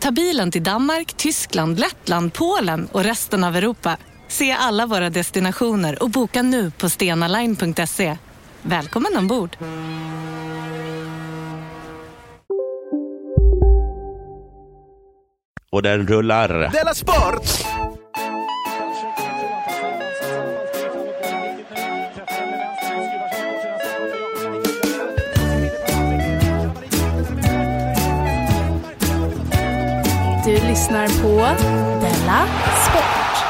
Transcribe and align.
Ta 0.00 0.10
bilen 0.10 0.50
till 0.50 0.62
Danmark, 0.62 1.12
Tyskland, 1.16 1.78
Lettland, 1.78 2.32
Polen 2.32 2.88
och 2.92 3.04
resten 3.04 3.44
av 3.44 3.56
Europa. 3.56 3.96
Se 4.28 4.52
alla 4.52 4.86
våra 4.86 5.10
destinationer 5.10 6.02
och 6.02 6.10
boka 6.10 6.42
nu 6.42 6.70
på 6.70 6.88
stenaline.se. 6.88 8.16
Välkommen 8.62 9.16
ombord! 9.16 9.56
Och 15.70 15.82
den 15.82 16.06
rullar. 16.06 16.48
Della 16.72 16.94
Sport! 16.94 17.77
Du 30.48 30.54
lyssnar 30.54 31.22
på 31.22 31.36
Della 32.00 32.46
Sport. 32.90 33.44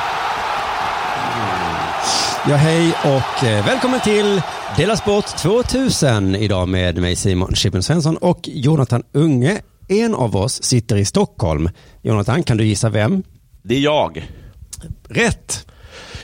Ja, 2.48 2.56
hej 2.56 2.94
och 3.04 3.44
eh, 3.44 3.66
välkommen 3.66 4.00
till 4.00 4.42
Dela 4.76 4.96
Sport 4.96 5.26
2000 5.26 6.34
idag 6.34 6.68
med 6.68 6.98
mig 6.98 7.16
Simon 7.16 7.54
Chippen 7.54 7.82
Svensson 7.82 8.16
och 8.16 8.40
Jonathan 8.42 9.02
Unge. 9.12 9.60
En 9.88 10.14
av 10.14 10.36
oss 10.36 10.62
sitter 10.62 10.96
i 10.96 11.04
Stockholm. 11.04 11.70
Jonathan, 12.02 12.42
kan 12.42 12.56
du 12.56 12.64
gissa 12.64 12.88
vem? 12.88 13.22
Det 13.62 13.74
är 13.74 13.80
jag. 13.80 14.28
Rätt! 15.08 15.66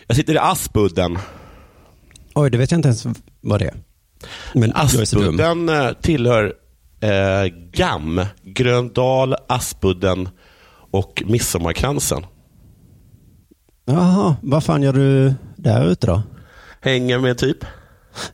Jag 0.07 0.17
sitter 0.17 0.35
i 0.35 0.39
Aspudden. 0.39 1.19
Oj, 2.35 2.51
det 2.51 2.59
vet 2.59 2.71
jag 2.71 2.79
inte 2.79 2.89
ens 2.89 3.07
vad 3.41 3.61
det 3.61 3.67
är. 3.67 3.75
Men. 4.55 4.73
Aspudden 4.75 5.69
eh, 5.69 5.93
tillhör 5.93 6.53
eh, 7.01 7.53
GAM, 7.73 8.27
Gröndal, 8.43 9.35
Aspudden 9.49 10.29
och 10.95 11.23
Midsommarkransen. 11.27 12.27
Jaha, 13.85 14.37
vad 14.43 14.65
fan 14.65 14.83
gör 14.83 14.93
du 14.93 15.35
där 15.57 15.87
ute 15.87 16.07
då? 16.07 16.23
Hänger 16.81 17.19
med 17.19 17.39
typ. 17.39 17.59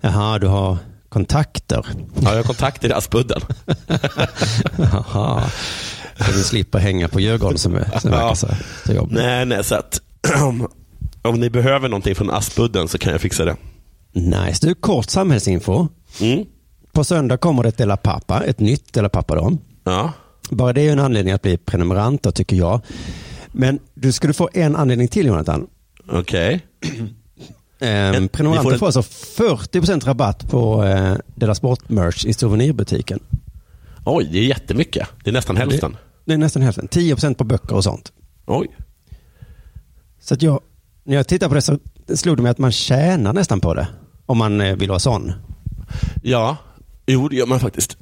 Jaha, 0.00 0.38
du 0.38 0.46
har 0.46 0.78
kontakter. 1.08 1.86
Ja, 2.20 2.30
jag 2.30 2.36
har 2.36 2.42
kontakter 2.42 2.88
i 2.88 2.92
Aspudden. 2.92 3.40
Jaha. 4.76 5.50
Så 6.18 6.32
du 6.32 6.42
slipper 6.42 6.78
hänga 6.78 7.08
på 7.08 7.20
Djurgården 7.20 7.58
som, 7.58 7.74
är, 7.74 7.98
som 7.98 8.10
verkar 8.10 8.34
så, 8.34 8.48
så 8.86 8.92
jobbigt. 8.92 9.16
nej, 9.16 9.46
nej, 9.46 9.64
så 9.64 9.74
att 9.74 10.00
om, 10.42 10.68
om 11.22 11.40
ni 11.40 11.50
behöver 11.50 11.88
någonting 11.88 12.14
från 12.14 12.30
Aspudden 12.30 12.88
så 12.88 12.98
kan 12.98 13.12
jag 13.12 13.20
fixa 13.20 13.44
det. 13.44 13.56
Nice. 14.12 14.66
Du, 14.66 14.74
kort 14.74 15.10
samhällsinfo. 15.10 15.88
Mm. 16.20 16.44
På 16.92 17.04
söndag 17.04 17.36
kommer 17.36 17.62
det 17.62 17.68
ett 17.68 17.78
Dela 17.78 17.96
Pappa, 17.96 18.44
ett 18.44 18.60
nytt 18.60 18.92
Dela 18.92 19.08
Pappa 19.08 19.34
då. 19.34 19.58
Ja. 19.84 20.12
Bara 20.50 20.72
det 20.72 20.80
är 20.88 20.92
en 20.92 20.98
anledning 20.98 21.34
att 21.34 21.42
bli 21.42 21.56
prenumerant 21.56 22.22
då, 22.22 22.32
tycker 22.32 22.56
jag. 22.56 22.80
Men 23.52 23.78
du 23.94 24.12
skulle 24.12 24.32
få 24.32 24.48
en 24.52 24.76
anledning 24.76 25.08
till 25.08 25.26
Jonathan. 25.26 25.66
Okej. 26.08 26.60
Ehm, 27.82 28.14
En- 28.14 28.28
prenumeranter 28.28 28.70
får, 28.70 28.78
får 28.78 28.86
alltså 28.86 29.00
40% 29.42 30.04
rabatt 30.06 30.50
på 30.50 30.84
eh, 30.84 31.14
Dela 31.34 31.54
Sport-merch 31.54 32.26
i 32.26 32.32
souvenirbutiken. 32.32 33.20
Oj, 34.04 34.28
det 34.32 34.38
är 34.38 34.42
jättemycket. 34.42 35.08
Det 35.24 35.30
är 35.30 35.34
nästan 35.34 35.56
hälften. 35.56 35.96
Det 36.24 36.32
är 36.34 36.38
nästan 36.38 36.62
hälften. 36.62 36.88
10% 36.88 37.34
på 37.34 37.44
böcker 37.44 37.74
och 37.76 37.84
sånt. 37.84 38.12
Oj. 38.46 38.68
Så 40.20 40.34
att 40.34 40.42
jag, 40.42 40.60
när 41.04 41.16
jag 41.16 41.28
tittar 41.28 41.48
på 41.48 41.54
det 41.54 41.62
så 41.62 41.78
slog 42.14 42.36
det 42.36 42.42
mig 42.42 42.50
att 42.50 42.58
man 42.58 42.72
tjänar 42.72 43.32
nästan 43.32 43.60
på 43.60 43.74
det. 43.74 43.88
Om 44.26 44.38
man 44.38 44.60
eh, 44.60 44.76
vill 44.76 44.88
vara 44.88 44.98
sån. 44.98 45.32
Ja, 46.22 46.56
jo 47.06 47.28
det 47.28 47.36
gör 47.36 47.46
man 47.46 47.60
faktiskt. 47.60 47.96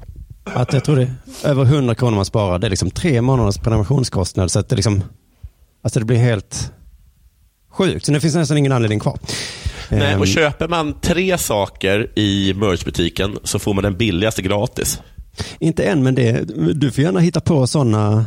Att 0.54 0.72
jag 0.72 0.84
tror 0.84 0.96
det 0.96 1.02
är 1.02 1.48
över 1.50 1.64
100 1.64 1.94
kronor 1.94 2.16
man 2.16 2.24
sparar. 2.24 2.58
Det 2.58 2.66
är 2.66 2.70
liksom 2.70 2.90
tre 2.90 3.22
månaders 3.22 3.58
prenumerationskostnad. 3.58 4.50
Så 4.50 4.58
att 4.58 4.68
det 4.68 4.76
liksom, 4.76 5.02
alltså 5.82 6.00
det 6.00 6.06
blir 6.06 6.18
helt 6.18 6.72
sjukt. 7.70 8.06
Så 8.06 8.12
det 8.12 8.20
finns 8.20 8.34
nästan 8.34 8.58
ingen 8.58 8.72
anledning 8.72 9.00
kvar. 9.00 9.18
Nej, 9.88 10.12
Ehm, 10.12 10.20
och 10.20 10.26
köper 10.26 10.68
man 10.68 11.00
tre 11.00 11.38
saker 11.38 12.18
i 12.18 12.54
merchbutiken 12.54 13.38
så 13.44 13.58
får 13.58 13.74
man 13.74 13.84
den 13.84 13.96
billigaste 13.96 14.42
gratis. 14.42 15.00
Inte 15.58 15.84
än, 15.84 16.02
men 16.02 16.14
det, 16.14 16.44
du 16.74 16.90
får 16.90 17.04
gärna 17.04 17.20
hitta 17.20 17.40
på 17.40 17.66
sådana 17.66 18.26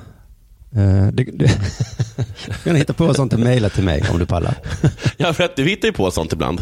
Uh, 0.77 1.07
du 1.07 1.47
får 1.47 2.65
gärna 2.65 2.79
hitta 2.79 2.93
på 2.93 3.13
sånt 3.13 3.33
och 3.33 3.39
mejla 3.39 3.69
till 3.69 3.83
mig 3.83 4.03
om 4.11 4.19
du 4.19 4.25
pallar. 4.25 4.55
Ja, 5.17 5.33
för 5.33 5.43
att 5.43 5.55
du 5.55 5.63
hittar 5.63 5.87
ju 5.87 5.91
på 5.91 6.11
sånt 6.11 6.33
ibland. 6.33 6.61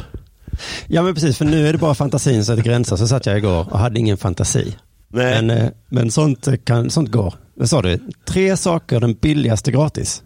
Ja 0.87 1.01
men 1.01 1.13
precis, 1.13 1.37
för 1.37 1.45
nu 1.45 1.67
är 1.67 1.73
det 1.73 1.79
bara 1.79 1.95
fantasin 1.95 2.45
så 2.45 2.51
att 2.51 2.57
det 2.57 2.63
gränsar. 2.63 2.97
Så 2.97 3.07
satt 3.07 3.25
jag 3.25 3.37
igår 3.37 3.73
och 3.73 3.79
hade 3.79 3.99
ingen 3.99 4.17
fantasi. 4.17 4.75
Nej. 5.09 5.41
Men, 5.41 5.57
eh, 5.57 5.71
men 5.89 6.11
sånt, 6.11 6.47
kan, 6.65 6.89
sånt 6.89 7.11
går. 7.11 7.33
Vad 7.55 7.69
sa 7.69 7.81
du? 7.81 7.99
Tre 8.25 8.57
saker, 8.57 8.99
den 8.99 9.13
billigaste 9.13 9.71
gratis. 9.71 10.23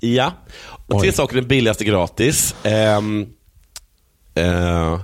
Ja, 0.00 0.32
och 0.86 1.00
tre 1.00 1.10
Oj. 1.10 1.14
saker 1.14 1.36
den 1.36 1.48
billigaste 1.48 1.84
gratis. 1.84 2.54
Ehm, 2.62 3.26
eh, 4.34 5.00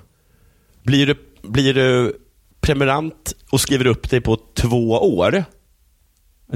blir, 0.83 1.07
du, 1.07 1.15
blir 1.43 1.75
du 1.75 2.17
prenumerant 2.61 3.35
och 3.51 3.61
skriver 3.61 3.87
upp 3.87 4.11
dig 4.11 4.21
på 4.21 4.39
två 4.55 4.91
år, 4.91 5.45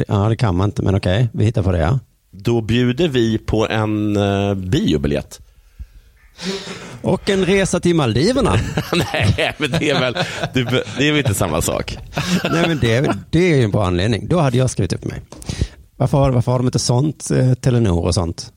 Ja, 0.08 0.28
det 0.28 0.36
kan 0.36 0.56
man 0.56 0.68
inte, 0.68 0.82
men 0.82 0.94
okej, 0.94 1.28
vi 1.32 1.44
hittar 1.44 1.62
på 1.62 1.72
det. 1.72 1.78
Ja. 1.78 1.98
då 2.30 2.60
bjuder 2.60 3.08
vi 3.08 3.38
på 3.38 3.68
en 3.68 4.16
uh, 4.16 4.54
biobiljett. 4.54 5.40
Och 7.02 7.30
en 7.30 7.44
resa 7.46 7.80
till 7.80 7.94
Maldiverna. 7.94 8.60
Nej, 9.12 9.54
men 9.58 9.70
det 9.70 9.90
är 9.90 10.00
väl, 10.00 10.12
det, 10.54 10.60
är 11.08 11.10
väl 11.12 11.18
inte 11.18 11.34
samma 11.34 11.62
sak. 11.62 11.98
Nej, 12.52 12.68
men 12.68 12.78
det, 12.78 13.16
det 13.30 13.52
är 13.52 13.56
ju 13.56 13.64
en 13.64 13.70
bra 13.70 13.86
anledning. 13.86 14.28
Då 14.28 14.38
hade 14.38 14.56
jag 14.58 14.70
skrivit 14.70 14.92
upp 14.92 15.04
mig. 15.04 15.22
Varför 15.96 16.18
har, 16.18 16.30
varför 16.30 16.52
har 16.52 16.58
de 16.58 16.66
inte 16.66 16.78
sånt, 16.78 17.30
eh, 17.30 17.54
Telenor 17.54 18.04
och 18.04 18.14
sånt? 18.14 18.52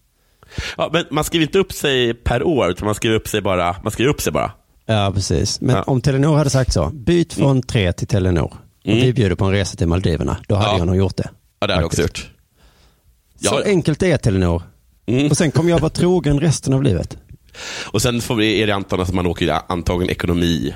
Ja, 0.78 0.90
men 0.94 1.06
man 1.12 1.24
skriver 1.24 1.46
inte 1.46 1.60
upp 1.60 1.72
sig 1.74 2.14
per 2.14 2.44
år, 2.44 2.70
utan 2.70 2.86
man 2.86 2.96
skriver 2.96 3.16
upp 3.16 3.28
sig 3.28 3.42
bara. 3.42 3.76
Man 3.84 3.92
skriver 3.92 4.10
upp 4.12 4.22
sig 4.22 4.34
bara. 4.34 4.52
Ja, 4.86 5.12
precis. 5.16 5.62
Men 5.62 5.76
Ja. 5.76 5.84
om 5.84 6.02
Telenor 6.02 6.38
hade 6.38 6.50
sagt 6.50 6.74
så, 6.74 6.90
byt 6.94 7.34
från 7.34 7.62
tre 7.62 7.94
till 7.94 8.08
Telenor. 8.08 8.54
Och 8.84 8.88
Mm. 8.90 9.02
vi 9.02 9.14
bjuder 9.14 9.36
på 9.36 9.46
en 9.46 9.52
resa 9.52 9.78
till 9.78 9.88
Maldiverna. 9.88 10.38
Då 10.48 10.56
hade 10.56 10.68
Ja. 10.72 10.78
jag 10.78 10.88
nog 10.88 10.96
gjort 10.96 11.18
det. 11.18 11.30
Ja, 11.60 11.68
det 11.68 11.74
har 11.74 11.82
jag 11.82 11.86
också 11.86 12.02
gjort. 12.02 12.30
Så 13.42 13.56
Ja. 13.56 13.62
enkelt 13.66 14.04
är 14.04 14.18
Telenor. 14.18 14.64
Mm. 15.06 15.28
Och 15.32 15.38
sen 15.38 15.52
kommer 15.52 15.70
jag 15.70 15.80
vara 15.80 15.90
trogen 15.90 16.40
resten 16.40 16.74
av 16.74 16.84
livet. 16.84 17.18
Och 17.86 18.02
sen 18.02 18.22
får 18.22 18.36
vi, 18.36 18.62
är 18.62 18.68
det 18.68 18.75
antagligen 18.75 19.08
att 19.09 19.16
man 19.16 19.25
åker 19.28 19.59
antagligen 19.68 20.12
ekonomi 20.12 20.74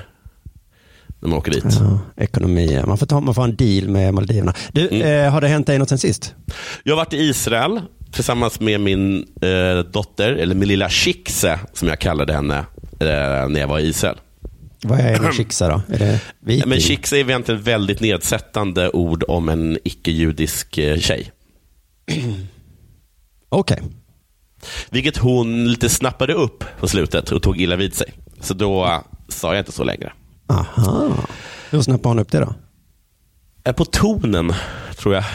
när 1.20 1.28
man 1.28 1.38
åker 1.38 1.52
dit. 1.52 1.64
Ja, 1.64 1.98
ekonomi. 2.16 2.82
Man 2.86 2.98
får, 2.98 3.06
ta, 3.06 3.20
man 3.20 3.34
får 3.34 3.44
en 3.44 3.56
deal 3.56 3.88
med 3.88 4.14
Maldiverna. 4.14 4.54
Du, 4.72 4.88
Mm. 4.88 5.02
eh, 5.26 5.32
har 5.32 5.40
det 5.40 5.48
hänt 5.48 5.66
dig 5.66 5.78
något 5.78 5.88
sen 5.88 5.98
sist? 5.98 6.34
Jag 6.82 6.92
har 6.92 6.96
varit 6.96 7.12
i 7.12 7.16
Israel 7.16 7.80
tillsammans 8.12 8.60
med 8.60 8.80
min 8.80 9.26
eh, 9.42 9.78
dotter, 9.92 10.32
eller 10.32 10.54
min 10.54 10.68
lilla 10.68 10.88
Shikse, 10.90 11.60
som 11.72 11.88
jag 11.88 11.98
kallade 11.98 12.32
henne 12.32 12.56
eh, 13.00 13.48
när 13.48 13.60
jag 13.60 13.68
var 13.68 13.78
i 13.78 13.86
Israel. 13.88 14.16
Vad 14.82 15.00
är 15.00 15.26
en 15.26 15.32
chixa 15.36 15.68
då? 15.68 15.82
Är 15.94 15.98
det 15.98 16.20
viking? 16.40 16.68
Men 16.68 16.80
Shikse 16.80 17.16
är 17.16 17.20
egentligen 17.20 17.60
ett 17.60 17.66
väldigt 17.66 18.00
nedsättande 18.00 18.90
ord 18.90 19.24
om 19.28 19.48
en 19.48 19.78
icke-judisk 19.84 20.78
eh, 20.78 20.98
tjej. 20.98 21.30
Okej. 23.48 23.82
Vilket 24.90 25.16
hon 25.16 25.70
lite 25.70 25.88
snappade 25.88 26.34
upp 26.34 26.64
på 26.80 26.88
slutet 26.88 27.32
och 27.32 27.42
tog 27.42 27.60
illa 27.60 27.76
vid 27.76 27.94
sig. 27.94 28.12
Så 28.40 28.54
då 28.54 28.84
eh, 28.84 28.98
sa 29.28 29.54
jag 29.54 29.60
inte 29.60 29.72
så 29.72 29.84
längre. 29.84 30.12
Aha. 30.48 31.10
Hur 31.70 31.80
snappar 31.82 32.10
hon 32.10 32.18
upp 32.18 32.30
det 32.32 32.38
då? 32.40 32.54
Eh, 33.64 33.72
På 33.72 33.84
tonen, 33.84 34.52
tror 34.96 35.14
jag. 35.14 35.24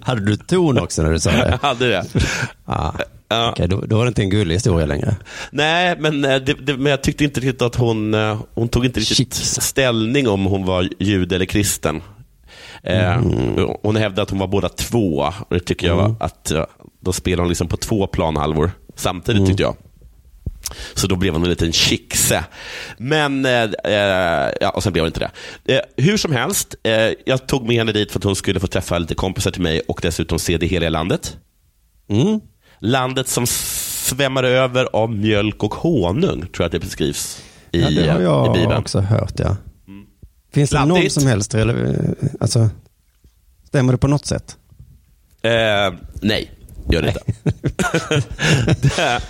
Hade 0.00 0.20
du 0.20 0.36
ton 0.36 0.78
också 0.78 1.02
när 1.02 1.10
du 1.10 1.20
sa 1.20 1.30
Jag 1.30 1.46
det? 1.50 1.58
hade 1.62 1.88
det. 1.88 2.04
Ah. 2.64 2.92
Ja. 3.28 3.50
Okej, 3.50 3.68
då, 3.68 3.80
då 3.80 3.96
var 3.96 4.04
det 4.04 4.08
inte 4.08 4.22
en 4.22 4.30
gullig 4.30 4.54
historia 4.54 4.86
längre. 4.86 5.16
Nej, 5.50 5.96
men, 5.98 6.24
eh, 6.24 6.36
det, 6.36 6.54
det, 6.54 6.76
men 6.76 6.90
jag 6.90 7.02
tyckte 7.02 7.24
inte 7.24 7.40
riktigt 7.40 7.62
att 7.62 7.74
hon, 7.76 8.14
hon 8.54 8.68
tog 8.68 8.84
inte 8.84 9.00
riktigt 9.00 9.34
ställning 9.34 10.28
om 10.28 10.44
hon 10.44 10.64
var 10.66 10.88
jude 10.98 11.34
eller 11.36 11.46
kristen. 11.46 12.02
Eh, 12.82 13.16
Mm. 13.18 13.68
Hon 13.82 13.96
hävdade 13.96 14.22
att 14.22 14.30
hon 14.30 14.38
var 14.38 14.46
båda 14.46 14.68
två 14.68 15.32
och 15.48 15.54
det 15.54 15.60
tycker 15.60 15.86
jag 15.86 15.96
var 15.96 16.14
att, 16.20 16.50
eh, 16.50 16.64
då 17.00 17.12
spelade 17.12 17.42
hon 17.42 17.48
liksom 17.48 17.68
på 17.68 17.76
två 17.76 18.06
planhalvor 18.06 18.70
samtidigt 18.96 19.46
tyckte 19.46 19.62
jag. 19.62 19.76
Så 20.94 21.06
då 21.06 21.16
blev 21.16 21.32
hon 21.32 21.42
en 21.42 21.48
liten 21.50 21.72
chixe. 21.72 22.44
Men, 22.98 23.44
eh, 23.46 23.62
eh, 23.84 24.50
ja, 24.60 24.70
och 24.74 24.82
sen 24.82 24.92
blev 24.92 25.02
hon 25.02 25.06
inte 25.06 25.30
det. 25.64 25.74
Eh, 25.74 25.80
hur 26.04 26.16
som 26.16 26.32
helst, 26.32 26.74
eh, 26.82 27.10
jag 27.26 27.46
tog 27.46 27.66
med 27.66 27.76
henne 27.76 27.92
dit 27.92 28.12
för 28.12 28.18
att 28.18 28.24
hon 28.24 28.36
skulle 28.36 28.60
få 28.60 28.66
träffa 28.66 28.98
lite 28.98 29.14
kompisar 29.14 29.50
till 29.50 29.62
mig 29.62 29.80
och 29.80 29.98
dessutom 30.02 30.38
se 30.38 30.56
det 30.58 30.66
heliga 30.66 30.90
landet. 30.90 31.36
Mm. 32.10 32.40
Landet 32.78 33.28
som 33.28 33.46
svämmar 33.46 34.44
över 34.44 34.88
av 34.92 35.12
mjölk 35.14 35.62
och 35.64 35.74
honung, 35.74 36.40
tror 36.40 36.50
jag 36.58 36.64
att 36.66 36.72
det 36.72 36.78
beskrivs 36.78 37.42
i, 37.72 37.80
Ja, 37.82 37.90
det 37.90 38.08
har 38.10 38.20
i 38.20 38.22
jag 38.22 38.52
Bibeln. 38.52 38.78
också 38.80 39.00
hört, 39.00 39.34
ja. 39.38 39.56
Finns 40.52 40.70
det 40.70 40.84
någon 40.84 41.10
som 41.10 41.26
helst, 41.26 41.54
rele- 41.54 42.14
alltså, 42.40 42.70
stämmer 43.64 43.92
det 43.92 43.98
på 43.98 44.08
något 44.08 44.26
sätt? 44.26 44.56
Eh, 45.42 45.94
nej, 46.22 46.50
gör 46.90 47.02
det 47.02 47.08
inte. 47.08 47.22
Dä- 48.88 49.20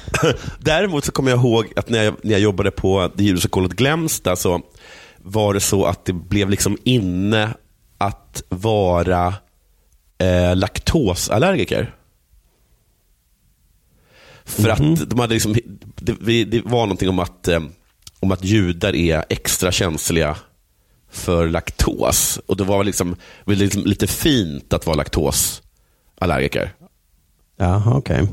Däremot 0.61 1.05
så 1.05 1.13
kommer 1.13 1.31
jag 1.31 1.39
ihåg 1.41 1.67
att 1.77 1.89
när 1.89 2.03
jag, 2.03 2.15
när 2.23 2.33
jag 2.33 2.41
jobbade 2.41 2.71
på 2.71 3.11
det 3.17 3.25
judiska 3.25 3.49
kollot 3.49 3.73
Glämsta 3.73 4.37
så 4.37 4.61
var 5.19 5.55
det 5.55 5.61
så 5.61 5.85
att 5.85 6.05
det 6.05 6.13
blev 6.13 6.51
liksom 6.51 6.79
inne 6.85 7.55
att 7.99 8.43
vara 8.49 9.35
eh, 10.19 10.57
laktosallergiker. 10.57 11.95
För 14.45 14.69
att 14.69 15.11
de 15.11 15.21
hade 15.21 15.35
liksom, 15.35 15.57
det, 15.97 16.45
det 16.45 16.61
var 16.65 16.81
någonting 16.81 17.09
om 17.09 17.19
att, 17.19 17.49
eh, 17.49 17.61
om 18.21 18.33
att 18.33 18.45
judar 18.45 18.95
är 18.95 19.25
extra 19.29 19.73
känsliga 19.73 20.37
för 21.11 21.49
laktos. 21.49 22.41
Och 22.47 22.57
det 22.57 22.65
var 22.65 22.85
liksom, 22.85 23.17
liksom 23.47 23.83
lite 23.85 24.07
fint 24.07 24.73
att 24.73 24.87
vara 24.87 24.97
laktosallergiker. 24.97 26.73
Jaha, 27.57 27.97
okej. 27.97 28.29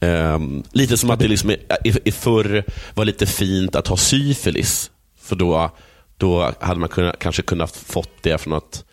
Ehm, 0.00 0.62
lite 0.72 0.96
som 0.96 1.10
att 1.10 1.18
det 1.18 1.28
liksom 1.28 1.50
i, 1.84 2.12
förr 2.12 2.64
var 2.94 3.04
lite 3.04 3.26
fint 3.26 3.76
att 3.76 3.86
ha 3.86 3.96
syfilis. 3.96 4.90
För 5.20 5.36
då, 5.36 5.70
då 6.16 6.52
hade 6.60 6.80
man 6.80 6.88
kunnat, 6.88 7.18
kanske 7.18 7.42
kunnat 7.42 7.76
fått 7.76 8.22
det 8.22 8.38
från 8.38 8.52
att 8.52 8.84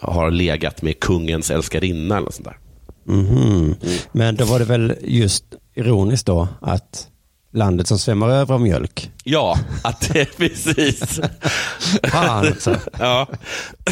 ha 0.00 0.28
legat 0.28 0.82
med 0.82 1.00
kungens 1.00 1.50
älskarinna 1.50 2.16
eller 2.16 2.30
sånt 2.30 2.44
där. 2.44 2.58
Mhm. 3.04 3.74
Men 4.12 4.36
då 4.36 4.44
var 4.44 4.58
det 4.58 4.64
väl 4.64 4.94
just 5.02 5.44
ironiskt 5.74 6.26
då 6.26 6.48
att 6.60 7.08
landet 7.52 7.86
som 7.86 7.98
svämmar 7.98 8.28
över 8.28 8.54
av 8.54 8.60
mjölk. 8.60 9.10
Ja, 9.24 9.58
att 9.82 10.00
det 10.12 10.36
precis. 10.36 11.20
Fan 12.02 12.46
alltså. 12.46 12.76
ja. 12.98 13.26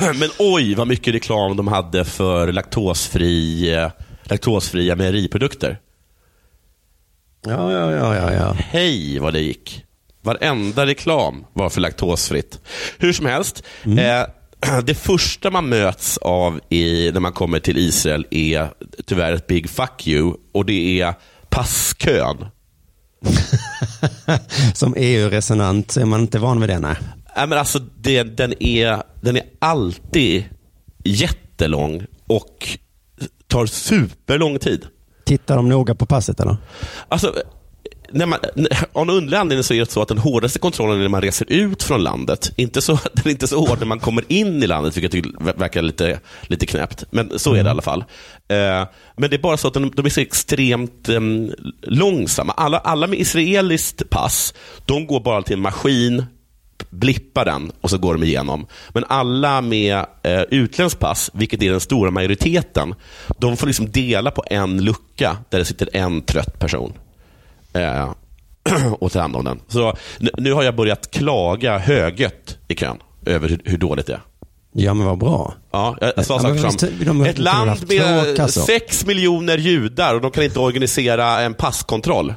Men 0.00 0.30
oj 0.38 0.74
vad 0.74 0.86
mycket 0.86 1.14
reklam 1.14 1.56
de 1.56 1.68
hade 1.68 2.04
för 2.04 2.52
laktosfri, 2.52 3.74
eh, 3.74 3.90
laktosfria 4.24 4.96
mejeriprodukter. 4.96 5.78
Ja, 7.46 7.72
ja, 7.72 7.92
ja, 7.92 8.16
ja, 8.16 8.32
ja. 8.32 8.56
Hej 8.58 9.18
vad 9.18 9.32
det 9.32 9.40
gick. 9.40 9.82
Varenda 10.22 10.86
reklam 10.86 11.44
var 11.52 11.68
för 11.70 11.80
laktosfritt. 11.80 12.60
Hur 12.98 13.12
som 13.12 13.26
helst, 13.26 13.62
eh, 13.84 14.26
det 14.84 14.94
första 14.94 15.50
man 15.50 15.68
möts 15.68 16.18
av 16.18 16.60
i, 16.68 17.10
när 17.12 17.20
man 17.20 17.32
kommer 17.32 17.58
till 17.58 17.78
Israel 17.78 18.26
är 18.30 18.68
tyvärr 19.06 19.32
ett 19.32 19.46
big 19.46 19.70
fuck 19.70 20.06
you 20.06 20.34
och 20.52 20.64
det 20.66 21.00
är 21.00 21.14
passkön. 21.48 22.46
Som 24.74 24.94
EU-resonant 24.96 25.96
är 25.96 26.04
man 26.04 26.20
inte 26.20 26.38
van 26.38 26.60
vid 26.60 26.68
det, 26.68 26.78
nej. 26.78 26.96
Nej, 27.36 27.46
men 27.46 27.58
alltså, 27.58 27.78
det, 27.78 28.22
den, 28.22 28.62
är, 28.62 29.02
den 29.20 29.36
är 29.36 29.42
alltid 29.58 30.44
jättelång 31.04 32.06
och 32.26 32.78
tar 33.46 33.66
superlång 33.66 34.58
tid. 34.58 34.86
Tittar 35.24 35.56
de 35.56 35.68
noga 35.68 35.94
på 35.94 36.06
passet 36.06 36.40
eller? 36.40 36.56
Alltså, 37.08 37.34
när 38.12 38.26
man, 38.26 38.38
av 38.92 39.06
någon 39.06 39.16
underlig 39.16 39.36
anledning 39.36 39.64
så 39.64 39.74
är 39.74 39.78
det 39.78 39.90
så 39.90 40.02
att 40.02 40.08
den 40.08 40.18
hårdaste 40.18 40.58
kontrollen 40.58 40.96
är 40.96 41.02
när 41.02 41.08
man 41.08 41.22
reser 41.22 41.52
ut 41.52 41.82
från 41.82 42.02
landet. 42.02 42.52
Inte 42.56 42.82
så, 42.82 42.92
den 43.12 43.26
är 43.26 43.30
inte 43.30 43.48
så 43.48 43.66
hård 43.66 43.78
när 43.78 43.86
man 43.86 44.00
kommer 44.00 44.24
in 44.28 44.62
i 44.62 44.66
landet, 44.66 44.96
vilket 44.96 45.14
jag 45.14 45.24
tycker 45.24 45.52
verkar 45.58 45.82
lite, 45.82 46.20
lite 46.42 46.66
knäppt. 46.66 47.04
Men 47.10 47.38
så 47.38 47.54
är 47.54 47.64
det 47.64 47.68
i 47.68 47.70
alla 47.70 47.82
fall. 47.82 48.04
Eh, 48.48 48.84
men 49.16 49.30
det 49.30 49.36
är 49.36 49.42
bara 49.42 49.56
så 49.56 49.68
att 49.68 49.74
de, 49.74 49.90
de 49.90 50.06
är 50.06 50.10
så 50.10 50.20
extremt 50.20 51.08
ehm, 51.08 51.52
långsamma. 51.82 52.52
Alla, 52.52 52.78
alla 52.78 53.06
med 53.06 53.18
israeliskt 53.18 54.10
pass, 54.10 54.54
de 54.84 55.06
går 55.06 55.20
bara 55.20 55.42
till 55.42 55.54
en 55.56 55.62
maskin, 55.62 56.24
blippar 56.90 57.44
den 57.44 57.72
och 57.80 57.90
så 57.90 57.98
går 57.98 58.14
de 58.14 58.22
igenom. 58.22 58.66
Men 58.88 59.04
alla 59.08 59.60
med 59.60 60.06
eh, 60.22 60.42
utländskt 60.42 61.00
pass, 61.00 61.30
vilket 61.34 61.62
är 61.62 61.70
den 61.70 61.80
stora 61.80 62.10
majoriteten, 62.10 62.94
de 63.38 63.56
får 63.56 63.66
liksom 63.66 63.90
dela 63.90 64.30
på 64.30 64.44
en 64.50 64.84
lucka 64.84 65.36
där 65.50 65.58
det 65.58 65.64
sitter 65.64 65.88
en 65.92 66.22
trött 66.22 66.58
person 66.58 66.92
eh, 67.82 68.12
och 68.92 69.12
ta 69.12 69.20
hand 69.20 69.36
om 69.36 69.44
den. 69.44 69.60
Så 69.68 69.96
nu, 70.38 70.52
har 70.52 70.62
jag 70.62 70.76
börjat 70.76 71.10
klaga 71.10 71.78
högljutt 71.78 72.58
i 72.68 72.74
kön 72.74 72.96
över 73.26 73.48
hur, 73.48 73.60
hur 73.64 73.78
dåligt 73.78 74.06
det 74.06 74.12
är. 74.12 74.20
Ja, 74.72 74.94
men 74.94 75.06
vad 75.06 75.18
bra. 75.18 75.54
Ja, 75.70 75.96
jag, 76.00 76.12
jag 76.16 76.26
sa 76.26 76.40
Ja, 76.42 76.50
visst, 76.50 76.82
ett 77.26 77.38
land 77.38 77.84
med 77.88 78.36
kassor. 78.36 78.60
sex 78.62 79.06
miljoner 79.06 79.58
judar 79.58 80.14
och 80.14 80.20
de 80.20 80.30
kan 80.30 80.44
inte 80.44 80.58
organisera 80.60 81.40
en 81.40 81.54
passkontroll. 81.54 82.34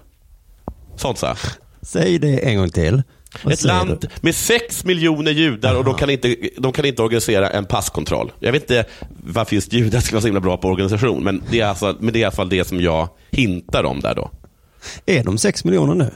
Sånt 0.95 1.17
så. 1.17 1.35
Säg 1.81 2.19
det 2.19 2.37
en 2.49 2.57
gång 2.57 2.69
till. 2.69 3.03
Vad 3.43 3.53
Ett 3.53 3.63
land 3.63 3.97
du? 4.01 4.07
med 4.21 4.35
sex 4.35 4.85
miljoner 4.85 5.31
judar 5.31 5.75
och 5.75 5.83
de 5.83 5.93
kan, 5.95 6.09
inte, 6.09 6.35
de 6.57 6.71
kan 6.71 6.85
inte 6.85 7.01
organisera 7.01 7.49
en 7.49 7.65
passkontroll. 7.65 8.31
Jag 8.39 8.51
vet 8.51 8.61
inte 8.61 8.85
varför 9.23 9.55
just 9.55 9.73
judar 9.73 9.99
ska 9.99 10.15
vara 10.15 10.21
så 10.21 10.27
himla 10.27 10.39
bra 10.41 10.57
på 10.57 10.67
organisation, 10.67 11.23
men 11.23 11.43
det 11.51 11.59
är, 11.61 11.65
alltså, 11.65 11.95
men 11.99 12.13
det 12.13 12.19
är 12.19 12.21
i 12.21 12.23
alla 12.23 12.31
fall 12.35 12.49
det 12.49 12.67
som 12.67 12.81
jag 12.81 13.09
hintar 13.31 13.83
om 13.83 13.99
där 13.99 14.15
då. 14.15 14.31
Är 15.05 15.23
de 15.23 15.37
sex 15.37 15.63
miljoner 15.63 15.95
nu? 15.95 16.11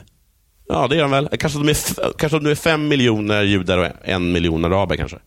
Ja, 0.68 0.88
det 0.88 0.96
är 0.96 1.02
de 1.02 1.10
väl. 1.10 1.28
Kanske 1.38 1.58
de 1.58 1.68
är, 1.68 2.12
kanske 2.18 2.38
de 2.38 2.50
är 2.50 2.54
fem 2.54 2.88
miljoner 2.88 3.42
judar 3.42 3.78
och 3.78 3.86
en 4.04 4.32
miljon 4.32 4.64
araber 4.64 4.96
kanske. 4.96 5.18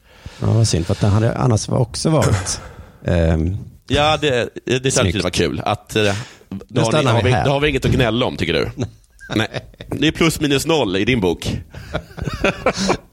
Ja, 0.41 0.47
vad 0.53 0.67
synd, 0.67 0.85
för 0.85 0.93
att 0.93 1.01
det 1.01 1.07
hade 1.07 1.37
annars 1.37 1.69
också 1.69 2.09
varit... 2.09 2.61
ehm, 3.05 3.57
Ja, 3.87 4.17
det, 4.17 4.49
det, 4.65 4.79
det 4.79 4.91
Snyggt. 4.91 5.23
var 5.23 5.29
kul. 5.29 5.61
Att, 5.65 5.95
eh, 5.95 6.15
då, 6.49 6.81
har 6.81 7.03
ni, 7.03 7.09
har 7.09 7.23
vi 7.23 7.31
då 7.31 7.51
har 7.51 7.59
vi 7.59 7.69
inget 7.69 7.85
att 7.85 7.91
gnälla 7.91 8.25
om, 8.25 8.37
tycker 8.37 8.53
du? 8.53 8.69
Nej. 9.35 9.47
Det 9.87 10.07
är 10.07 10.11
plus 10.11 10.41
minus 10.41 10.67
noll 10.67 10.95
i 10.95 11.05
din 11.05 11.19
bok. 11.21 11.61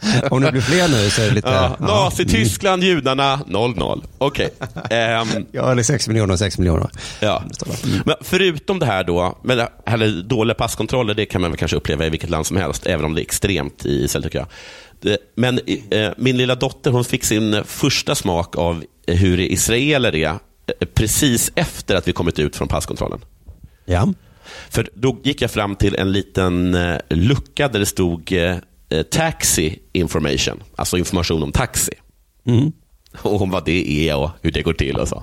om 0.30 0.42
det 0.42 0.52
blir 0.52 0.60
fler 0.60 0.88
nu 0.88 1.10
så 1.10 1.22
är 1.22 1.28
det 1.28 1.34
lite... 1.34 1.48
Ja, 1.48 1.76
Nazityskland, 1.80 2.84
judarna, 2.84 3.40
0-0. 3.46 4.04
Okej. 4.18 4.50
Ehm, 4.90 5.28
Ja, 5.52 5.72
eller 5.72 5.82
sex 5.82 6.08
miljoner 6.08 6.32
och 6.32 6.38
sex 6.38 6.58
miljoner. 6.58 6.90
Ja. 7.20 7.42
Men 8.04 8.14
förutom 8.20 8.78
det 8.78 8.86
här 8.86 9.04
då, 9.04 9.38
men 9.42 9.60
eller 9.86 10.22
dåliga 10.22 10.54
passkontroller, 10.54 11.14
det 11.14 11.26
kan 11.26 11.40
man 11.40 11.50
väl 11.50 11.58
kanske 11.58 11.76
uppleva 11.76 12.06
i 12.06 12.10
vilket 12.10 12.30
land 12.30 12.46
som 12.46 12.56
helst, 12.56 12.86
även 12.86 13.04
om 13.04 13.14
det 13.14 13.20
är 13.20 13.22
extremt 13.22 13.86
i 13.86 14.04
Israel 14.04 14.22
tycker 14.22 14.38
jag. 14.38 14.48
Men 15.34 15.60
eh, 15.90 16.10
min 16.16 16.36
lilla 16.36 16.54
dotter 16.54 16.90
hon 16.90 17.04
fick 17.04 17.24
sin 17.24 17.64
första 17.64 18.14
smak 18.14 18.56
av 18.56 18.84
hur 19.06 19.40
israeler 19.40 20.14
är 20.14 20.28
eh, 20.30 20.36
precis 20.94 21.52
efter 21.54 21.94
att 21.94 22.08
vi 22.08 22.12
kommit 22.12 22.38
ut 22.38 22.56
från 22.56 22.68
passkontrollen. 22.68 23.20
Ja. 23.84 24.12
För 24.70 24.88
då 24.94 25.18
gick 25.24 25.42
jag 25.42 25.50
fram 25.50 25.76
till 25.76 25.96
en 25.96 26.12
liten 26.12 26.74
eh, 26.74 26.96
lucka 27.08 27.68
där 27.68 27.78
det 27.78 27.86
stod 27.86 28.32
eh, 28.90 28.98
eh, 28.98 29.02
taxi 29.02 29.78
information, 29.92 30.62
alltså 30.76 30.98
information 30.98 31.42
om 31.42 31.52
taxi. 31.52 31.92
Mm. 32.46 32.72
Och 33.22 33.40
om 33.42 33.50
vad 33.50 33.64
det 33.64 34.08
är 34.08 34.16
och 34.16 34.30
hur 34.42 34.52
det 34.52 34.62
går 34.62 34.72
till 34.72 34.96
och 34.96 35.08
så. 35.08 35.22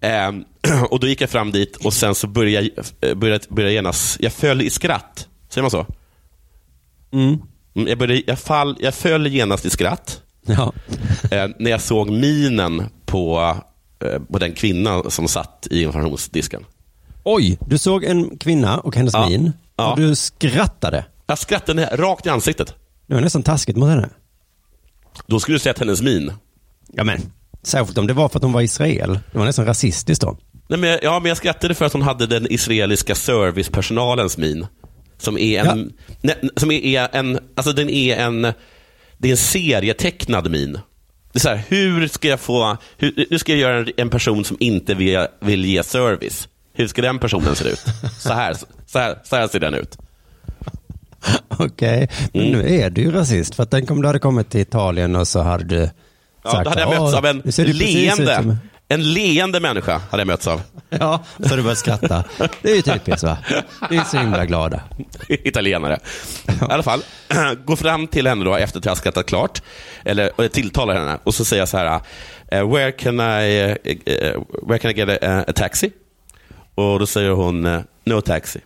Ehm, 0.00 0.44
och 0.90 1.00
då 1.00 1.06
gick 1.06 1.20
jag 1.20 1.30
fram 1.30 1.52
dit 1.52 1.76
och 1.76 1.92
sen 1.92 2.14
så 2.14 2.26
började 2.26 2.70
jag, 3.00 3.18
började, 3.18 3.44
började 3.48 3.72
genast, 3.74 4.16
jag 4.20 4.32
föll 4.32 4.62
i 4.62 4.70
skratt. 4.70 5.28
Säger 5.48 5.62
man 5.62 5.70
så? 5.70 5.86
Mm. 7.12 7.38
Mm, 7.74 7.88
Jag, 7.88 7.98
började, 7.98 8.22
jag, 8.26 8.38
fall, 8.38 8.76
jag 8.80 8.94
föll 8.94 9.26
genast 9.26 9.66
i 9.66 9.70
skratt 9.70 10.22
Ja. 10.46 10.72
eh, 11.30 11.48
när 11.58 11.70
jag 11.70 11.80
såg 11.80 12.10
minen 12.10 12.84
på, 13.06 13.56
eh, 14.04 14.22
på 14.32 14.38
den 14.38 14.52
kvinna 14.52 15.10
som 15.10 15.28
satt 15.28 15.66
i 15.70 15.82
informationsdisken. 15.82 16.64
Oj, 17.24 17.58
du 17.66 17.78
såg 17.78 18.04
en 18.04 18.38
kvinna 18.38 18.78
och 18.78 18.96
hennes 18.96 19.14
Ja. 19.14 19.28
min 19.28 19.52
Ja. 19.76 19.90
och 19.92 20.00
du 20.00 20.14
skrattade. 20.14 21.04
Jag 21.30 21.38
skrattade 21.38 21.86
rakt 21.92 22.26
i 22.26 22.28
ansiktet. 22.28 22.74
Det 23.06 23.14
var 23.14 23.20
nästan 23.20 23.42
taskigt 23.42 23.76
mot 23.76 23.88
henne. 23.88 24.08
Då 25.26 25.40
skulle 25.40 25.54
du 25.54 25.58
sett 25.58 25.78
hennes 25.78 26.02
min. 26.02 26.32
Ja, 26.92 27.04
men. 27.04 27.20
Särskilt 27.62 27.98
om 27.98 28.06
det 28.06 28.12
var 28.12 28.28
för 28.28 28.38
att 28.38 28.42
hon 28.42 28.52
var 28.52 28.60
Israel. 28.62 29.18
Det 29.32 29.38
var 29.38 29.44
nästan 29.44 29.66
rasistiskt 29.66 30.22
då. 30.22 30.38
Nej, 30.68 30.78
men, 30.78 30.90
jag- 30.90 30.98
ja, 31.04 31.18
men 31.20 31.28
jag 31.28 31.36
skrattade 31.36 31.74
för 31.74 31.84
att 31.84 31.92
hon 31.92 32.02
hade 32.02 32.26
den 32.26 32.46
israeliska 32.52 33.14
servicepersonalens 33.14 34.38
min. 34.38 34.66
Som 35.18 35.38
är 35.38 35.64
en, 35.64 35.92
nej, 36.20 36.36
som 36.56 36.70
är 36.70 37.08
en, 37.16 37.38
alltså 37.54 37.72
den 37.72 37.90
är 37.90 38.16
en, 38.16 38.42
det 39.18 39.28
är 39.28 39.30
en 39.32 39.36
serietecknad 39.36 40.50
min. 40.50 40.72
Det 41.32 41.38
är 41.38 41.40
så 41.40 41.48
här, 41.48 41.62
hur 41.68 42.08
ska 42.08 42.28
jag 42.28 42.40
få, 42.40 42.76
hur, 42.98 43.26
nu 43.30 43.38
ska 43.38 43.52
jag 43.52 43.60
göra 43.60 43.78
en, 43.78 43.90
en 43.96 44.10
person 44.10 44.44
som 44.44 44.56
inte 44.60 44.94
vill, 44.94 45.26
vill 45.40 45.64
ge 45.64 45.82
service. 45.82 46.48
Hur 46.74 46.86
ska 46.88 47.02
den 47.02 47.18
personen 47.18 47.56
se 47.56 47.68
ut? 47.68 47.80
Så 48.18 48.32
här, 48.32 48.56
så 48.86 48.98
här, 48.98 49.18
så 49.24 49.36
här 49.36 49.48
ser 49.48 49.60
den 49.60 49.74
ut. 49.74 49.98
Okej, 51.48 52.08
men 52.32 52.42
Mm. 52.42 52.60
nu 52.60 52.74
är 52.80 52.90
du 52.90 53.00
ju 53.02 53.10
rasist. 53.12 53.54
För 53.54 53.62
att 53.62 53.70
tänk 53.70 53.90
om 53.90 54.02
du 54.02 54.06
hade 54.08 54.18
kommit 54.18 54.50
till 54.50 54.60
Italien 54.60 55.16
och 55.16 55.28
så 55.28 55.40
hade 55.42 55.64
du 55.64 55.90
Ja, 56.44 56.50
sagt 56.50 56.64
då 56.64 56.70
hade 56.70 56.80
jag 56.82 56.90
"Åh, 56.90 57.02
mötts 57.02 57.14
av 57.16 57.26
en 57.26 57.42
leende, 57.76 58.36
som-" 58.36 58.56
En 58.88 59.12
leende 59.12 59.60
människa 59.60 60.00
hade 60.10 60.20
jag 60.20 60.26
mötts 60.26 60.46
av. 60.46 60.62
Ja, 60.90 61.22
så 61.48 61.56
du 61.56 61.62
börjar 61.62 61.74
skratta. 61.74 62.24
Det 62.62 62.70
är 62.70 62.76
ju 62.76 62.82
typiskt 62.82 63.22
va? 63.22 63.38
Vi 63.90 63.96
är 63.96 64.04
så 64.04 64.16
himla 64.18 64.46
glada. 64.46 64.80
Italienare. 65.28 65.98
I 66.48 66.52
alla 66.68 66.82
fall, 66.82 67.02
går 67.64 67.76
fram 67.76 68.06
till 68.06 68.26
henne 68.26 68.44
då 68.44 68.54
efter 68.56 68.78
att 68.78 68.84
jag 68.84 68.90
har 68.92 68.96
skrattat 68.96 69.26
klart. 69.26 69.62
Eller 70.04 70.48
tilltalar 70.48 70.94
henne 70.94 71.18
och 71.24 71.34
så 71.34 71.44
säger 71.44 71.60
jag 71.62 71.68
så 71.68 71.76
här. 71.78 72.00
eh, 72.52 72.70
Where 72.72 72.92
can 72.92 73.20
I, 73.20 73.76
eh, 73.84 74.14
eh, 74.14 74.40
where 74.68 74.78
can 74.78 74.90
I 74.90 74.94
get 74.94 75.22
a, 75.22 75.44
a 75.48 75.52
taxi? 75.52 75.90
Och 76.74 76.98
då 76.98 77.06
säger 77.06 77.30
hon 77.30 77.82
no 78.04 78.20
taxi. 78.20 78.60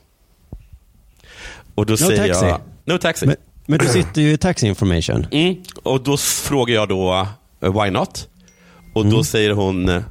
Och 1.74 1.86
då 1.86 1.96
säger 1.96 2.28
taxi? 2.28 2.46
jag 2.46 2.60
no 2.84 2.98
taxi. 2.98 3.26
Men, 3.26 3.36
men 3.66 3.78
du 3.78 3.86
sitter 3.86 4.22
ju 4.22 4.32
i 4.32 4.38
Taxi 4.38 4.66
Information. 4.66 5.26
Mm. 5.30 5.62
Och 5.82 6.02
då 6.02 6.16
frågar 6.16 6.74
jag 6.74 6.88
då 6.88 7.26
eh, 7.60 7.82
why 7.82 7.90
not? 7.90 8.28
Och 8.94 9.06
då 9.06 9.24
säger 9.24 9.50
hon 9.50 9.88
eh, 9.88 10.02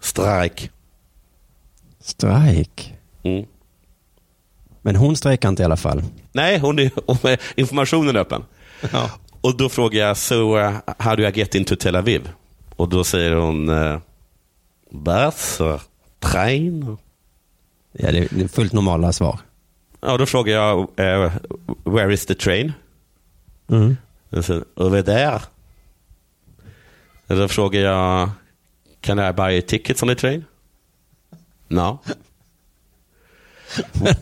strike. 0.00 0.68
Strike. 2.00 2.82
Mm. 3.22 3.44
Men 4.82 4.96
hon 4.96 5.16
strejkar 5.16 5.48
inte 5.48 5.62
i 5.62 5.64
alla 5.64 5.76
fall. 5.76 6.02
Nej, 6.32 6.58
hon 6.58 6.78
är, 6.78 6.90
hon 7.06 7.18
är 7.22 7.40
informationen 7.56 8.16
är 8.16 8.20
öppen. 8.20 8.44
Ja. 8.92 9.10
Och 9.40 9.56
då 9.56 9.68
frågar 9.68 10.06
jag, 10.06 10.16
so 10.16 10.58
uh, 10.58 10.78
how 10.98 11.16
do 11.16 11.22
I 11.22 11.30
get 11.30 11.54
into 11.54 11.76
Tel 11.76 11.96
Aviv? 11.96 12.30
Och 12.76 12.88
då 12.88 13.04
säger 13.04 13.34
hon, 13.34 13.68
uh, 13.68 13.98
bus, 14.90 15.58
train. 16.20 16.96
Ja, 17.92 18.12
det 18.12 18.18
är 18.18 18.48
fullt 18.48 18.72
normala 18.72 19.12
svar. 19.12 19.38
Ja, 20.00 20.16
då 20.16 20.26
frågar 20.26 20.54
jag, 20.54 20.78
uh, 20.80 21.32
where 21.84 22.14
is 22.14 22.26
the 22.26 22.34
train? 22.34 22.72
Mm. 23.70 23.96
Och 24.30 24.44
så, 24.44 24.64
över 24.76 25.02
där. 25.02 25.42
Och 27.26 27.36
då 27.36 27.48
frågar 27.48 27.80
jag, 27.80 28.30
can 29.00 29.18
I 29.18 29.32
buy 29.32 29.62
tickets 29.62 30.02
on 30.02 30.08
the 30.08 30.14
train? 30.14 30.44
No. 31.68 31.98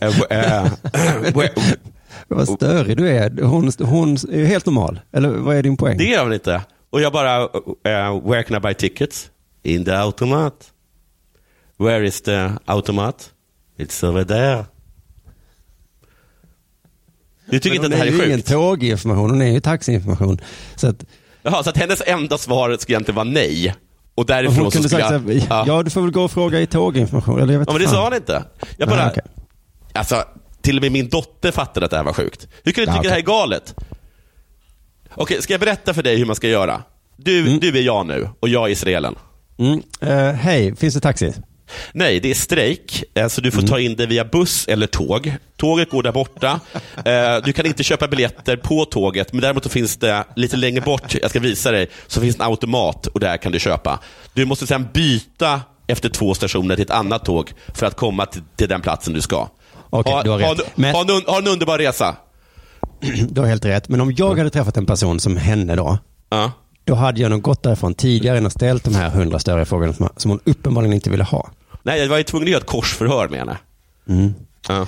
Uh, 0.01 1.31
where- 1.31 1.77
Vad 2.27 2.47
störig 2.49 2.97
du 2.97 3.09
är. 3.09 3.41
Hon, 3.41 3.71
hon 3.79 4.13
är 4.13 4.45
helt 4.45 4.65
normal. 4.65 4.99
Eller 5.11 5.29
vad 5.29 5.55
är 5.55 5.63
din 5.63 5.77
poäng? 5.77 5.97
Det 5.97 6.03
gör 6.03 6.23
hon 6.23 6.33
inte. 6.33 6.61
Och 6.89 7.01
jag 7.01 7.13
bara, 7.13 7.43
uh, 7.43 8.29
where 8.29 8.43
can 8.43 8.57
I 8.57 8.59
buy 8.59 8.73
tickets? 8.73 9.31
In 9.63 9.85
the 9.85 9.91
automat. 9.91 10.71
Where 11.77 12.05
is 12.07 12.21
the 12.21 12.49
automat? 12.65 13.31
It's 13.77 14.05
over 14.09 14.23
there. 14.23 14.65
Du 17.49 17.59
tycker 17.59 17.75
inte 17.75 17.85
att 17.85 17.91
det 17.91 17.97
här 17.97 18.05
hon 18.05 18.13
är 18.13 18.19
ju 18.19 18.25
ingen 18.25 18.37
sjukt? 18.37 18.49
tåginformation, 18.49 19.29
hon 19.29 19.41
är 19.41 19.51
ju 19.51 19.59
taxiinformation. 19.59 20.41
Så 20.75 20.87
att, 20.87 21.05
Jaha, 21.43 21.63
så 21.63 21.69
att 21.69 21.77
hennes 21.77 22.01
enda 22.05 22.37
svar 22.37 22.77
skulle 22.79 22.95
egentligen 22.95 23.15
vara 23.15 23.23
nej. 23.23 23.75
Och 24.15 24.25
därifrån 24.25 24.57
hon 24.63 24.71
så 24.71 24.75
kunde 24.77 24.89
skulle 24.89 25.03
sagt 25.03 25.27
jag... 25.27 25.41
så 25.41 25.53
här, 25.53 25.63
ja. 25.67 25.83
du 25.83 25.89
får 25.89 26.01
väl 26.01 26.11
gå 26.11 26.23
och 26.23 26.31
fråga 26.31 26.59
i 26.61 26.67
tåginformation. 26.67 27.41
Eller 27.41 27.53
jag 27.53 27.59
vet 27.59 27.67
Ja, 27.67 27.73
men 27.73 27.81
det 27.81 27.87
sa 27.87 28.03
han 28.03 28.13
inte. 28.13 28.43
Jag 28.77 28.89
bara, 28.89 29.05
Ah, 29.05 29.09
okej. 29.09 29.23
alltså, 29.93 30.23
till 30.61 30.77
och 30.77 30.81
med 30.83 30.91
min 30.91 31.09
dotter 31.09 31.51
fattade 31.51 31.85
att 31.85 31.91
det 31.91 31.97
här 31.97 32.03
var 32.03 32.13
sjukt. 32.13 32.47
Hur 32.63 32.71
kan 32.71 32.83
du 32.85 32.89
Ja, 32.91 32.93
tycka 32.93 33.03
det 33.03 33.09
här 33.09 33.17
är 33.17 33.25
galet? 33.25 33.75
Okej, 35.15 35.41
ska 35.41 35.53
jag 35.53 35.59
berätta 35.59 35.93
för 35.93 36.03
dig 36.03 36.17
hur 36.17 36.25
man 36.25 36.35
ska 36.35 36.47
göra? 36.47 36.83
Du, 37.17 37.59
du 37.59 37.77
är 37.77 37.81
jag 37.81 38.05
nu 38.07 38.29
och 38.39 38.49
jag 38.49 38.67
är 38.67 38.71
israelen. 38.71 39.15
Mm. 39.57 39.81
Eh, 40.01 40.33
Hej, 40.33 40.75
finns 40.75 40.93
det 40.93 40.99
taxi? 40.99 41.33
Nej, 41.93 42.19
det 42.19 42.29
är 42.31 42.35
strejk, 42.35 43.03
eh, 43.13 43.27
så 43.27 43.41
du 43.41 43.51
får 43.51 43.61
ta 43.61 43.79
in 43.79 43.95
det 43.95 44.05
via 44.05 44.25
buss 44.25 44.67
eller 44.67 44.87
tåg. 44.87 45.35
Tåget 45.57 45.89
går 45.91 46.03
där 46.03 46.11
borta. 46.11 46.59
Eh, 47.05 47.37
Du 47.45 47.53
kan 47.53 47.65
inte 47.65 47.83
köpa 47.83 48.07
biljetter 48.07 48.57
på 48.57 48.85
tåget, 48.85 49.33
men 49.33 49.41
däremot 49.41 49.63
så 49.63 49.69
finns 49.69 49.97
det 49.97 50.23
lite 50.35 50.57
längre 50.57 50.81
bort, 50.81 51.15
jag 51.21 51.29
ska 51.29 51.39
visa 51.39 51.71
dig, 51.71 51.89
så 52.07 52.21
finns 52.21 52.35
en 52.35 52.41
automat 52.41 53.07
och 53.07 53.19
där 53.19 53.37
kan 53.37 53.51
du 53.51 53.59
köpa. 53.59 53.99
Du 54.33 54.45
måste 54.45 54.67
sedan 54.67 54.87
byta 54.93 55.61
efter 55.87 56.09
två 56.09 56.33
stationer 56.33 56.75
till 56.75 56.83
ett 56.83 56.91
annat 56.91 57.25
tåg 57.25 57.51
för 57.73 57.85
att 57.85 57.95
komma 57.95 58.25
till, 58.55 58.67
den 58.69 58.81
platsen 58.81 59.13
du 59.13 59.21
ska. 59.21 59.47
Ha, 59.91 60.03
du 60.23 60.29
har 60.29 60.39
ha, 60.39 60.55
Men- 60.75 60.95
ha, 60.95 61.01
en, 61.01 61.21
ha 61.27 61.37
en 61.37 61.47
underbar 61.47 61.77
resa. 61.77 62.15
Du 63.29 63.41
har 63.41 63.47
helt 63.47 63.65
rätt. 63.65 63.89
Men 63.89 64.01
om 64.01 64.13
jag 64.17 64.37
hade 64.37 64.49
träffat 64.49 64.77
en 64.77 64.85
person 64.85 65.19
som 65.19 65.37
henne 65.37 65.75
då, 65.75 65.97
Ja. 66.29 66.51
då 66.83 66.95
hade 66.95 67.21
jag 67.21 67.31
nog 67.31 67.41
gått 67.41 67.63
därifrån 67.63 67.93
tidigare 67.93 68.37
än 68.37 68.45
och 68.45 68.51
ställt 68.51 68.83
de 68.83 68.95
här 68.95 69.09
hundra 69.09 69.39
större 69.39 69.65
frågorna 69.65 69.93
som 70.17 70.31
hon 70.31 70.39
uppenbarligen 70.43 70.93
inte 70.93 71.09
ville 71.09 71.23
ha. 71.23 71.49
Nej, 71.87 71.99
jag 71.99 72.07
var 72.07 72.17
ju 72.17 72.23
tvungen 72.23 72.47
att 72.47 72.51
göra 72.51 72.61
ett 72.61 72.67
korsförhör 72.67 73.27
med 73.27 73.39
henne. 73.39 73.57
Mm. 74.09 74.33
Ja. 74.67 74.87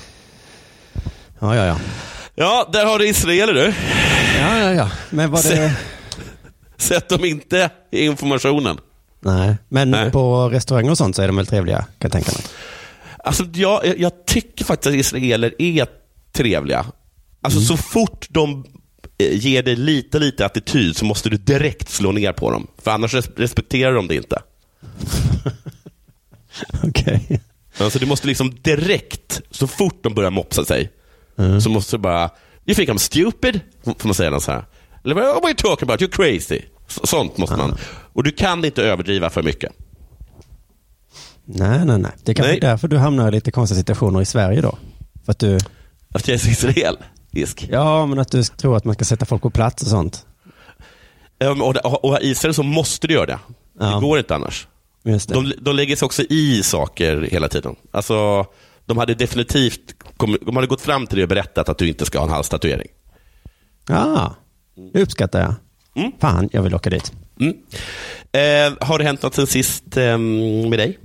Ja, 1.39 1.55
ja, 1.55 1.65
ja. 1.65 1.77
ja, 2.35 2.69
där 2.73 2.85
har 2.85 2.99
du 2.99 3.07
israeler 3.07 3.53
du. 3.53 3.73
Ja, 4.39 4.57
ja, 4.57 4.73
ja. 4.73 4.91
Men 5.09 5.31
var 5.31 5.43
det... 5.43 5.75
Sätt 6.77 7.09
dem 7.09 7.25
inte 7.25 7.69
i 7.91 8.05
informationen. 8.05 8.77
Nej, 9.19 9.55
men 9.69 9.91
Nej. 9.91 10.11
på 10.11 10.49
restauranger 10.49 10.91
och 10.91 10.97
sånt 10.97 11.15
så 11.15 11.21
är 11.21 11.27
de 11.27 11.35
väl 11.35 11.47
trevliga, 11.47 11.77
kan 11.77 11.87
jag 11.99 12.11
tänka 12.11 12.31
mig. 12.31 12.41
Alltså, 13.23 13.43
jag, 13.53 13.85
jag- 13.97 14.25
tycker 14.25 14.65
faktiskt 14.65 14.87
att 14.87 14.93
israeler 14.99 15.53
är 15.61 15.87
trevliga. 16.31 16.85
Alltså 17.41 17.59
så 17.61 17.77
fort 17.77 18.27
de 18.29 18.65
eh, 19.17 19.35
ger 19.37 19.63
dig 19.63 19.75
lite, 19.75 20.19
lite 20.19 20.45
attityd 20.45 20.97
så 20.97 21.05
måste 21.05 21.29
du 21.29 21.37
direkt 21.37 21.89
slå 21.89 22.11
ner 22.11 22.33
på 22.33 22.51
dem. 22.51 22.67
För 22.83 22.91
annars 22.91 23.13
res- 23.13 23.29
respekterar 23.37 23.93
de 23.93 24.07
det 24.07 24.15
inte. 24.15 24.41
Okej. 26.83 27.41
Alltså 27.77 27.99
du 27.99 28.05
måste 28.05 28.27
liksom 28.27 28.55
direkt, 28.61 29.41
så 29.51 29.67
fort 29.67 30.03
de 30.03 30.13
börjar 30.13 30.31
mopsa 30.31 30.65
sig, 30.65 30.91
så 31.63 31.69
måste 31.69 31.95
du 31.97 32.01
bara, 32.01 32.29
you 32.65 32.75
think 32.75 32.89
I'm 32.89 32.97
stupid? 32.97 33.59
Får 33.83 33.95
man 34.07 34.13
säga 34.13 34.29
något 34.29 34.43
så 34.43 34.51
här. 34.51 34.65
Eller 35.05 35.15
what 35.15 35.25
are 35.25 35.47
you 35.49 35.53
talking 35.55 35.89
about? 35.89 36.01
You're 36.01 36.11
crazy. 36.15 36.61
Så- 36.87 37.07
Sånt 37.07 37.37
måste 37.37 37.57
man. 37.57 37.77
Och 38.13 38.23
du 38.23 38.31
kan 38.31 38.65
inte 38.65 38.83
överdriva 38.83 39.29
för 39.29 39.43
mycket. 39.43 39.71
Nej, 41.45 41.85
nej, 41.85 41.97
nej. 41.97 42.11
Det 42.23 42.31
är 42.31 42.35
kanske 42.35 42.51
Nej. 42.51 42.59
därför 42.59 42.87
du 42.87 42.97
hamnar 42.97 43.27
i 43.27 43.31
lite 43.31 43.51
konstiga 43.51 43.77
situationer 43.79 44.21
i 44.21 44.25
Sverige 44.25 44.61
då. 44.61 44.77
För 45.25 45.31
att 45.31 45.39
du, 45.39 45.57
Att 46.13 46.27
jag 46.27 46.35
är 46.35 46.39
så 46.39 46.49
israel. 46.49 46.97
Isk. 47.31 47.67
ja, 47.71 48.05
men 48.05 48.19
att 48.19 48.31
du 48.31 48.43
tror 48.43 48.77
att 48.77 48.85
man 48.85 48.95
ska 48.95 49.05
sätta 49.05 49.25
folk 49.25 49.41
på 49.41 49.49
plats 49.49 49.83
och 49.83 49.89
sånt. 49.89 50.25
Um, 51.43 51.61
och, 51.61 51.75
och, 51.85 52.05
och 52.05 52.21
i 52.21 52.27
Israel 52.29 52.53
så 52.53 52.63
måste 52.63 53.07
du 53.07 53.13
göra 53.13 53.25
det. 53.25 53.39
Ja. 53.79 53.85
Det 53.85 54.01
går 54.01 54.17
inte 54.17 54.35
annars. 54.35 54.67
De, 55.27 55.53
de 55.61 55.75
lägger 55.75 55.95
sig 55.95 56.05
också 56.05 56.23
i 56.29 56.63
saker 56.63 57.21
hela 57.31 57.47
tiden. 57.47 57.75
Alltså, 57.91 58.45
de 58.85 58.97
hade 58.97 59.13
definitivt 59.13 59.95
de 60.45 60.55
hade 60.55 60.67
gått 60.67 60.81
fram 60.81 61.07
till 61.07 61.15
dig 61.15 61.23
och 61.23 61.29
berättat 61.29 61.69
att 61.69 61.77
du 61.77 61.87
inte 61.87 62.05
ska 62.05 62.19
ha 62.19 62.25
en 62.25 62.31
halstatuering. 62.31 62.87
Ja, 63.87 64.35
det 64.93 65.01
uppskattar 65.01 65.39
jag. 65.41 65.53
Mm. 66.03 66.11
Fan, 66.19 66.49
jag 66.51 66.61
vill 66.61 66.75
åka 66.75 66.89
dit. 66.89 67.13
Mm. 67.39 67.53
Eh, 68.31 68.87
har 68.87 68.97
det 68.99 69.03
hänt 69.05 69.21
något 69.21 69.35
sen 69.35 69.47
sist 69.47 69.97
eh, 69.97 70.17
med 70.17 70.79
dig? 70.79 70.99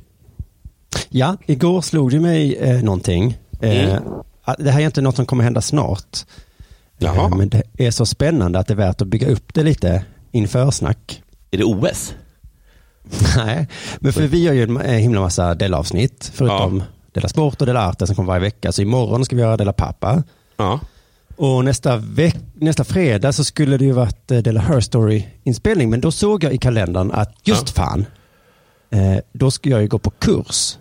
Ja, 1.09 1.37
igår 1.47 1.81
slog 1.81 2.11
det 2.11 2.21
mig 2.21 2.57
eh, 2.57 2.83
någonting. 2.83 3.39
Eh, 3.61 3.95
Mm. 3.95 4.03
Det 4.59 4.71
här 4.71 4.81
är 4.81 4.85
inte 4.87 5.01
något 5.01 5.17
som 5.17 5.27
kommer 5.27 5.45
hända 5.45 5.61
snart. 5.61 6.19
Jaha. 6.99 7.25
Eh, 7.31 7.37
men 7.37 7.49
det 7.49 7.63
är 7.77 7.91
så 7.91 8.07
spännande 8.07 8.59
att 8.59 8.67
det 8.67 8.75
är 8.75 8.77
värt 8.77 9.01
att 9.01 9.09
bygga 9.09 9.29
upp 9.29 9.55
det 9.55 9.63
lite 9.63 10.05
inför 10.33 10.71
snack. 10.71 11.23
Är 11.51 11.59
det 11.59 11.65
OS? 11.65 12.15
Nej, 13.37 13.69
men 13.99 14.13
för 14.13 14.23
vi 14.27 14.43
gör 14.43 14.53
ju 14.53 14.63
en 14.63 14.77
eh, 14.81 14.93
himla 14.93 15.21
massa 15.21 15.55
delavsnitt, 15.55 16.31
förutom 16.35 16.83
Dela 17.13 17.29
Sport 17.29 17.61
och 17.61 17.67
Dela 17.67 17.81
Arte 17.89 18.07
som 18.07 18.17
kommer 18.17 18.27
varje 18.27 18.41
vecka. 18.41 18.73
Så 18.73 18.83
imorgon 18.83 19.25
ska 19.25 19.37
vi 19.37 19.43
göra 19.43 19.57
Dela 19.57 19.73
Pappa. 19.73 20.23
Ja. 20.57 20.81
Och 21.37 21.65
nästa, 21.65 21.97
veck, 21.97 22.37
nästa 22.55 22.85
fredag 22.85 23.33
så 23.33 23.45
skulle 23.45 23.77
det 23.77 23.85
ju 23.85 23.93
varit 23.93 24.31
eh, 24.31 24.39
Dela 24.39 24.61
Her 24.61 24.81
Story-inspelning, 24.81 25.91
men 25.91 26.01
då 26.01 26.13
såg 26.13 26.45
jag 26.45 26.53
i 26.53 26.59
kalendern 26.59 27.11
att 27.13 27.35
just 27.45 27.71
fan, 27.71 28.07
eh, 28.91 29.17
då 29.33 29.51
ska 29.51 29.71
jag 29.71 29.83
ju 29.83 29.89
gå 29.89 29.99
på 29.99 30.11
kurs. 30.11 30.77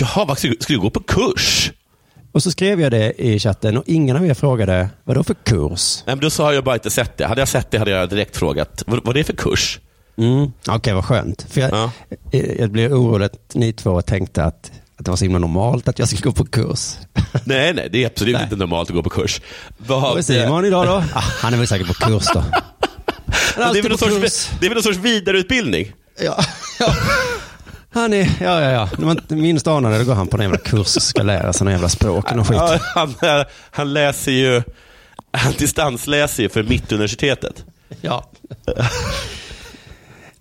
Jaha, 0.00 0.24
vad 0.24 0.38
ska, 0.38 0.48
du- 0.48 0.56
ska 0.60 0.72
du 0.72 0.80
gå 0.80 0.90
på 0.90 1.00
kurs? 1.00 1.72
Och 2.32 2.42
så 2.42 2.50
skrev 2.50 2.80
jag 2.80 2.90
det 2.92 3.22
i 3.22 3.38
chatten 3.38 3.76
och 3.78 3.84
ingen 3.86 4.16
av 4.16 4.26
er 4.26 4.34
frågade, 4.34 4.88
vad 5.04 5.16
då 5.16 5.24
för 5.24 5.34
kurs? 5.34 6.02
Nej, 6.06 6.16
men 6.16 6.22
då 6.22 6.30
sa 6.30 6.54
jag 6.54 6.64
bara 6.64 6.74
inte 6.74 6.90
sett 6.90 7.16
det. 7.16 7.26
Hade 7.26 7.40
jag 7.40 7.48
sett 7.48 7.70
det 7.70 7.78
hade 7.78 7.90
jag 7.90 8.08
direkt 8.08 8.36
frågat, 8.36 8.82
vad, 8.86 9.04
vad 9.04 9.16
är 9.16 9.20
det 9.20 9.24
för 9.24 9.32
kurs? 9.32 9.80
Mm. 10.16 10.52
Okej, 10.68 10.94
vad 10.94 11.04
skönt. 11.04 11.46
För 11.50 11.60
jag, 11.60 11.70
Ja. 11.72 11.90
eh, 12.32 12.60
jag 12.60 12.70
blev 12.70 12.92
orolig 12.92 13.26
att 13.26 13.54
ni 13.54 13.72
två 13.72 14.02
tänkte 14.02 14.44
att, 14.44 14.72
att 14.96 15.04
det 15.04 15.10
var 15.10 15.16
så 15.16 15.24
himla 15.24 15.38
normalt 15.38 15.88
att 15.88 15.98
jag 15.98 16.08
skulle 16.08 16.22
gå 16.22 16.32
på 16.32 16.44
kurs. 16.44 16.96
Nej, 17.44 17.74
nej, 17.74 17.88
det 17.92 18.02
är 18.02 18.06
absolut 18.06 18.34
Nej. 18.34 18.42
inte 18.44 18.56
normalt 18.56 18.90
att 18.90 18.96
gå 18.96 19.02
på 19.02 19.10
kurs. 19.10 19.40
Vad, 19.78 20.18
är 20.18 20.22
Simon 20.22 20.64
idag 20.64 20.86
då? 20.86 20.92
Ah, 21.14 21.20
han 21.20 21.54
är 21.54 21.58
väl 21.58 21.66
säkert 21.66 21.86
på 21.86 21.94
kurs 21.94 22.26
då. 22.34 22.44
Det, 23.56 23.78
är 23.78 23.82
väl 23.82 23.98
sorts, 23.98 24.50
det 24.60 24.66
är 24.66 24.70
väl 24.70 24.76
någon 24.76 24.82
sorts 24.82 24.98
vidareutbildning? 24.98 25.92
Ja, 26.20 26.44
ja. 26.78 26.94
Han 27.90 28.12
är, 28.12 28.30
ja, 28.40 28.60
ja, 28.62 28.70
ja. 28.70 28.88
När 28.98 29.06
man 29.06 29.20
minst 29.28 29.66
anar 29.66 29.90
det, 29.90 29.98
då 29.98 30.04
går 30.04 30.14
han 30.14 30.28
på 30.28 30.36
en 30.36 30.42
jävla 30.42 30.58
kurs 30.58 30.96
och 30.96 31.02
ska 31.02 31.22
lära 31.22 31.52
sig 31.52 31.64
några 31.64 31.72
jävla 31.74 31.88
språk 31.88 32.32
och 32.32 32.46
skit. 32.46 32.56
Ja, 32.56 32.78
han, 32.94 33.14
eh, 33.22 33.44
han 33.70 33.92
läser 33.92 34.32
ju, 34.32 34.62
han 35.32 35.52
distansläser 35.58 36.42
ju 36.42 36.48
för 36.48 36.62
Mittuniversitetet. 36.62 37.64
Ja. 38.00 38.30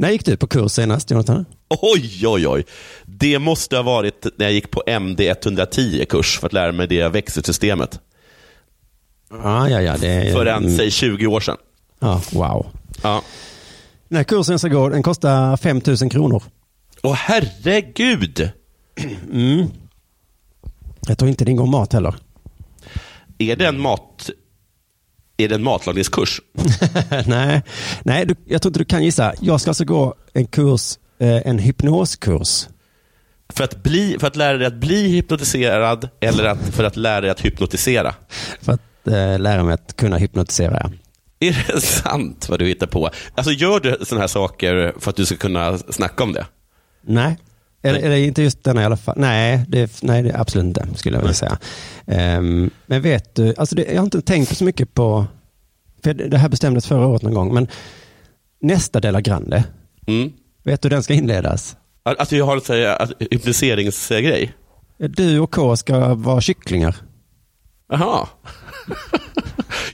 När 0.02 0.12
gick 0.12 0.26
du 0.26 0.38
på 0.38 0.48
kurs 0.48 0.72
senast, 0.72 1.12
Jonathan? 1.12 1.46
Oj, 1.70 2.28
oj, 2.28 2.48
oj. 2.48 2.66
Det 3.06 3.40
måste 3.40 3.76
ha 3.76 3.84
varit 3.84 4.26
när 4.38 4.46
jag 4.46 4.54
gick 4.54 4.72
på 4.72 4.84
MD 4.88 5.34
110-kurs 5.34 6.40
för 6.40 6.48
att 6.48 6.54
lära 6.54 6.72
mig 6.72 6.88
det 6.88 7.08
växelsystemet. 7.08 8.00
Ja, 9.30 9.70
ja, 9.70 9.82
ja. 9.82 9.98
Det 9.98 10.34
För 10.34 10.46
en, 10.46 10.64
mm, 10.64 10.78
säg 10.78 10.92
20 10.92 11.28
år 11.28 11.40
sedan. 11.40 11.58
ja, 12.00 12.22
wow. 12.32 12.68
Ja. 13.04 13.22
Den 14.08 14.18
här 14.18 14.24
kursen 14.24 14.54
jag 14.54 14.60
ska 14.60 14.70
gå, 14.70 14.90
den 14.90 15.04
kostar 15.04 15.58
5 15.58 15.82
000 15.86 16.10
kronor. 16.12 16.44
Åh 17.04 17.14
herregud! 17.14 18.50
Jag 21.08 21.18
tror 21.18 21.30
inte 21.30 21.46
det 21.46 21.52
ingår 21.52 21.66
mat 21.66 21.94
heller. 21.94 22.16
Är 23.38 23.56
det 23.56 23.68
en 23.68 23.80
mat... 23.80 24.30
Är 25.44 25.50
det 25.50 25.56
en 25.56 25.64
matlagningskurs? 25.64 26.42
nej, 27.26 27.62
nej 28.04 28.26
du, 28.26 28.36
jag 28.46 28.62
tror 28.62 28.70
inte 28.70 28.80
du 28.80 28.86
kan 28.86 29.04
gissa. 29.04 29.34
Jag 29.42 29.62
ska 29.62 29.70
alltså 29.70 29.86
gå 29.86 30.16
en 30.34 30.48
kurs, 30.48 30.98
eh, 31.20 31.48
en 31.48 31.60
hypnoskurs. 31.60 32.68
För 33.54 33.64
att, 33.64 33.84
bli, 33.84 34.18
för 34.20 34.28
att 34.28 34.36
lära 34.36 34.58
dig 34.58 34.68
att 34.68 34.76
bli 34.76 35.08
hypnotiserad 35.08 36.10
eller 36.20 36.44
att, 36.46 36.60
för 36.60 36.84
att 36.84 36.98
lära 36.98 37.22
dig 37.22 37.30
att 37.30 37.42
hypnotisera? 37.42 38.16
För 38.62 38.74
att 38.74 39.08
eh, 39.08 39.40
lära 39.40 39.64
mig 39.64 39.74
att 39.74 39.96
kunna 39.96 40.18
hypnotisera. 40.18 40.80
ja. 40.84 40.92
Är 41.48 41.66
det 41.74 41.82
sant 41.82 42.50
vad 42.50 42.60
du 42.60 42.68
hittar 42.68 42.88
på? 42.88 43.10
Alltså 43.36 43.52
gör 43.52 43.80
du 43.80 43.98
sådana 44.02 44.22
här 44.22 44.28
saker 44.28 44.94
för 45.00 45.10
att 45.10 45.16
du 45.16 45.26
ska 45.26 45.36
kunna 45.36 45.78
snacka 45.78 46.24
om 46.24 46.34
det? 46.34 46.46
Nej, 47.02 47.38
eller, 47.82 48.00
eller 48.00 48.16
inte 48.16 48.42
just 48.42 48.64
denna 48.64 48.82
i 48.82 48.86
alla 48.86 48.98
fall. 48.98 49.16
Nej, 49.18 49.66
det, 49.68 50.02
nej, 50.04 50.24
det 50.24 50.40
absolut 50.40 50.66
inte, 50.66 50.88
skulle 50.96 51.16
jag 51.18 51.22
vilja 51.22 51.34
säga. 51.34 51.58
Ehm, 52.08 52.70
men 52.86 53.02
vet 53.02 53.36
du, 53.36 53.54
alltså 53.58 53.76
det, 53.76 53.84
jag 53.86 53.98
har 53.98 54.04
inte 54.04 54.22
tänkt 54.22 54.58
så 54.58 54.64
mycket 54.64 54.94
på, 54.94 55.26
för 56.04 56.14
det 56.14 56.38
här 56.38 56.50
bestämdes 56.50 56.86
förra 56.88 57.08
året 57.08 57.22
någon 57.22 57.34
gång, 57.34 57.54
men 57.54 57.68
nästa 58.62 59.00
Della 59.00 59.22
Grande, 59.22 59.64
Mm. 60.08 60.32
vet 60.64 60.82
du 60.82 60.86
hur 60.86 60.90
den 60.96 61.04
ska 61.04 61.14
inledas? 61.14 61.76
Att 62.04 62.20
att 62.20 62.32
jag 62.32 62.46
har 62.46 62.72
en 62.72 63.08
hypnotiseringsgrej? 63.20 64.54
Du 64.98 65.40
och 65.40 65.54
K 65.54 65.78
ska 65.78 66.14
vara 66.16 66.42
kycklingar. 66.42 66.96
Jaha. 67.90 68.28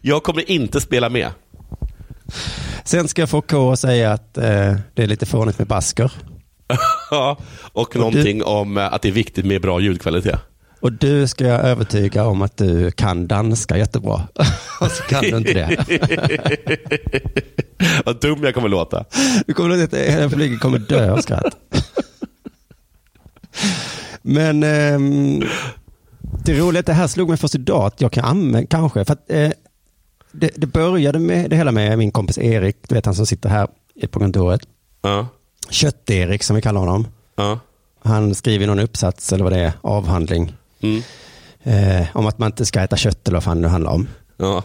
jag 0.02 0.24
kommer 0.24 0.52
inte 0.52 0.82
spela 0.82 1.10
med. 1.10 1.30
Sen 2.84 3.08
ska 3.08 3.22
jag 3.22 3.30
få 3.30 3.42
K 3.42 3.72
att 3.72 3.80
säga 3.80 4.12
att 4.14 4.38
eh, 4.38 4.76
det 4.94 5.04
är 5.04 5.08
lite 5.08 5.26
fånigt 5.26 5.58
med 5.60 5.68
basker. 5.68 6.12
Ja, 7.12 7.38
och 7.74 7.96
någonting 7.96 8.44
om 8.44 8.78
eh, 8.78 8.94
att 8.94 9.02
det 9.02 9.08
är 9.08 9.12
viktigt 9.12 9.46
med 9.46 9.62
bra 9.62 9.80
ljudkvalitet. 9.80 10.40
Och 10.80 10.94
du 10.94 11.28
ska 11.28 11.46
jag 11.46 11.66
övertyga 11.66 12.26
om 12.26 12.42
att 12.42 12.58
du 12.58 12.92
kan 12.92 13.28
danska 13.28 13.78
jättebra. 13.78 14.28
och 14.82 14.92
så 14.92 15.04
kan 15.04 15.24
du 15.24 15.38
inte 15.38 15.54
det. 15.54 15.86
Vad 18.06 18.22
dum 18.22 18.44
jag 18.44 18.54
kommer 18.54 18.70
låta. 18.70 19.06
Du 19.48 19.54
kommer 19.54 19.84
att 19.84 19.94
hela 19.94 20.30
publiken 20.30 20.60
kommer 20.60 20.80
dö 20.80 21.12
av 21.12 21.18
skratt. 21.18 21.58
Men 24.22 24.64
ehm, 24.64 25.44
det 26.46 26.60
roliga 26.60 26.78
är 26.78 26.80
att 26.80 26.86
det 26.86 26.94
här 26.94 27.08
slog 27.08 27.30
mig 27.30 27.38
först 27.38 27.56
idag 27.56 27.86
att 27.86 28.02
jag 28.02 28.12
kan 28.12 28.26
använda, 28.26 28.68
kanske, 28.68 29.06
för 29.06 29.14
att 29.14 29.32
eh, 29.32 29.52
det, 30.32 30.52
det 30.56 30.68
började 30.68 31.20
med 31.20 31.50
det 31.50 31.56
hela 31.56 31.72
med 31.72 31.98
min 31.98 32.12
kompis 32.12 32.38
Erik, 32.38 32.78
du 32.88 32.96
vet 32.96 33.06
han 33.06 33.16
som 33.16 33.26
sitter 33.26 33.50
här 33.50 33.68
på 34.12 34.20
kontoret. 34.20 34.62
Ja, 35.02 35.28
Kött-Erik 35.70 36.44
som 36.44 36.56
vi 36.56 36.62
kallar 36.62 36.80
honom. 36.80 37.08
ja, 37.36 37.60
Han 38.04 38.36
skriver 38.36 38.68
någon 38.68 38.80
uppsats 38.80 39.34
eller 39.34 39.44
vad 39.44 39.54
det 39.54 39.60
är, 39.60 39.72
avhandling. 39.82 40.54
mm, 40.82 41.02
Eh, 41.64 42.08
om 42.14 42.26
att 42.28 42.38
man 42.40 42.46
inte 42.52 42.66
ska 42.66 42.82
äta 42.82 42.98
kött 42.98 43.28
eller 43.28 43.36
vad 43.36 43.44
fan 43.44 43.62
det 43.62 43.68
handlar 43.68 43.92
om. 43.92 44.08
ja. 44.38 44.64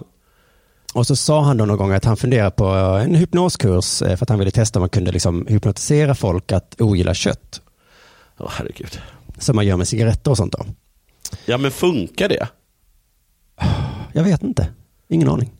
Och 0.94 1.06
så 1.06 1.16
sa 1.16 1.42
han 1.42 1.56
då 1.56 1.64
någon 1.64 1.76
gång 1.78 1.92
att 1.92 2.04
han 2.04 2.16
funderar 2.16 2.50
på 2.50 2.64
en 3.04 3.14
hypnoskurs 3.14 4.02
eh, 4.02 4.16
för 4.16 4.24
att 4.24 4.28
han 4.28 4.38
ville 4.38 4.50
testa 4.50 4.78
om 4.78 4.80
man 4.80 4.88
kunde 4.88 5.12
liksom 5.12 5.46
hypnotisera 5.46 6.14
folk 6.14 6.52
att 6.52 6.80
ogilla 6.80 7.14
kött. 7.14 7.60
Åh, 8.38 8.50
herregud. 8.50 9.00
Som 9.38 9.56
man 9.56 9.66
gör 9.66 9.76
med 9.76 9.88
cigaretter 9.88 10.30
och 10.30 10.36
sånt 10.36 10.52
då. 10.52 10.64
Ja, 11.44 11.58
men 11.58 11.70
funkar 11.70 12.28
det? 12.28 12.48
Jag 14.12 14.24
vet 14.24 14.42
inte. 14.42 14.68
Ingen 15.08 15.28
aning. 15.28 15.50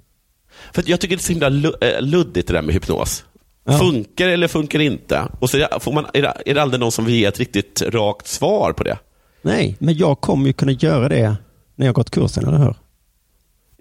För 0.73 0.85
jag 0.87 1.01
tycker 1.01 1.17
det 1.17 1.21
är 1.21 1.25
så 1.25 1.33
himla 1.33 1.73
eh, 1.81 2.01
luddigt 2.03 2.49
det 2.49 2.55
där 2.55 2.63
med 2.63 2.75
hypnos. 2.75 3.25
Ja. 3.65 3.79
Funkar 3.79 4.29
eller 4.29 4.49
funkar 4.49 4.79
inte? 4.81 5.29
Och 5.41 5.51
så 5.51 5.57
är 5.57 5.61
det, 5.61 5.81
får 5.81 5.93
man, 5.93 6.07
är, 6.15 6.23
det, 6.23 6.33
är 6.47 6.55
det 6.55 6.63
aldrig 6.63 6.81
någon 6.81 6.93
som 6.93 7.05
vill 7.05 7.15
ge 7.15 7.25
ett 7.25 7.39
riktigt 7.39 7.83
rakt 7.83 8.27
svar 8.27 8.73
på 8.73 8.85
det? 8.85 8.99
Nej, 9.43 9.77
men 9.79 9.97
jag 9.97 10.21
kommer 10.21 10.47
ju 10.47 10.53
kunna 10.53 10.73
göra 10.73 11.09
det 11.09 11.37
när 11.77 11.87
jag 11.87 11.95
gått 11.95 12.11
kursen, 12.11 12.47
eller 12.47 12.59
hur? 12.59 12.75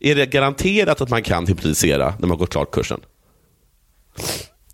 Är 0.01 0.15
det 0.15 0.25
garanterat 0.25 1.01
att 1.01 1.09
man 1.09 1.23
kan 1.23 1.47
hypnotisera 1.47 2.13
när 2.19 2.27
man 2.27 2.37
gått 2.37 2.49
klart 2.49 2.71
kursen? 2.71 2.99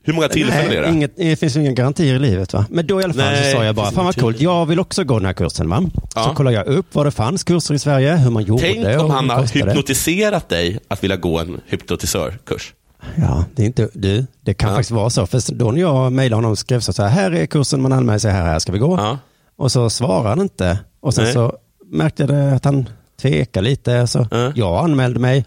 Hur 0.04 0.14
många 0.14 0.28
tillfällen 0.28 0.72
är 0.72 0.82
det? 0.82 0.90
inget, 0.90 1.18
det 1.18 1.36
finns 1.36 1.56
ju 1.58 1.62
inga 1.62 1.72
garantier 1.72 2.16
i 2.16 2.20
livet 2.20 2.54
va? 2.54 2.66
Men 2.70 2.88
då 2.88 3.02
i 3.02 3.04
alla 3.04 3.14
fall 3.14 3.24
Nej, 3.24 3.52
så 3.52 3.58
sa 3.58 3.66
jag 3.66 3.76
bara, 3.76 3.92
fan 3.92 4.06
vad 4.06 4.16
coolt, 4.16 4.42
jag 4.42 4.66
vill 4.66 4.80
också 4.80 5.04
gå 5.04 5.20
den 5.20 5.26
här 5.26 5.34
kursen 5.34 5.70
va? 5.70 5.84
Ja. 6.16 6.24
Så 6.24 6.36
kollade 6.36 6.56
jag 6.56 6.68
upp 6.68 6.86
vad 6.92 7.06
det 7.06 7.12
fanns 7.12 7.44
kurser 7.44 7.74
i 7.74 7.80
Sverige, 7.80 8.16
hur 8.16 8.32
man 8.32 8.44
gjorde 8.44 8.62
Tänk 8.62 8.86
och 8.86 9.06
om 9.06 9.12
han 9.12 9.30
har 9.30 9.44
hypnotiserat 9.54 10.50
dig 10.50 10.80
att 10.88 11.04
vilja 11.04 11.18
gå 11.18 11.40
en 11.40 11.62
hypnotisörkurs. 11.66 12.74
Ja, 13.16 13.46
det 13.56 13.62
är 13.62 13.66
inte, 13.66 13.90
du, 13.94 14.26
det 14.42 14.54
kan 14.54 14.70
Ja. 14.70 14.76
faktiskt 14.76 14.92
vara 14.92 15.10
så. 15.10 15.28
För 15.28 15.54
då 15.56 15.72
när 15.72 15.82
jag 15.82 16.12
mejlade 16.14 16.38
honom 16.38 16.52
och 16.52 16.60
skrev 16.60 16.80
så 16.80 17.04
här, 17.04 17.10
här 17.10 17.32
är 17.32 17.46
kursen, 17.46 17.82
man 17.82 17.94
anmäler 17.94 18.20
sig 18.20 18.32
här, 18.32 18.46
här 18.46 18.60
ska 18.60 18.72
vi 18.72 18.80
gå. 18.80 18.98
Ja. 18.98 19.18
Och 19.56 19.72
så 19.72 19.90
svarade 19.90 20.30
han 20.30 20.42
inte. 20.42 20.80
Och 21.00 21.14
sen 21.14 21.24
Nej. 21.24 21.34
så 21.34 21.58
märkte 21.86 22.24
jag 22.24 22.54
att 22.56 22.66
han 22.66 22.90
tvekade 23.22 23.70
lite. 23.70 24.08
Så 24.08 24.28
Ja. 24.32 24.52
jag 24.56 24.84
anmälde 24.84 25.20
mig. 25.20 25.46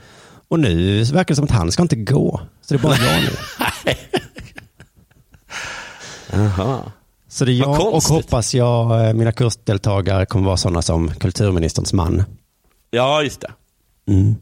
Och 0.49 0.61
nu 0.61 1.03
verkar 1.05 1.29
det 1.29 1.37
som 1.37 1.45
att 1.45 1.51
han 1.51 1.73
ska 1.73 1.83
inte 1.83 1.97
gå. 1.97 2.41
Så 2.61 2.75
det 2.75 2.81
är 2.81 2.83
bara 2.83 2.97
jag 2.97 3.23
nu. 3.23 3.31
Aha. 6.45 6.83
Så 7.29 7.45
det 7.45 7.53
är 7.53 7.55
jag 7.55 7.95
och 7.95 8.03
hoppas 8.03 8.55
jag, 8.55 9.07
eh, 9.09 9.15
mina 9.15 9.33
kursdeltagare 9.33 10.27
kommer 10.27 10.47
vara 10.47 10.57
sådana 10.57 10.83
som 10.83 11.09
kulturministerns 11.15 11.93
man. 11.93 12.25
Ja, 12.91 13.23
just 13.23 13.41
det. 13.41 13.51
Mm. 14.13 14.35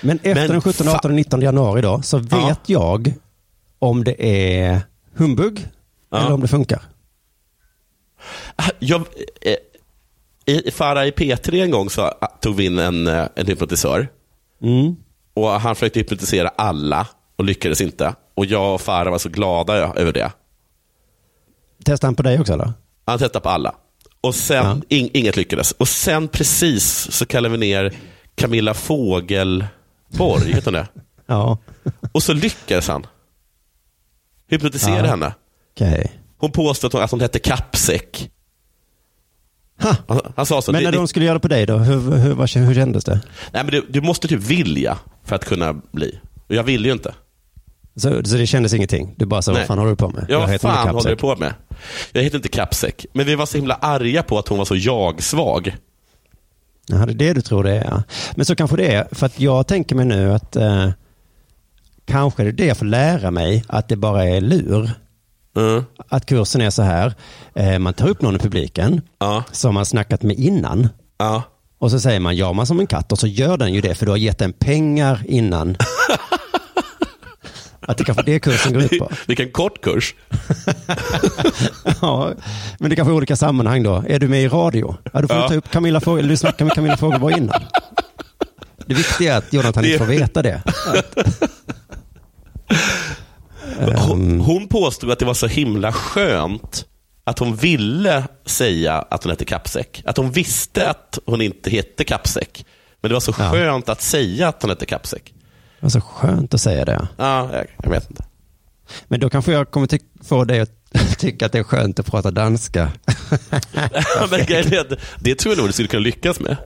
Men 0.00 0.16
efter 0.16 0.34
Men 0.34 0.48
den 0.48 0.60
17, 0.60 0.86
fa- 0.86 0.94
18 0.96 1.10
och 1.10 1.14
19 1.14 1.40
januari 1.42 1.80
då, 1.82 2.02
så 2.02 2.18
vet 2.18 2.32
Ja. 2.32 2.56
jag 2.66 3.14
om 3.78 4.04
det 4.04 4.24
är 4.26 4.80
humbug 5.14 5.68
Ja. 6.10 6.18
eller 6.18 6.32
om 6.32 6.40
det 6.40 6.48
funkar. 6.48 6.82
Jag, 8.78 9.00
eh, 9.40 9.56
I 10.54 10.70
Farah 10.70 11.06
i 11.06 11.10
P3 11.10 11.62
en 11.62 11.70
gång 11.70 11.90
så 11.90 12.12
tog 12.40 12.56
vi 12.56 12.64
in 12.64 12.78
en, 12.78 13.06
eh, 13.06 13.26
en 13.36 13.46
hypnotisör. 13.46 14.08
Mm. 14.62 14.96
Och 15.34 15.48
Han 15.50 15.74
försökte 15.74 15.98
hypnotisera 16.00 16.48
alla 16.48 17.06
och 17.36 17.44
lyckades 17.44 17.80
inte. 17.80 18.14
Och 18.34 18.46
jag 18.46 18.74
och 18.74 18.80
Farah 18.80 19.10
var 19.10 19.18
så 19.18 19.28
glada 19.28 19.74
över 19.74 20.12
det. 20.12 20.32
Testar 21.84 22.08
han 22.08 22.14
på 22.14 22.22
dig 22.22 22.40
också 22.40 22.52
eller? 22.52 22.72
Han 23.06 23.18
testade 23.18 23.42
på 23.42 23.48
alla. 23.48 23.74
Och 24.20 24.34
sen, 24.34 24.64
Ja. 24.88 24.96
ing, 24.96 25.10
inget 25.14 25.36
lyckades. 25.36 25.72
Och 25.72 25.88
sen 25.88 26.28
precis 26.28 27.08
så 27.12 27.26
kallade 27.26 27.52
vi 27.52 27.58
ner 27.58 27.94
Camilla 28.34 28.74
Fogelborg, 30.16 30.52
heter 30.54 30.64
hon 30.64 30.74
det? 30.74 30.88
Ja, 31.26 31.58
Och 32.12 32.22
så 32.22 32.32
lyckades 32.32 32.88
han. 32.88 33.06
Hypnotisera 34.50 34.98
Ja. 34.98 35.10
henne. 35.10 35.34
okej. 35.74 36.12
Hon 36.38 36.52
påstod 36.52 36.88
att 36.88 36.92
hon, 36.92 37.02
att 37.02 37.10
hon 37.10 37.20
hette 37.20 37.38
Kappsäck. 37.38 38.30
Ha. 39.82 39.96
Han, 40.08 40.20
han 40.36 40.46
sa 40.46 40.62
så. 40.62 40.72
Men 40.72 40.82
när 40.82 40.92
det, 40.92 40.98
de 40.98 41.08
skulle 41.08 41.24
göra 41.26 41.40
på 41.40 41.48
dig 41.48 41.66
då, 41.66 41.76
hur, 41.78 42.00
hur, 42.16 42.34
vad, 42.34 42.50
hur 42.50 42.74
kändes 42.74 43.04
det? 43.04 43.20
nej, 43.52 43.64
men 43.64 43.66
du, 43.72 43.86
du 43.88 44.00
måste 44.00 44.28
typ 44.28 44.40
vilja 44.40 44.98
för 45.24 45.36
att 45.36 45.44
kunna 45.44 45.72
bli. 45.72 46.18
Och 46.48 46.54
jag 46.54 46.62
ville 46.62 46.88
ju 46.88 46.92
inte. 46.92 47.14
Så, 47.96 48.24
så 48.24 48.36
det 48.36 48.46
kändes 48.46 48.74
ingenting? 48.74 49.14
Du 49.16 49.26
bara 49.26 49.40
Nej. 49.46 49.54
vad 49.56 49.66
fan 49.66 49.78
håller 49.78 49.90
du 49.90 49.96
på 49.96 50.08
med? 50.08 50.26
Ja, 50.28 50.38
vad 50.38 50.50
heter 50.50 50.68
inte 50.68 50.82
fan 50.82 50.94
håller 50.94 51.10
du 51.10 51.16
på 51.16 51.36
med? 51.36 51.54
Jag 52.12 52.22
heter 52.22 52.36
inte 52.36 52.48
Kappsäck. 52.48 53.06
Men 53.12 53.26
vi 53.26 53.34
var 53.34 53.46
så 53.46 53.56
himla 53.58 53.74
arga 53.74 54.22
på 54.22 54.38
att 54.38 54.48
hon 54.48 54.58
var 54.58 54.64
så 54.64 54.76
jag-svag. 54.76 55.76
Ja, 56.90 57.06
det 57.06 57.12
är 57.12 57.14
det 57.14 57.32
du 57.32 57.40
tror 57.40 57.64
det 57.64 57.78
är. 57.78 58.02
Men 58.34 58.46
så 58.46 58.56
kanske 58.56 58.76
det 58.76 58.94
är, 58.94 59.08
för 59.12 59.26
att 59.26 59.40
jag 59.40 59.66
tänker 59.66 59.96
mig 59.96 60.04
nu 60.04 60.32
att 60.32 60.56
eh, 60.56 60.88
kanske 62.04 62.42
det 62.42 62.48
är 62.48 62.52
det 62.52 62.66
jag 62.66 62.76
får 62.76 62.86
lära 62.86 63.30
mig, 63.30 63.64
att 63.68 63.88
det 63.88 63.96
bara 63.96 64.24
är 64.24 64.40
lur. 64.40 64.90
Mm. 65.56 65.84
Att 66.08 66.26
kursen 66.26 66.60
är 66.60 66.70
så 66.70 66.82
här, 66.82 67.14
eh, 67.54 67.78
man 67.78 67.94
tar 67.94 68.08
upp 68.08 68.22
någon 68.22 68.36
i 68.36 68.38
publiken 68.38 69.00
Ja, 69.18 69.44
som 69.52 69.74
man 69.74 69.86
snackat 69.86 70.22
med 70.22 70.38
innan 70.38 70.88
ja. 71.18 71.42
och 71.78 71.90
så 71.90 72.00
säger 72.00 72.20
man 72.20 72.36
ja 72.36 72.52
man 72.52 72.66
som 72.66 72.80
en 72.80 72.86
katt 72.86 73.12
och 73.12 73.18
så 73.18 73.26
gör 73.26 73.56
den 73.56 73.72
ju 73.72 73.80
det 73.80 73.94
för 73.94 74.06
du 74.06 74.12
har 74.12 74.16
gett 74.16 74.38
den 74.38 74.52
pengar 74.52 75.22
innan. 75.26 75.76
att 77.80 77.98
det 77.98 78.04
kanske 78.04 78.22
är 78.22 78.26
det 78.26 78.40
kursen 78.40 78.72
går 78.72 78.82
ut 78.82 78.98
på. 78.98 79.10
Vilken 79.26 79.50
kort 79.50 79.80
kurs. 79.80 80.14
Ja, 82.02 82.32
men 82.78 82.90
det 82.90 82.96
kanske 82.96 83.12
är 83.12 83.16
olika 83.16 83.36
sammanhang 83.36 83.82
då. 83.82 84.04
Är 84.08 84.18
du 84.18 84.28
med 84.28 84.42
i 84.42 84.48
radio? 84.48 84.96
Ja, 85.12 85.20
då 85.20 85.28
får 85.28 85.36
Ja. 85.36 85.42
du 85.42 85.48
ta 85.48 85.54
upp 85.54 85.70
Camilla 85.70 86.00
eller 86.06 86.22
du 86.28 86.36
snackar 86.36 86.64
med 86.64 86.74
Camilla 86.74 86.96
Fogelborg 86.96 87.34
innan. 87.38 87.62
Det 88.86 88.94
viktiga 88.94 89.34
är 89.34 89.38
att 89.38 89.52
Jonathan 89.52 89.84
inte 89.84 89.98
får 89.98 90.04
veta 90.06 90.42
det. 90.42 90.62
Hon, 93.96 94.20
Ehm, 94.30 94.40
hon 94.40 94.68
påstod 94.68 95.10
att 95.10 95.18
det 95.18 95.24
var 95.24 95.34
så 95.34 95.46
himla 95.46 95.92
skönt 95.92 96.84
att 97.24 97.38
hon 97.38 97.56
ville 97.56 98.24
säga 98.46 98.94
att 99.10 99.24
hon 99.24 99.30
hette 99.30 99.44
Kappsäck. 99.44 100.02
Att 100.06 100.16
hon 100.16 100.30
visste 100.32 100.90
att 100.90 101.18
hon 101.26 101.40
inte 101.40 101.70
hette 101.70 102.04
Kappsäck. 102.04 102.64
Men 103.00 103.08
det 103.08 103.12
var 103.14 103.20
så 103.20 103.34
Ja. 103.38 103.50
skönt 103.50 103.88
att 103.88 104.02
säga 104.02 104.48
att 104.48 104.62
hon 104.62 104.70
hette 104.70 104.86
Kappsäck. 104.86 105.32
Det 105.80 105.86
var 105.86 105.90
så 105.90 106.00
skönt 106.00 106.54
att 106.54 106.60
säga 106.60 106.84
det. 106.84 107.08
Ja, 107.16 107.48
jag, 107.52 107.66
jag 107.82 107.90
vet 107.90 108.10
inte. 108.10 108.24
Men 109.08 109.20
då 109.20 109.30
kanske 109.30 109.52
jag 109.52 109.70
kommer 109.70 109.86
ty- 109.86 109.98
få 110.24 110.44
dig 110.44 110.60
att 110.60 110.70
tycka 111.18 111.46
att 111.46 111.52
det 111.52 111.58
är 111.58 111.62
skönt 111.62 111.98
att 111.98 112.06
prata 112.06 112.30
danska. 112.30 112.92
men 114.30 114.40
att 114.80 114.98
det 115.20 115.34
tror 115.34 115.54
jag 115.54 115.58
nog 115.58 115.68
du 115.68 115.72
skulle 115.72 115.88
kunna 115.88 116.00
lyckas 116.00 116.40
med. 116.40 116.56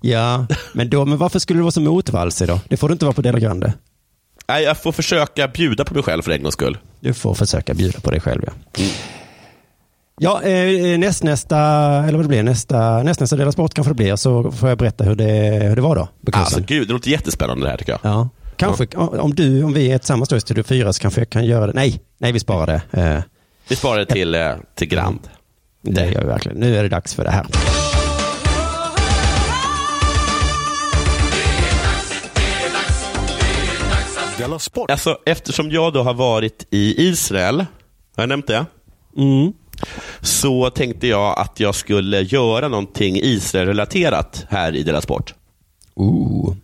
Ja, 0.00 0.46
men, 0.72 0.90
då, 0.90 1.04
men 1.04 1.18
varför 1.18 1.38
skulle 1.38 1.58
du 1.58 1.62
vara 1.62 1.70
så 1.72 1.80
motvalsig 1.80 2.48
då? 2.48 2.60
Det 2.68 2.76
får 2.76 2.88
du 2.88 2.92
inte 2.92 3.04
vara 3.04 3.14
på 3.14 3.22
Dela 3.22 3.38
Grande. 3.38 3.72
Nej, 4.48 4.64
jag 4.64 4.76
får 4.82 4.92
försöka 4.92 5.48
bjuda 5.48 5.84
på 5.84 5.94
mig 5.94 6.02
själv 6.02 6.22
för 6.22 6.30
en 6.30 6.42
gångs 6.42 6.54
skull. 6.54 6.78
Du 7.00 7.14
får 7.14 7.34
försöka 7.34 7.74
bjuda 7.74 8.00
på 8.00 8.10
dig 8.10 8.20
själv. 8.20 8.42
Ja. 8.46 8.84
Ja, 10.20 10.42
eh, 10.42 10.98
näst, 10.98 11.22
nästa, 11.22 11.58
eller 12.04 12.12
vad 12.12 12.24
det 12.24 12.28
blir, 12.28 12.42
nästa, 12.42 13.02
näst, 13.02 13.20
nästa 13.20 13.36
Dela 13.36 13.52
Sport 13.52 13.74
kanske 13.74 13.90
det 13.90 13.94
blir, 13.94 14.16
så 14.16 14.52
får 14.52 14.68
jag 14.68 14.78
berätta 14.78 15.04
hur 15.04 15.14
det, 15.14 15.66
hur 15.68 15.76
det 15.76 15.82
var 15.82 15.96
då. 15.96 16.08
Alltså 16.32 16.60
gud, 16.60 16.88
det 16.88 16.92
låter 16.92 17.10
jättespännande 17.10 17.66
det 17.66 17.70
här 17.70 17.76
tycker 17.76 17.92
jag. 17.92 18.00
ja. 18.02 18.28
Kanske, 18.56 18.86
om 18.96 19.34
du, 19.34 19.62
om 19.62 19.72
vi 19.72 19.92
är 19.92 19.98
tillsammans 19.98 20.28
då 20.28 20.36
i 20.36 20.40
Studio 20.40 20.64
4 20.64 20.92
så 20.92 21.00
kanske 21.02 21.20
jag 21.20 21.30
kan 21.30 21.44
göra 21.44 21.66
det. 21.66 21.72
Nej, 21.72 22.00
nej 22.18 22.32
vi 22.32 22.40
sparar 22.40 22.66
det. 22.90 23.00
Eh, 23.02 23.22
Vi 23.68 23.76
sparar 23.76 23.98
det 23.98 24.06
till, 24.06 24.34
eh, 24.34 24.54
till 24.74 24.88
Grand. 24.88 25.18
det 25.82 26.10
gör 26.10 26.20
vi 26.20 26.26
verkligen. 26.26 26.58
Nu 26.58 26.76
är 26.76 26.82
det 26.82 26.88
dags 26.88 27.14
för 27.14 27.24
det 27.24 27.30
här. 27.30 27.46
Della 34.38 34.58
Sport! 34.58 34.90
Alltså, 34.90 35.18
eftersom 35.26 35.70
jag 35.70 35.92
då 35.92 36.02
har 36.02 36.14
varit 36.14 36.66
i 36.70 37.08
Israel, 37.08 37.56
har 38.16 38.22
jag 38.22 38.28
nämnt 38.28 38.46
det? 38.46 38.66
Mm. 39.16 39.52
Så 40.20 40.70
tänkte 40.70 41.06
jag 41.06 41.38
att 41.38 41.60
jag 41.60 41.74
skulle 41.74 42.20
göra 42.22 42.68
någonting 42.68 43.16
Israel-relaterat 43.22 44.46
här 44.50 44.76
i 44.76 44.82
Dela 44.82 45.00
Sport. 45.00 45.34
Ooh. 45.94 46.54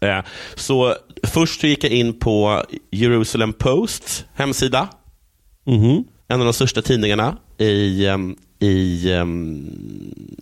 Eh, 0.00 0.18
Så 0.54 0.94
först 1.22 1.60
så 1.60 1.66
gick 1.66 1.84
jag 1.84 1.92
in 1.92 2.12
på 2.18 2.64
Jerusalem 2.90 3.52
Posts 3.52 4.24
hemsida. 4.34 4.88
Mhm. 5.66 6.04
En 6.28 6.40
av 6.40 6.44
de 6.46 6.52
största 6.52 6.82
tidningarna 6.82 7.36
i, 7.58 8.06
em, 8.06 8.36
i, 8.58 9.12
em, 9.12 9.66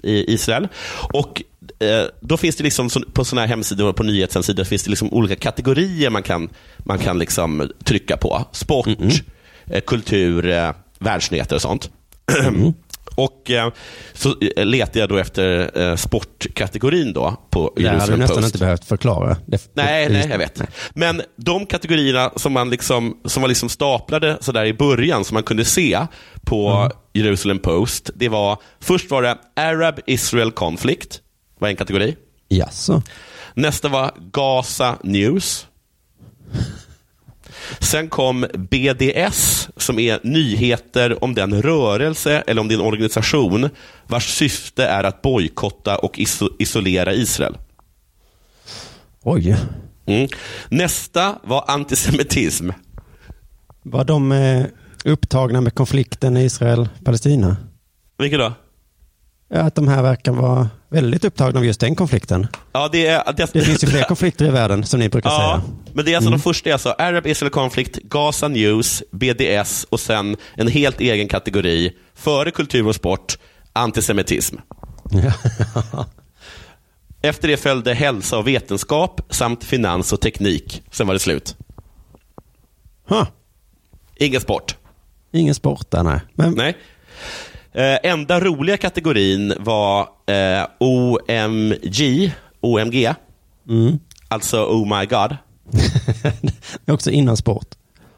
i 0.02 0.32
Israel. 0.34 0.68
Och 1.12 1.42
eh, 1.78 2.04
Då 2.20 2.36
finns 2.36 2.56
det 2.56 2.64
liksom 2.64 2.88
på 3.12 3.24
sådana 3.24 3.40
här 3.40 3.48
hemsidor 3.48 3.92
på 3.92 4.02
nyhetshemsidor 4.02 4.64
finns 4.64 4.82
det 4.82 4.90
liksom 4.90 5.12
olika 5.12 5.36
kategorier 5.36 6.10
man 6.10 6.22
kan, 6.22 6.48
man 6.78 6.98
kan 6.98 7.18
liksom 7.18 7.70
trycka 7.84 8.16
på. 8.16 8.44
Sport, 8.52 8.88
eh, 9.66 9.80
kultur, 9.86 10.50
eh, 10.50 10.72
världsnyheter 10.98 11.56
och 11.56 11.62
sånt. 11.62 11.90
Och 13.14 13.50
eh, 13.50 13.72
så 14.12 14.28
eh, 14.56 14.66
letade 14.66 14.98
jag 14.98 15.08
då 15.08 15.16
efter 15.16 15.80
eh, 15.80 15.96
sportkategorin 15.96 17.12
då 17.12 17.36
på 17.50 17.72
Det 17.76 17.88
hade 17.88 18.12
du 18.12 18.16
nästan 18.16 18.36
Post. 18.36 18.46
inte 18.46 18.58
behövt 18.58 18.84
förklara. 18.84 19.36
Det, 19.46 19.70
Nej, 19.74 20.08
nej, 20.08 20.26
jag 20.30 20.38
vet. 20.38 20.62
Men 20.94 21.22
de 21.36 21.66
kategorierna 21.66 22.32
som 22.36 22.52
man 22.52 22.70
liksom, 22.70 23.16
som 23.24 23.42
var 23.42 23.48
liksom 23.48 23.68
staplade 23.68 24.38
sådär 24.40 24.64
i 24.64 24.74
början, 24.74 25.24
som 25.24 25.34
man 25.34 25.42
kunde 25.42 25.64
se 25.64 26.06
på 26.44 26.90
Jerusalem 27.12 27.58
Post, 27.58 28.10
det 28.14 28.28
var, 28.28 28.58
först 28.80 29.10
var 29.10 29.22
det 29.22 29.38
Arab-Israel 29.56 30.50
Conflict, 30.50 31.20
var 31.58 31.68
en 31.68 31.76
kategori. 31.76 32.16
Jaså? 32.48 33.02
Nästa 33.54 33.88
var 33.88 34.10
Gaza 34.32 34.96
News. 35.02 35.66
Sen 37.80 38.08
kom 38.08 38.46
BDS, 38.54 39.68
som 39.76 39.98
är 39.98 40.20
nyheter 40.22 41.24
om 41.24 41.34
den 41.34 41.62
rörelse 41.62 42.42
eller 42.46 42.60
om 42.60 42.68
din 42.68 42.80
organisation 42.80 43.68
vars 44.06 44.34
syfte 44.34 44.84
är 44.86 45.04
att 45.04 45.22
bojkotta 45.22 45.96
och 45.98 46.16
iso- 46.18 46.56
isolera 46.58 47.12
Israel. 47.12 47.56
Oj. 49.22 49.56
Mm. 50.06 50.28
Nästa 50.68 51.38
var 51.44 51.64
antisemitism. 51.68 52.70
Var 53.82 54.04
de 54.04 54.32
eh, 54.32 54.64
upptagna 55.04 55.60
med 55.60 55.74
konflikten 55.74 56.36
Israel-Palestina? 56.36 57.56
Vilket 58.18 58.38
då? 58.38 58.52
Ja, 59.48 59.60
att 59.60 59.74
de 59.74 59.88
här 59.88 60.02
verkar 60.02 60.32
vara 60.32 60.68
väldigt 60.94 61.24
upptagna 61.24 61.58
av 61.58 61.66
just 61.66 61.80
den 61.80 61.94
konflikten. 61.96 62.46
Ja, 62.72 62.88
det, 62.92 63.06
är, 63.06 63.32
det, 63.32 63.52
Det 63.52 63.60
finns 63.62 63.84
ju 63.84 63.88
fler 63.88 64.02
konflikter 64.02 64.44
i 64.46 64.50
världen 64.50 64.84
som 64.84 65.00
ni 65.00 65.08
brukar 65.08 65.30
Ja, 65.30 65.36
säga. 65.62 65.74
men 65.94 66.04
det 66.04 66.12
är 66.12 66.16
alltså 66.16 66.30
de 66.30 66.40
första 66.40 66.68
är 66.68 66.72
alltså 66.72 66.90
Arab 66.98 67.26
Israel 67.26 67.50
Conflict, 67.50 67.96
Gaza 67.96 68.48
News, 68.48 69.02
BDS 69.12 69.86
och 69.90 70.00
sen 70.00 70.36
en 70.56 70.68
helt 70.68 71.00
egen 71.00 71.28
kategori, 71.28 71.92
före 72.14 72.50
kultur 72.50 72.86
och 72.86 72.94
sport, 72.94 73.38
antisemitism. 73.72 74.56
Efter 77.22 77.48
det 77.48 77.56
följde 77.56 77.94
hälsa 77.94 78.38
och 78.38 78.46
vetenskap 78.48 79.20
samt 79.30 79.64
finans 79.64 80.12
och 80.12 80.20
teknik. 80.20 80.82
Sen 80.90 81.06
var 81.06 81.14
det 81.14 81.20
slut. 81.20 81.56
Ha, 83.08 83.26
Ingen 84.16 84.40
sport. 84.40 84.76
ingen 85.32 85.54
sport 85.54 85.90
där, 85.90 86.02
nej. 86.02 86.20
Men, 86.34 86.52
Nej. 86.54 86.76
Eh, 87.74 87.98
enda 88.02 88.40
roliga 88.40 88.76
kategorin 88.76 89.54
var 89.58 90.00
eh, 90.26 90.66
OMG, 90.78 92.32
OMG, 92.60 93.14
Mm. 93.68 93.98
alltså 94.28 94.64
Oh 94.64 94.98
My 94.98 95.06
God. 95.06 95.36
det 96.84 96.86
är 96.86 96.92
också 96.92 97.10
innan 97.10 97.36
sport. 97.36 97.66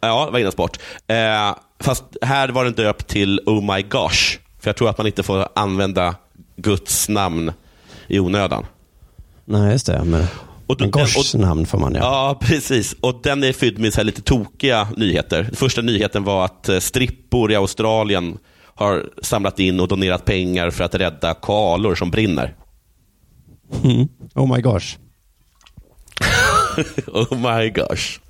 Ja, 0.01 0.27
det 0.27 0.33
var 0.33 0.39
innan 0.39 0.53
sport. 0.53 0.79
Eh, 1.07 1.55
fast 1.81 2.05
här 2.23 2.49
var 2.49 2.65
den 2.65 2.73
döpt 2.73 3.07
till 3.09 3.41
Oh 3.47 3.75
My 3.77 3.83
Gosh. 3.83 4.39
För 4.61 4.69
jag 4.69 4.77
tror 4.77 4.89
att 4.91 4.99
man 4.99 5.07
inte 5.07 5.23
får 5.23 5.49
använda 5.55 6.15
Guds 6.57 7.09
namn 7.09 7.53
i 8.07 8.19
onödan. 8.21 8.67
Nej, 9.45 9.73
just 9.73 9.87
det. 9.87 10.05
Men, 10.05 10.27
Och 10.67 10.77
då- 10.77 10.85
men 10.85 10.91
Goshs 10.91 11.35
och- 11.35 11.41
namn 11.41 11.67
får 11.67 11.79
man 11.79 11.95
ja. 11.95 12.01
Ja, 12.01 12.39
precis. 12.47 12.97
Och 13.01 13.21
den 13.23 13.45
är 13.45 13.53
fylld 13.53 13.79
med 13.79 13.95
så 13.95 14.03
lite 14.03 14.23
tokiga 14.23 14.89
nyheter. 14.97 15.51
Första 15.55 15.83
nyheten 15.83 16.25
var 16.25 16.45
att 16.45 16.69
eh, 16.69 16.79
strippor 16.79 17.53
i 17.53 17.57
Australien 17.57 18.39
har 18.77 19.11
samlat 19.23 19.59
in 19.59 19.81
och 19.81 19.89
donerat 19.89 20.25
pengar 20.25 20.71
för 20.71 20.85
att 20.85 20.95
rädda 20.95 21.35
koalor 21.35 21.95
som 21.95 22.11
brinner. 22.11 22.55
Mm. 23.85 24.09
Oh 24.35 24.55
my 24.55 24.61
gosh. 24.63 24.97
oh 27.07 27.37
my 27.39 27.71
gosh. 27.71 28.21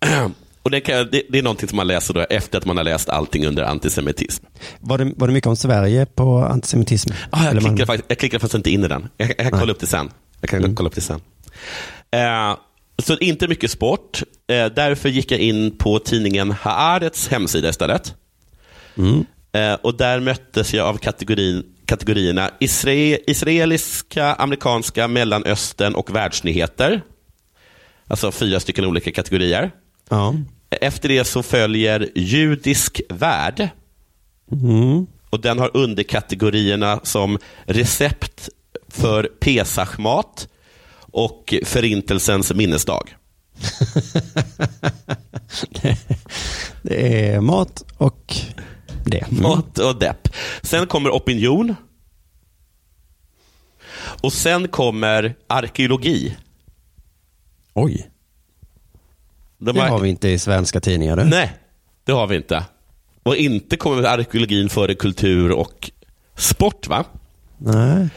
Och 0.62 0.70
det, 0.70 0.80
kan, 0.80 1.08
det, 1.12 1.22
det 1.28 1.38
är 1.38 1.42
någonting 1.42 1.68
som 1.68 1.76
man 1.76 1.86
läser 1.86 2.14
då 2.14 2.20
efter 2.20 2.58
att 2.58 2.64
man 2.64 2.76
har 2.76 2.84
läst 2.84 3.08
allting 3.08 3.46
under 3.46 3.62
antisemitism. 3.62 4.44
Var 4.80 4.98
det, 4.98 5.12
var 5.16 5.26
det 5.26 5.32
mycket 5.34 5.48
om 5.48 5.56
Sverige 5.56 6.06
på 6.06 6.38
antisemitism? 6.38 7.10
Ah, 7.30 7.42
jag, 7.42 7.50
Eller 7.50 7.60
man- 7.60 7.70
klickar 7.76 7.86
faktiskt, 7.86 8.04
jag 8.08 8.18
klickar 8.18 8.38
faktiskt 8.38 8.54
inte 8.54 8.70
in 8.70 8.84
i 8.84 8.88
den. 8.88 9.08
Jag, 9.16 9.28
jag 9.28 9.36
kan 9.36 9.46
Nej. 9.50 9.60
kolla 9.60 9.72
upp 9.72 9.80
det 9.80 9.86
sen. 9.86 10.10
Jag 10.40 10.50
kan 10.50 10.74
kolla 10.74 10.88
upp 10.88 10.94
det 10.94 11.00
sen. 11.00 11.20
Eh, 12.10 12.56
så 13.02 13.18
inte 13.18 13.48
mycket 13.48 13.70
sport. 13.70 14.22
Eh, 14.48 14.66
därför 14.66 15.08
gick 15.08 15.30
jag 15.30 15.40
in 15.40 15.78
på 15.78 15.98
tidningen 15.98 16.50
Haaretz 16.52 17.28
hemsida 17.28 17.68
istället. 17.68 18.14
Eh, 18.96 19.04
och 19.82 19.96
där 19.96 20.20
möttes 20.20 20.74
jag 20.74 20.86
av 20.86 20.96
kategorin, 20.98 21.64
kategorierna 21.86 22.50
Isra- 22.60 23.18
israeliska, 23.26 24.34
amerikanska, 24.34 25.08
mellanöstern 25.08 25.94
och 25.94 26.14
världsnyheter. 26.14 27.02
Alltså 28.06 28.32
fyra 28.32 28.60
stycken 28.60 28.84
olika 28.84 29.12
kategorier. 29.12 29.70
Ja. 30.08 30.34
Efter 30.70 31.08
det 31.08 31.24
så 31.24 31.42
följer 31.42 32.08
judisk 32.14 33.00
värld. 33.08 33.68
Mm. 34.52 35.06
Och 35.30 35.40
den 35.40 35.58
har 35.58 35.76
underkategorierna 35.76 37.00
som 37.02 37.38
recept 37.64 38.48
för 38.88 39.28
pesachmat 39.40 40.48
och 41.00 41.54
förintelsens 41.64 42.52
minnesdag. 42.54 43.02
Det 46.82 47.30
är 47.30 47.40
mat 47.40 47.84
och 47.96 48.36
det. 49.10 49.24
Mm. 49.30 49.42
Mat 49.42 49.78
och 49.78 49.98
depp. 49.98 50.28
Sen 50.62 50.86
kommer 50.86 51.10
opinion. 51.10 51.76
Och 54.22 54.32
sen 54.32 54.68
kommer 54.68 55.34
arkeologi. 55.46 56.36
Oj, 57.74 58.10
De 59.58 59.74
det 59.76 59.82
har 59.82 59.98
vi 59.98 60.08
inte 60.08 60.28
i 60.28 60.38
svenska 60.38 60.80
tidningar. 60.80 61.16
Du. 61.16 61.24
Nej, 61.24 61.52
det 62.04 62.12
har 62.12 62.26
vi 62.26 62.36
inte. 62.36 62.64
Och 63.22 63.36
inte 63.36 63.76
kommer 63.76 64.02
arkeologin 64.02 64.68
före 64.68 64.94
kultur 64.94 65.52
och 65.52 65.90
sport, 66.36 66.88
va? 66.88 67.04
Nej. 67.58 68.08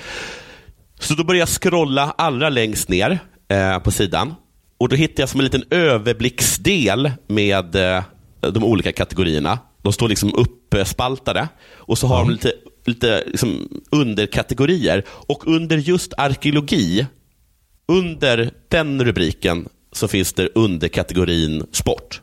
Så 0.99 1.13
då 1.13 1.23
börjar 1.23 1.39
jag 1.39 1.49
scrolla 1.49 2.13
allra 2.17 2.49
längst 2.49 2.89
ner 2.89 3.19
eh, 3.47 3.79
på 3.79 3.91
sidan. 3.91 4.35
Och 4.77 4.89
Då 4.89 4.95
hittar 4.95 5.21
jag 5.21 5.29
som 5.29 5.39
en 5.39 5.43
liten 5.43 5.63
överblicksdel 5.69 7.11
med 7.27 7.75
eh, 7.75 8.03
de 8.39 8.63
olika 8.63 8.91
kategorierna. 8.91 9.59
De 9.81 9.93
står 9.93 10.09
liksom 10.09 10.33
uppspaltade. 10.35 11.47
Och 11.73 11.97
så 11.97 12.07
har 12.07 12.19
de 12.19 12.29
lite, 12.29 12.51
lite 12.85 13.23
liksom 13.27 13.81
underkategorier. 13.91 15.03
Och 15.09 15.47
under 15.47 15.77
just 15.77 16.13
arkeologi, 16.17 17.05
under 17.87 18.51
den 18.67 19.05
rubriken, 19.05 19.67
så 19.91 20.07
finns 20.07 20.33
det 20.33 20.49
underkategorin 20.55 21.65
sport. 21.71 22.21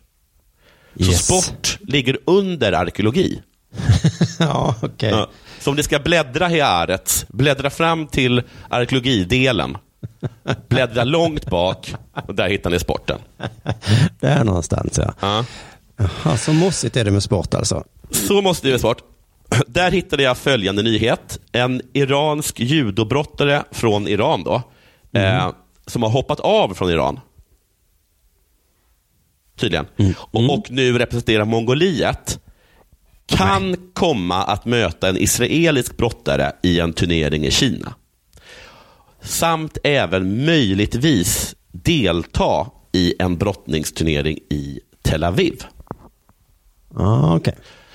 Så 1.00 1.04
Yes. 1.10 1.24
sport 1.26 1.78
ligger 1.80 2.18
under 2.24 2.72
arkeologi. 2.72 3.42
ja. 4.38 4.74
Ja. 4.98 5.30
Så 5.60 5.70
om 5.70 5.76
ni 5.76 5.82
ska 5.82 5.98
bläddra 5.98 6.50
i 6.50 6.60
Aret, 6.60 7.26
bläddra 7.28 7.70
fram 7.70 8.06
till 8.06 8.42
arkeologidelen. 8.70 9.76
Bläddra 10.68 11.04
långt 11.04 11.46
bak 11.50 11.94
och 12.26 12.34
där 12.34 12.48
hittar 12.48 12.70
ni 12.70 12.78
sporten. 12.78 13.18
Där 14.20 14.44
någonstans 14.44 14.98
ja. 14.98 15.14
Ja. 15.20 15.44
Jaha, 15.96 16.36
så 16.36 16.52
mossigt 16.52 16.96
är 16.96 17.04
det 17.04 17.10
med 17.10 17.22
sport 17.22 17.54
alltså. 17.54 17.84
Så 18.10 18.42
måste 18.42 18.66
det 18.66 18.72
vara 18.72 18.78
sport. 18.78 19.02
Där 19.66 19.90
hittade 19.90 20.22
jag 20.22 20.38
följande 20.38 20.82
nyhet. 20.82 21.38
En 21.52 21.82
iransk 21.92 22.60
judobrottare 22.60 23.62
från 23.70 24.08
Iran 24.08 24.44
då, 24.44 24.62
eh, 25.12 25.50
som 25.86 26.02
har 26.02 26.10
hoppat 26.10 26.40
av 26.40 26.74
från 26.74 26.90
Iran. 26.90 27.20
Tydligen. 29.56 29.86
Och, 30.16 30.58
och 30.58 30.70
nu 30.70 30.98
representerar 30.98 31.44
Mongoliet. 31.44 32.40
kan 33.26 33.76
komma 33.92 34.44
att 34.44 34.64
möta 34.64 35.08
en 35.08 35.16
israelisk 35.16 35.96
brottare 35.96 36.52
i 36.62 36.80
en 36.80 36.92
turnering 36.92 37.44
i 37.44 37.50
Kina. 37.50 37.94
Samt 39.20 39.78
även 39.84 40.44
möjligtvis 40.44 41.54
delta 41.72 42.70
i 42.92 43.14
en 43.18 43.36
brottningsturnering 43.36 44.38
i 44.50 44.80
Tel 45.02 45.24
Aviv. 45.24 45.62
Ja, 46.96 47.36
okej. 47.36 47.54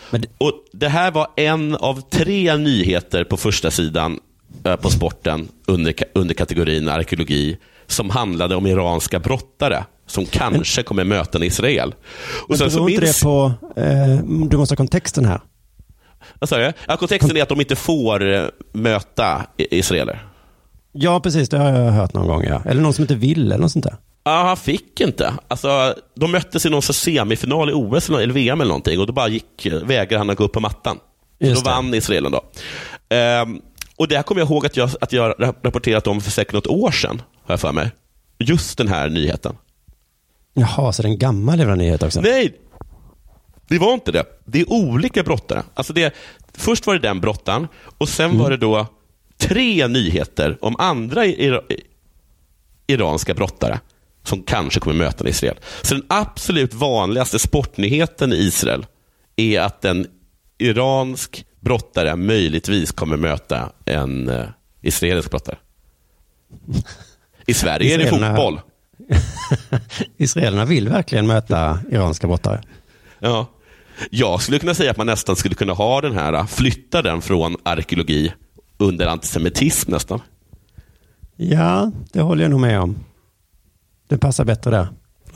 Men 0.09 0.25
Och 0.37 0.53
Det 0.71 0.87
här 0.89 1.11
var 1.11 1.27
en 1.35 1.75
av 1.75 2.01
tre 2.09 2.57
nyheter 2.57 3.23
på 3.23 3.37
första 3.37 3.71
sidan 3.71 4.19
eh, 4.63 4.75
på 4.75 4.89
sporten 4.89 5.47
under, 5.67 5.93
under 6.15 6.33
kategorin 6.33 6.89
arkeologi 6.89 7.57
som 7.87 8.09
handlade 8.09 8.55
om 8.55 8.67
iranska 8.67 9.19
brottare 9.19 9.85
som 10.07 10.25
kanske 10.25 10.83
kommer 10.83 11.03
möta 11.03 11.37
en 11.37 11.43
Israel. 11.43 11.95
Och 12.41 12.49
Men 12.49 12.57
sen 12.57 12.71
så 12.71 12.89
inte 12.89 13.01
minns, 13.01 13.19
det 13.19 13.23
på, 13.23 13.53
eh, 13.75 14.15
du 14.49 14.57
måste 14.57 14.71
ha 14.73 14.77
kontexten 14.77 15.25
här. 15.25 15.41
vad 16.39 16.49
sa 16.49 16.59
jag? 16.59 16.73
Ja, 16.87 16.97
kontexten 16.97 17.37
är 17.37 17.41
att 17.41 17.49
de 17.49 17.59
inte 17.59 17.75
får 17.75 18.33
eh, 18.33 18.45
möta 18.71 19.45
israeler. 19.57 20.27
Ja, 20.91 21.19
precis. 21.19 21.49
Det 21.49 21.57
har 21.57 21.69
jag 21.69 21.91
hört 21.91 22.13
någon 22.13 22.27
gång. 22.27 22.43
Ja. 22.43 22.61
Eller 22.65 22.81
någon 22.81 22.93
som 22.93 23.01
inte 23.01 23.15
vill 23.15 23.45
eller 23.45 23.57
något 23.57 23.71
sånt 23.71 23.85
där. 23.85 23.95
Ja, 24.23 24.43
han 24.43 24.57
fick 24.57 24.99
inte. 24.99 25.33
Alltså, 25.47 25.95
de 26.15 26.31
möttes 26.31 26.65
i 26.65 26.69
någon 26.69 26.81
semifinal 26.81 27.69
i 27.69 27.73
OS 27.73 28.09
eller 28.09 28.33
VM 28.33 28.61
eller 28.61 28.69
någonting 28.69 28.99
och 28.99 29.07
då 29.07 29.13
bara 29.13 29.27
gick, 29.27 29.67
vägrade 29.83 30.17
han 30.17 30.29
att 30.29 30.37
gå 30.37 30.43
upp 30.43 30.53
på 30.53 30.59
mattan. 30.59 30.99
Så 31.41 31.47
då 31.47 31.53
det. 31.53 31.61
vann 31.61 31.93
Israelen. 31.93 32.31
Då. 32.31 32.43
Ehm, 33.15 33.61
och 33.95 34.07
Det 34.07 34.15
här 34.15 34.23
kommer 34.23 34.41
jag 34.41 34.49
ihåg 34.49 34.65
att 34.65 34.77
jag, 34.77 34.89
att 35.01 35.13
jag 35.13 35.35
rapporterat 35.39 36.07
om 36.07 36.21
för 36.21 36.31
säkert 36.31 36.53
något 36.53 36.67
år 36.67 36.91
sedan, 36.91 37.21
har 37.43 37.53
jag 37.53 37.59
för 37.59 37.71
mig. 37.71 37.91
Just 38.39 38.77
den 38.77 38.87
här 38.87 39.09
nyheten. 39.09 39.57
Jaha, 40.53 40.93
så 40.93 41.01
det 41.01 41.07
är 41.07 41.11
en 41.11 41.17
gammal 41.19 41.77
nyhet 41.77 42.03
också? 42.03 42.21
Nej, 42.21 42.53
det 43.67 43.79
var 43.79 43.93
inte 43.93 44.11
det. 44.11 44.25
Det 44.45 44.61
är 44.61 44.71
olika 44.71 45.23
brottare. 45.23 45.63
Alltså 45.73 45.93
det, 45.93 46.13
först 46.53 46.87
var 46.87 46.93
det 46.93 46.99
den 46.99 47.19
brottaren 47.21 47.67
och 47.97 48.09
sen 48.09 48.37
var 48.39 48.49
det 48.49 48.57
då 48.57 48.87
tre 49.37 49.87
nyheter 49.87 50.57
om 50.61 50.75
andra 50.79 51.25
ira, 51.25 51.61
iranska 52.87 53.33
brottare 53.33 53.79
som 54.23 54.43
kanske 54.43 54.79
kommer 54.79 54.95
möta 54.95 55.29
Israel. 55.29 55.55
Så 55.81 55.93
den 55.93 56.05
absolut 56.09 56.73
vanligaste 56.73 57.39
sportnyheten 57.39 58.33
i 58.33 58.35
Israel 58.35 58.85
är 59.35 59.61
att 59.61 59.85
en 59.85 60.07
iransk 60.57 61.45
brottare 61.59 62.15
möjligtvis 62.15 62.91
kommer 62.91 63.17
möta 63.17 63.71
en 63.85 64.29
eh, 64.29 64.45
israelisk 64.81 65.29
brottare. 65.29 65.57
I 67.45 67.53
Sverige 67.53 67.93
är 67.93 67.97
det 67.97 68.07
fotboll. 68.07 68.61
Israelerna 70.17 70.65
vill 70.65 70.89
verkligen 70.89 71.27
möta 71.27 71.79
iranska 71.91 72.27
brottare. 72.27 72.61
Ja. 73.19 73.47
Jag 74.09 74.41
skulle 74.41 74.59
kunna 74.59 74.73
säga 74.73 74.91
att 74.91 74.97
man 74.97 75.07
nästan 75.07 75.35
skulle 75.35 75.55
kunna 75.55 75.73
ha 75.73 76.01
den 76.01 76.13
här, 76.13 76.45
flytta 76.45 77.01
den 77.01 77.21
från 77.21 77.55
arkeologi 77.63 78.33
under 78.77 79.07
antisemitism 79.07 79.91
nästan. 79.91 80.21
Ja, 81.35 81.91
det 82.13 82.21
håller 82.21 82.43
jag 82.43 82.51
nog 82.51 82.59
med 82.59 82.79
om. 82.79 82.95
Det 84.11 84.17
passar 84.17 84.45
bättre 84.45 84.71
där. 84.71 84.87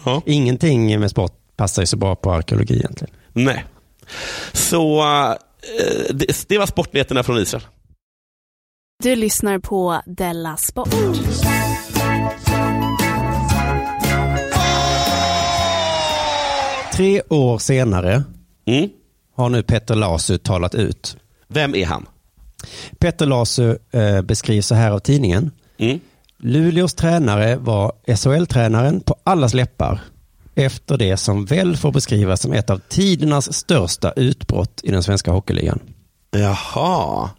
Ja. 0.05 0.21
Ingenting 0.25 0.99
med 0.99 1.11
sport 1.11 1.31
passar 1.55 1.81
ju 1.81 1.85
så 1.85 1.97
bra 1.97 2.15
på 2.15 2.31
arkeologi 2.33 2.75
egentligen. 2.77 3.13
Nej. 3.33 3.65
Så 4.53 5.01
eh, 5.01 6.15
det, 6.15 6.45
det 6.47 6.57
var 6.57 6.65
sportnyheterna 6.65 7.23
från 7.23 7.37
Israel. 7.37 7.63
Du 9.03 9.15
lyssnar 9.15 9.59
på 9.59 10.01
Della 10.05 10.57
Sport. 10.57 10.89
Tre 16.93 17.21
år 17.29 17.57
senare 17.57 18.23
Mm. 18.67 18.89
har 19.35 19.49
nu 19.49 19.63
Petter 19.63 19.95
Lasu 19.95 20.37
talat 20.37 20.75
ut. 20.75 21.17
Vem 21.47 21.75
är 21.75 21.85
han? 21.85 22.05
Petter 22.99 23.25
Lasu 23.25 23.77
eh, 23.91 24.21
beskrivs 24.21 24.67
så 24.67 24.75
här 24.75 24.91
av 24.91 24.99
tidningen. 24.99 25.51
Mm. 25.77 25.99
Luleås 26.45 26.93
tränare 26.93 27.55
var 27.55 27.91
SHL-tränaren 28.07 28.99
på 28.99 29.15
allas 29.23 29.53
läppar 29.53 29.99
efter 30.55 30.97
det 30.97 31.17
som 31.17 31.45
väl 31.45 31.77
får 31.77 31.91
beskrivas 31.91 32.41
som 32.41 32.53
ett 32.53 32.69
av 32.69 32.81
tidernas 32.89 33.53
största 33.53 34.11
utbrott 34.11 34.79
i 34.83 34.91
den 34.91 35.03
svenska 35.03 35.31
hockeyligan. 35.31 35.79
Jaha. 36.31 37.29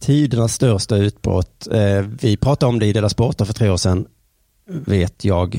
Tidernas 0.00 0.52
största 0.54 0.96
utbrott. 0.96 1.68
Eh, 1.72 2.00
vi 2.20 2.36
pratade 2.36 2.70
om 2.70 2.78
det 2.78 2.86
i 2.86 2.92
Dela 2.92 3.08
Sport 3.08 3.36
för 3.38 3.52
tre 3.52 3.70
år 3.70 3.76
sedan, 3.76 4.06
vet 4.68 5.24
jag. 5.24 5.54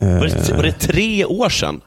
Eh, 0.00 0.08
Var 0.18 0.26
det, 0.26 0.52
var 0.56 0.62
det 0.62 0.72
tre 0.72 1.24
år 1.24 1.48
sedan? 1.48 1.80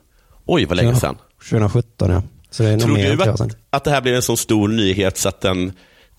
Oj, 0.46 0.66
vad 0.66 0.78
länge 0.78 0.96
sedan. 0.96 1.16
2017, 1.50 2.12
ja. 2.12 2.24
Så 2.50 2.64
det 2.64 2.70
är 2.70 2.74
nog 2.74 2.82
Tror 2.82 2.94
mer 2.96 3.12
än 3.12 3.18
du 3.18 3.24
tre 3.24 3.32
år 3.32 3.38
sedan. 3.38 3.48
att, 3.50 3.58
att 3.70 3.84
det 3.84 3.92
här 3.92 4.02
blev 4.02 4.16
en 4.16 4.22
så 4.22 4.38
stor 4.38 4.68
nyhet 4.68 5.18
så 5.18 5.30
att 5.30 5.42
den 5.42 5.72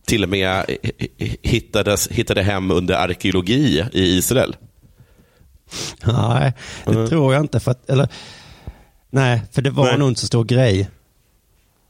till 0.07 0.23
och 0.23 0.29
med 0.29 0.65
hittades, 1.43 2.09
hittade 2.09 2.43
hem 2.43 2.71
under 2.71 2.95
arkeologi 2.95 3.85
i 3.93 4.17
Israel? 4.17 4.57
Nej, 6.05 6.53
det 6.85 6.91
Mm. 6.93 7.09
tror 7.09 7.35
jag 7.35 7.43
inte. 7.43 7.61
För 7.61 7.71
att, 7.71 7.91
eller, 7.91 8.09
nej, 9.11 9.43
för 9.53 9.63
det 9.63 9.71
var 9.71 9.85
Nej. 9.85 9.99
nog 9.99 10.09
inte 10.09 10.21
så 10.21 10.27
stor 10.27 10.45
grej. 10.45 10.91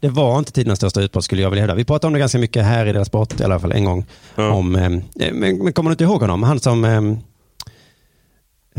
Det 0.01 0.09
var 0.09 0.39
inte 0.39 0.53
tidernas 0.53 0.79
största 0.79 1.01
utbrott 1.01 1.25
skulle 1.25 1.43
jag 1.43 1.51
vilja 1.51 1.63
hävda. 1.63 1.75
Vi 1.75 1.85
pratade 1.85 2.07
om 2.07 2.13
det 2.13 2.19
ganska 2.19 2.39
mycket 2.39 2.65
här 2.65 2.87
i 2.87 2.93
deras 2.93 3.09
sport 3.09 3.41
i 3.41 3.45
alla 3.45 3.61
fall 3.61 3.73
en 3.73 3.85
gång. 3.85 4.05
Ja. 4.35 4.51
Om, 4.53 4.77
eh, 4.77 4.91
men, 5.33 5.59
men 5.59 5.73
kommer 5.73 5.91
du 5.91 5.93
inte 5.93 6.05
ihåg 6.05 6.21
honom? 6.21 6.43
Han 6.43 6.61
som... 6.61 6.85
Eh, 6.85 7.03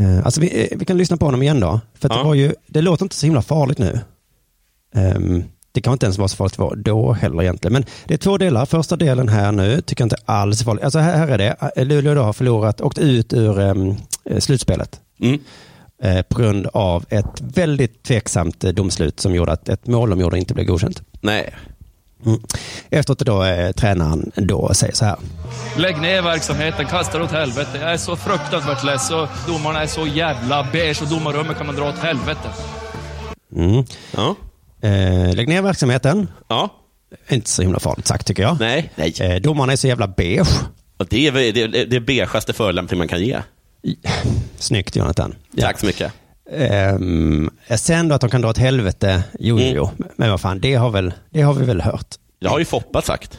eh, 0.06 0.24
alltså 0.24 0.40
vi, 0.40 0.62
eh, 0.72 0.78
vi 0.78 0.84
kan 0.84 0.98
lyssna 0.98 1.16
på 1.16 1.24
honom 1.24 1.42
igen 1.42 1.60
då. 1.60 1.80
För 1.94 2.08
Ja. 2.08 2.16
det, 2.18 2.24
var 2.24 2.34
ju, 2.34 2.54
det 2.66 2.80
låter 2.80 3.04
inte 3.04 3.16
så 3.16 3.26
himla 3.26 3.42
farligt 3.42 3.78
nu. 3.78 4.00
Ehm, 4.94 5.44
det 5.76 5.80
kan 5.80 5.92
inte 5.92 6.06
ens 6.06 6.18
vara 6.18 6.28
så 6.28 6.36
farligt 6.36 6.58
var 6.58 6.76
då 6.76 7.12
heller 7.12 7.42
egentligen. 7.42 7.72
Men 7.72 7.84
det 8.04 8.14
är 8.14 8.18
två 8.18 8.38
delar. 8.38 8.66
Första 8.66 8.96
delen 8.96 9.28
här 9.28 9.52
nu 9.52 9.80
tycker 9.80 10.02
jag 10.02 10.06
inte 10.06 10.16
alls 10.24 10.60
är 10.60 10.64
farligt. 10.64 10.84
Alltså 10.84 10.98
här, 10.98 11.16
här 11.16 11.28
är 11.28 11.38
det. 11.76 11.84
Luleå 11.84 12.14
då 12.14 12.22
har 12.22 12.32
förlorat, 12.32 12.80
åkt 12.80 12.98
ut 12.98 13.32
ur 13.32 13.60
eh, 13.60 13.74
slutspelet 14.38 15.00
Mm. 15.20 15.40
eh, 16.02 16.22
på 16.22 16.38
grund 16.38 16.66
av 16.72 17.04
ett 17.08 17.40
väldigt 17.40 18.02
tveksamt 18.02 18.64
eh, 18.64 18.70
domslut 18.70 19.20
som 19.20 19.34
gjorde 19.34 19.52
att 19.52 19.68
ett 19.68 19.86
mål 19.86 20.10
de 20.10 20.20
gjorde 20.20 20.38
inte 20.38 20.54
blev 20.54 20.66
godkänt. 20.66 21.02
Nej. 21.20 21.54
Mm. 22.26 22.40
Efteråt 22.90 23.18
då 23.18 23.44
eh, 23.44 23.72
tränaren 23.72 24.30
då 24.34 24.74
säger 24.74 24.94
så 24.94 25.04
här. 25.04 25.16
Lägg 25.76 26.00
ner 26.00 26.22
verksamheten, 26.22 26.86
kasta 26.86 27.18
det 27.18 27.24
åt 27.24 27.30
helvete. 27.32 27.70
Jag 27.80 27.92
är 27.92 27.96
så 27.96 28.16
fruktansvärt 28.16 28.84
less 28.84 29.10
och 29.10 29.28
domarna 29.46 29.82
är 29.82 29.86
så 29.86 30.06
jävla 30.06 30.66
beige 30.72 31.02
och 31.02 31.08
domarrummet 31.08 31.56
kan 31.56 31.66
man 31.66 31.76
dra 31.76 31.88
åt 31.88 31.98
helvete. 31.98 32.48
Mm. 33.56 33.84
Ja. 34.16 34.34
Eh, 34.80 35.34
lägg 35.34 35.48
ner 35.48 35.62
verksamheten. 35.62 36.28
Ja. 36.48 36.70
Inte 37.28 37.50
så 37.50 37.62
himla 37.62 37.78
farligt 37.80 38.06
sagt 38.06 38.26
tycker 38.26 38.42
jag. 38.42 38.60
Nej. 38.60 38.92
Nej. 38.96 39.14
Eh, 39.20 39.40
domarna 39.42 39.72
är 39.72 39.76
så 39.76 39.86
jävla 39.88 40.06
beige. 40.08 40.48
Och 40.96 41.06
det 41.06 41.26
är 41.26 41.32
det, 41.52 41.66
det, 41.66 41.84
det 41.84 42.00
beigaste 42.00 42.52
förolämpning 42.52 42.98
man 42.98 43.08
kan 43.08 43.20
ge. 43.22 43.38
Snyggt 44.58 44.96
Jonathan. 44.96 45.34
Ja. 45.50 45.66
Tack 45.66 45.78
så 45.80 45.86
mycket. 45.86 46.12
Ehm, 46.52 47.50
sen 47.76 48.08
då 48.08 48.14
att 48.14 48.20
de 48.20 48.30
kan 48.30 48.40
dra 48.40 48.48
åt 48.50 48.58
helvete, 48.58 49.22
jo, 49.38 49.58
Mm. 49.58 49.74
jo. 49.76 49.90
Men 50.16 50.30
vad 50.30 50.40
fan, 50.40 50.60
det 50.60 50.74
har, 50.74 50.90
väl, 50.90 51.12
det 51.30 51.42
har 51.42 51.54
vi 51.54 51.64
väl 51.64 51.80
hört. 51.80 52.14
Det 52.40 52.48
har 52.48 52.58
ju 52.58 52.64
Foppa 52.64 53.02
sagt. 53.02 53.38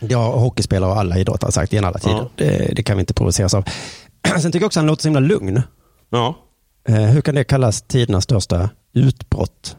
Det 0.00 0.14
har 0.14 0.32
hockeyspelare 0.38 0.90
och 0.90 0.98
alla 0.98 1.18
idrottare 1.18 1.52
sagt 1.52 1.72
genom 1.72 1.88
alla 1.88 1.98
tider. 1.98 2.16
Ja. 2.16 2.30
Det, 2.36 2.72
det 2.76 2.82
kan 2.82 2.96
vi 2.96 3.00
inte 3.00 3.14
provoceras 3.14 3.54
av. 3.54 3.64
Sen 4.40 4.52
tycker 4.52 4.60
jag 4.60 4.66
också 4.66 4.80
att 4.80 4.82
han 4.82 4.86
låter 4.86 5.02
så 5.02 5.08
himla 5.08 5.20
lugn. 5.20 5.62
Ja. 6.10 6.36
Eh, 6.88 6.94
hur 6.94 7.20
kan 7.20 7.34
det 7.34 7.44
kallas 7.44 7.82
tidernas 7.82 8.24
största 8.24 8.70
utbrott? 8.94 9.76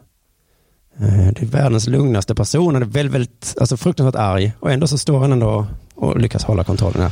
Eh, 1.00 1.26
det 1.32 1.42
är 1.42 1.46
världens 1.46 1.86
lugnaste 1.86 2.34
person. 2.34 2.74
Han 2.74 2.82
är 2.82 2.86
väldigt, 2.86 3.14
väldigt 3.14 3.54
alltså 3.60 3.76
fruktansvärt 3.76 4.20
arg 4.20 4.52
och 4.60 4.72
ändå 4.72 4.86
så 4.86 4.98
står 4.98 5.18
han 5.18 5.32
ändå 5.32 5.66
och 5.94 6.18
lyckas 6.20 6.44
hålla 6.44 6.64
kontrollen 6.64 7.02
här. 7.02 7.10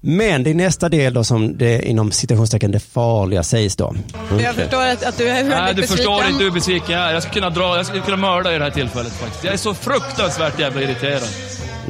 Men 0.00 0.42
det 0.42 0.50
är 0.50 0.54
nästa 0.54 0.88
del 0.88 1.14
då 1.14 1.24
som 1.24 1.58
det 1.58 1.82
inom 1.88 2.12
citationstecken 2.12 2.70
det 2.70 2.80
farliga 2.80 3.42
sägs 3.42 3.76
då. 3.76 3.94
Jag 4.40 4.54
förstår 4.54 4.82
att, 4.86 5.04
att 5.04 5.18
du 5.18 5.28
är 5.28 5.34
Nej, 5.34 5.44
väldigt 5.44 5.76
du 5.76 5.82
besviken. 5.82 5.96
förstår 5.96 6.30
inte 6.30 6.44
hur 6.44 6.50
besviken 6.50 6.94
jag 6.98 7.10
är. 7.10 7.20
Skulle 7.20 7.34
kunna 7.34 7.50
dra, 7.50 7.76
jag 7.76 7.86
skulle 7.86 8.02
kunna 8.02 8.16
mörda 8.16 8.54
i 8.54 8.58
det 8.58 8.64
här 8.64 8.70
tillfället 8.70 9.12
faktiskt. 9.12 9.44
Jag 9.44 9.52
är 9.52 9.58
så 9.58 9.74
fruktansvärt 9.74 10.58
jävla 10.60 10.82
irriterad. 10.82 11.22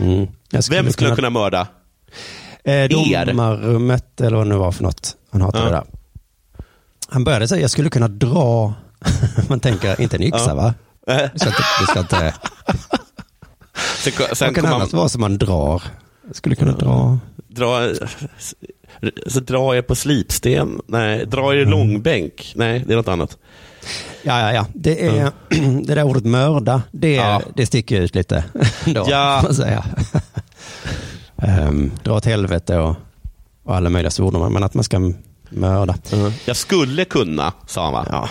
Mm. 0.00 0.26
Jag 0.50 0.62
Vem 0.70 0.92
skulle 0.92 1.14
kunna 1.16 1.30
mörda? 1.30 1.66
Eh, 2.64 2.84
domarrummet 2.88 4.20
eller 4.20 4.36
vad 4.36 4.46
det 4.46 4.50
nu 4.50 4.56
var 4.56 4.72
för 4.72 4.82
något. 4.82 5.16
Han 5.30 5.40
hatar 5.40 5.58
Ja. 5.58 5.64
det 5.64 5.70
där. 5.70 5.84
Han 7.08 7.24
började 7.24 7.48
säga, 7.48 7.60
jag 7.60 7.70
skulle 7.70 7.90
kunna 7.90 8.08
dra, 8.08 8.74
man 9.48 9.60
tänker, 9.60 10.00
inte 10.00 10.16
en 10.16 10.22
yxa 10.22 10.48
Ja. 10.48 10.54
va? 10.54 10.74
Du 11.32 11.38
ska 11.38 11.48
inte, 11.48 11.62
du 11.80 11.86
ska 11.86 12.00
inte, 12.00 12.34
Sen, 13.98 14.12
sen 14.32 14.46
vad 14.48 14.54
kan 14.54 14.66
annat 14.66 14.92
man 14.92 14.98
vara 14.98 15.08
som 15.08 15.20
man 15.20 15.38
drar? 15.38 15.82
Skulle 16.32 16.54
kunna 16.56 16.72
dra, 16.72 17.18
dra, 17.48 17.88
så 19.26 19.40
dra 19.40 19.76
er 19.76 19.82
på 19.82 19.94
slipsten. 19.94 20.80
Nej, 20.86 21.26
dra 21.26 21.54
er 21.54 21.58
i 21.58 21.64
långbänk. 21.64 22.52
Nej, 22.56 22.84
det 22.86 22.92
är 22.92 22.96
något 22.96 23.08
annat. 23.08 23.38
ja 24.22 24.40
ja 24.40 24.52
ja, 24.52 24.66
det 24.74 25.06
är, 25.06 25.32
det 25.86 25.94
där 25.94 26.02
ordet 26.02 26.24
mörda, 26.24 26.82
det, 26.92 27.14
Ja. 27.14 27.42
det 27.56 27.66
sticker 27.66 28.00
ut 28.00 28.14
lite. 28.14 28.44
Då, 28.84 29.04
Ja. 29.08 29.44
säga. 29.52 29.84
um, 31.68 31.92
dra 32.02 32.14
åt 32.14 32.24
helvete 32.24 32.78
och, 32.78 32.96
och 33.64 33.76
alla 33.76 33.90
möjliga 33.90 34.10
svordomar, 34.10 34.50
men 34.50 34.62
att 34.64 34.74
man 34.74 34.84
ska 34.84 35.12
mörda. 35.50 35.94
Jag 36.44 36.56
skulle 36.56 37.04
kunna, 37.04 37.52
sa 37.66 37.84
han 37.84 37.92
va? 37.92 38.06
Ja. 38.10 38.28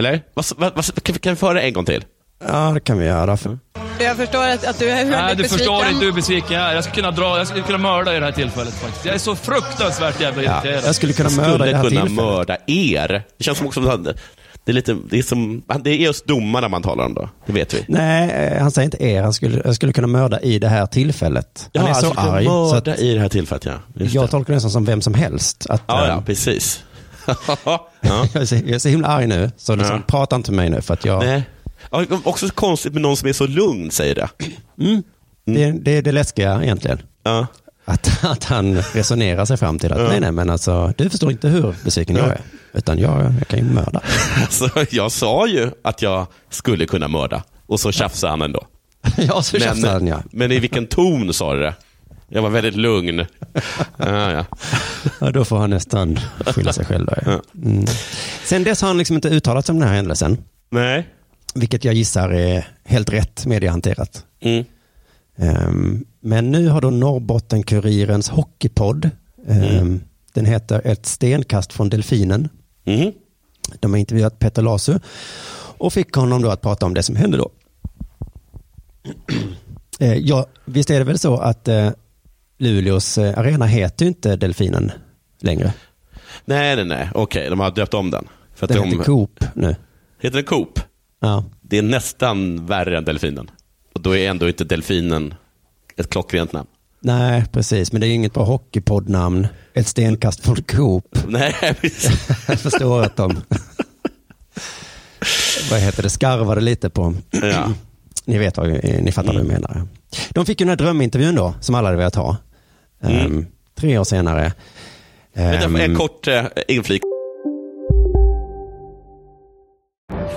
Eller? 0.00 0.22
Vad, 0.34 0.44
vad, 0.56 0.74
vad, 0.74 1.02
kan, 1.02 1.12
vi, 1.12 1.18
kan 1.18 1.32
vi 1.32 1.36
föra 1.36 1.52
det 1.54 1.60
en 1.60 1.72
gång 1.72 1.84
till? 1.84 2.04
Ja, 2.48 2.70
det 2.74 2.80
kan 2.80 2.98
vi 2.98 3.06
göra. 3.06 3.36
För... 3.36 3.58
Jag 4.00 4.16
förstår 4.16 4.44
att, 4.48 4.66
att 4.66 4.78
du 4.78 4.90
är 4.90 4.96
väldigt 4.96 5.10
Nej, 5.10 5.36
du 5.36 5.42
besviken. 5.42 5.58
förstår 5.58 5.86
inte 5.92 6.04
hur 6.04 6.12
besviken 6.12 6.56
jag 6.58 6.70
är. 6.70 6.74
Jag 6.74 6.84
skulle 6.84 7.02
kunna 7.02 7.10
dra, 7.10 7.38
jag 7.38 7.46
skulle 7.46 7.62
kunna 7.64 7.78
mörda 7.78 8.16
i 8.16 8.18
det 8.20 8.24
här 8.24 8.32
tillfället 8.32 8.74
faktiskt. 8.74 9.04
Jag 9.04 9.14
är 9.14 9.18
så 9.18 9.36
fruktansvärt 9.36 10.20
jävla 10.20 10.42
Ja, 10.42 10.52
irriterad. 10.62 10.84
jag 10.84 10.94
skulle 10.94 11.12
kunna 11.12 11.30
Jag 11.30 11.36
mörda 11.36 11.64
det 11.64 11.70
skulle 11.70 11.76
här 11.76 11.82
kunna 11.82 11.90
tillfället. 12.06 12.10
mörda 12.36 12.56
er. 12.66 13.22
Det 13.38 13.44
känns 13.44 13.58
som 13.58 13.66
också 13.66 13.82
som 13.82 13.90
att 13.90 14.16
det 14.64 14.72
är 14.72 14.74
lite, 14.74 14.96
det 15.10 15.18
är 15.18 15.22
som, 15.22 15.62
det 15.84 15.90
är 15.90 15.94
just 15.94 16.26
domarna 16.26 16.68
man 16.68 16.82
talar 16.82 17.04
om 17.04 17.14
då. 17.14 17.28
Det 17.46 17.52
vet 17.52 17.74
vi. 17.74 17.84
Nej, 17.88 18.30
eh, 18.30 18.62
han 18.62 18.70
säger 18.70 18.84
inte 18.84 19.04
er. 19.04 19.22
Han 19.22 19.32
skulle, 19.32 19.62
jag 19.64 19.74
skulle 19.74 19.92
kunna 19.92 20.06
mörda 20.06 20.40
i 20.40 20.58
det 20.58 20.68
här 20.68 20.86
tillfället. 20.86 21.70
Han 21.74 21.86
är 21.86 21.94
så 21.94 22.12
arg. 22.12 22.44
Så 22.44 22.50
Mörda 22.74 22.92
att 22.92 22.98
i 22.98 23.14
det 23.14 23.20
här 23.20 23.28
tillfället, 23.28 23.64
ja. 23.64 23.72
Just 23.94 24.14
jag 24.14 24.24
det. 24.24 24.28
tolkar 24.30 24.52
det 24.52 24.56
nästan 24.56 24.70
som 24.70 24.84
vem 24.84 25.02
som 25.02 25.14
helst. 25.14 25.66
Att, 25.68 25.82
Ja, 25.86 26.06
ja, 26.06 26.12
eh, 26.14 26.20
precis. 26.24 26.82
Ja. 27.64 27.88
jag, 28.32 28.42
är 28.42 28.44
så, 28.44 28.54
jag 28.54 28.70
är 28.70 28.78
så 28.78 28.88
himla 28.88 29.08
arg 29.08 29.26
nu, 29.26 29.50
så 29.56 29.74
liksom, 29.76 29.96
Ja. 29.96 30.02
prata 30.06 30.36
inte 30.36 30.52
med 30.52 30.56
mig 30.56 30.70
nu 30.70 30.82
för 30.82 30.94
att 30.94 31.04
jag... 31.04 31.24
Nej. 31.24 31.42
Ja, 31.90 32.04
också 32.24 32.48
så 32.48 32.54
konstigt 32.54 32.92
med 32.92 33.02
någon 33.02 33.16
som 33.16 33.28
är 33.28 33.32
så 33.32 33.46
lugn, 33.46 33.90
säger 33.90 34.14
det. 34.14 34.28
Det, 35.44 35.72
det 35.72 35.96
är 35.96 36.02
det 36.02 36.12
läskiga 36.12 36.62
egentligen. 36.62 37.02
Ja. 37.22 37.46
Att, 37.84 38.24
att 38.24 38.44
han 38.44 38.76
resonerar 38.76 39.44
sig 39.44 39.56
fram 39.56 39.78
till 39.78 39.92
att 39.92 40.08
nej, 40.08 40.20
nej, 40.20 40.32
men 40.32 40.50
alltså, 40.50 40.92
du 40.96 41.10
förstår 41.10 41.30
inte 41.30 41.48
hur 41.48 41.74
besviken 41.84 42.16
jag 42.16 42.26
är. 42.28 42.40
Utan 42.72 42.98
jag, 42.98 43.34
jag 43.38 43.48
kan 43.48 43.58
ju 43.58 43.64
mörda. 43.64 44.00
Alltså, 44.40 44.70
jag 44.90 45.12
sa 45.12 45.46
ju 45.46 45.70
att 45.84 46.02
jag 46.02 46.26
skulle 46.50 46.86
kunna 46.86 47.08
mörda 47.08 47.42
och 47.66 47.80
så 47.80 47.92
tjafsade 47.92 48.30
han 48.30 48.42
ändå. 48.42 48.66
ja, 49.16 49.42
så 49.42 49.58
tjafsar 49.58 49.92
han 49.92 50.06
ja. 50.06 50.22
men 50.30 50.52
i 50.52 50.58
vilken 50.58 50.86
ton 50.86 51.34
sa 51.34 51.54
du 51.54 51.60
det? 51.60 51.74
Jag 52.32 52.42
var 52.42 52.50
väldigt 52.50 52.76
lugn. 52.76 53.18
Ja, 53.96 54.32
ja. 54.32 54.44
ja. 55.20 55.30
Då 55.30 55.44
får 55.44 55.58
han 55.58 55.70
nästan 55.70 56.18
skylla 56.46 56.72
sig 56.72 56.84
själv. 56.84 57.06
Då, 57.06 57.40
mm. 57.62 57.86
Sen 58.44 58.64
dess 58.64 58.80
har 58.80 58.88
han 58.88 58.98
liksom 58.98 59.16
inte 59.16 59.28
uttalat 59.28 59.66
sig 59.66 59.72
om 59.72 59.78
den 59.78 59.88
här 59.88 59.96
händelsen. 59.96 60.38
Nej. 60.70 61.08
Vilket 61.54 61.84
jag 61.84 61.94
gissar 61.94 62.30
är 62.30 62.68
helt 62.84 63.10
rätt 63.10 63.46
mediehanterat. 63.46 64.24
Mm. 64.40 64.64
Ehm, 65.36 66.04
men 66.20 66.50
nu 66.50 66.68
har 66.68 66.80
då 66.80 66.90
Norrbotten-Kurirens 66.90 68.30
hockeypodd, 68.30 69.10
ehm, 69.46 70.00
den 70.32 70.44
heter 70.44 70.82
Ett 70.84 71.06
stenkast 71.06 71.72
från 71.72 71.90
delfinen. 71.90 72.48
Mm. 72.84 73.12
De 73.80 73.92
har 73.92 73.98
intervjuat 73.98 74.38
Petter 74.38 74.62
Lasu 74.62 74.98
och 75.78 75.92
fick 75.92 76.12
honom 76.12 76.42
då 76.42 76.50
att 76.50 76.62
prata 76.62 76.86
om 76.86 76.94
det 76.94 77.02
som 77.02 77.16
hände 77.16 77.36
då. 77.36 77.50
Eh, 80.00 80.14
ja, 80.14 80.46
visst 80.64 80.90
är 80.90 80.98
det 80.98 81.04
väl 81.04 81.18
så 81.18 81.36
att 81.38 81.68
eh, 81.68 81.90
Luleås 82.60 83.18
eh, 83.18 83.38
arena 83.38 83.66
heter 83.66 84.04
ju 84.04 84.08
inte 84.08 84.36
Delfinen 84.36 84.92
längre. 85.40 85.72
Nej, 86.44 86.76
nej, 86.76 86.84
nej. 86.84 87.08
Okej, 87.14 87.50
de 87.50 87.60
har 87.60 87.70
döpt 87.70 87.94
om 87.94 88.10
den. 88.10 88.28
För 88.54 88.66
Den 88.66 88.76
de, 88.76 88.88
heter 88.88 89.04
Coop 89.04 89.44
nu. 89.54 89.76
Heter 90.20 90.36
den 90.36 90.44
Coop? 90.44 90.80
Ja. 91.20 91.44
Det 91.60 91.78
är 91.78 91.82
nästan 91.82 92.66
värre 92.66 92.98
än 92.98 93.04
delfinen. 93.04 93.50
Och 93.94 94.02
då 94.02 94.16
är 94.16 94.30
ändå 94.30 94.48
inte 94.48 94.64
delfinen 94.64 95.34
ett 95.96 96.10
klockrent 96.10 96.52
namn. 96.52 96.68
Nej, 97.00 97.44
precis. 97.52 97.92
Men 97.92 98.00
det 98.00 98.06
är 98.06 98.14
inget 98.14 98.34
bra 98.34 98.44
hockeypoddnamn. 98.44 99.46
Ett 99.74 99.86
stenkast 99.86 100.40
från 100.40 100.56
Coop. 100.62 101.18
Nej, 101.28 101.54
precis. 101.80 102.28
Jag 102.48 102.60
förstår 102.60 103.02
att 103.02 103.16
de... 103.16 103.40
vad 105.70 105.80
heter 105.80 106.02
det? 106.02 106.10
Skarvade 106.10 106.60
lite 106.60 106.90
på... 106.90 107.14
ja. 107.30 107.72
Ni 108.24 108.38
vet 108.38 108.56
vad, 108.56 108.68
ni 108.84 109.12
fattar 109.12 109.32
vad 109.32 109.40
jag 109.40 109.48
menar. 109.48 109.88
De 110.30 110.46
fick 110.46 110.60
ju 110.60 110.64
den 110.64 110.68
här 110.68 110.76
drömintervjun 110.76 111.34
då, 111.34 111.54
som 111.60 111.74
alla 111.74 111.88
hade 111.88 111.98
velat 111.98 112.14
ha. 112.14 112.36
Ehm, 113.02 113.46
tre 113.80 113.98
år 113.98 114.04
senare. 114.04 114.52
Vänta, 115.34 115.64
Ehm, 115.66 115.76
En 115.76 115.96
kort 115.96 116.28
eh, 116.28 116.44
inflik. 116.68 117.02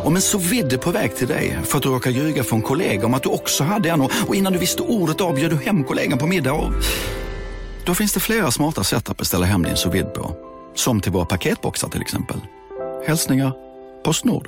Om 0.03 0.15
en 0.15 0.21
så 0.21 0.37
vidde 0.37 0.77
på 0.77 0.91
väg 0.91 1.15
till 1.15 1.27
dig 1.27 1.57
för 1.63 1.77
att 1.77 1.83
du 1.83 1.89
råkar 1.89 2.11
ljuga 2.11 2.43
från 2.43 2.61
kollega 2.61 3.05
om 3.05 3.13
att 3.13 3.23
du 3.23 3.29
också 3.29 3.63
hade 3.63 3.89
en 3.89 4.01
och 4.01 4.35
innan 4.35 4.53
du 4.53 4.59
visste 4.59 4.83
ordet 4.83 5.21
av 5.21 5.35
du 5.35 5.55
hem 5.65 5.83
kollegan 5.83 6.17
på 6.19 6.27
middag 6.27 6.53
och... 6.53 6.71
Då 7.85 7.95
finns 7.95 8.13
det 8.13 8.19
flera 8.19 8.51
smarta 8.51 8.83
sätt 8.83 9.09
att 9.09 9.17
beställa 9.17 9.45
hem 9.45 9.63
din 9.63 9.75
sous 9.75 10.03
på. 10.13 10.35
Som 10.75 11.01
till 11.01 11.11
våra 11.11 11.25
paketboxar 11.25 11.89
till 11.89 12.01
exempel. 12.01 12.37
Hälsningar 13.07 13.53
Postnord. 14.03 14.47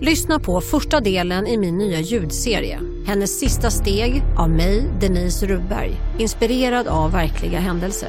Lyssna 0.00 0.38
på 0.38 0.60
första 0.60 1.00
delen 1.00 1.46
i 1.46 1.56
min 1.56 1.78
nya 1.78 2.00
ljudserie. 2.00 2.80
Hennes 3.06 3.38
sista 3.40 3.70
steg 3.70 4.22
av 4.36 4.50
mig, 4.50 4.90
Denise 5.00 5.46
Rubberg. 5.46 6.00
Inspirerad 6.18 6.86
av 6.88 7.12
verkliga 7.12 7.60
händelser. 7.60 8.08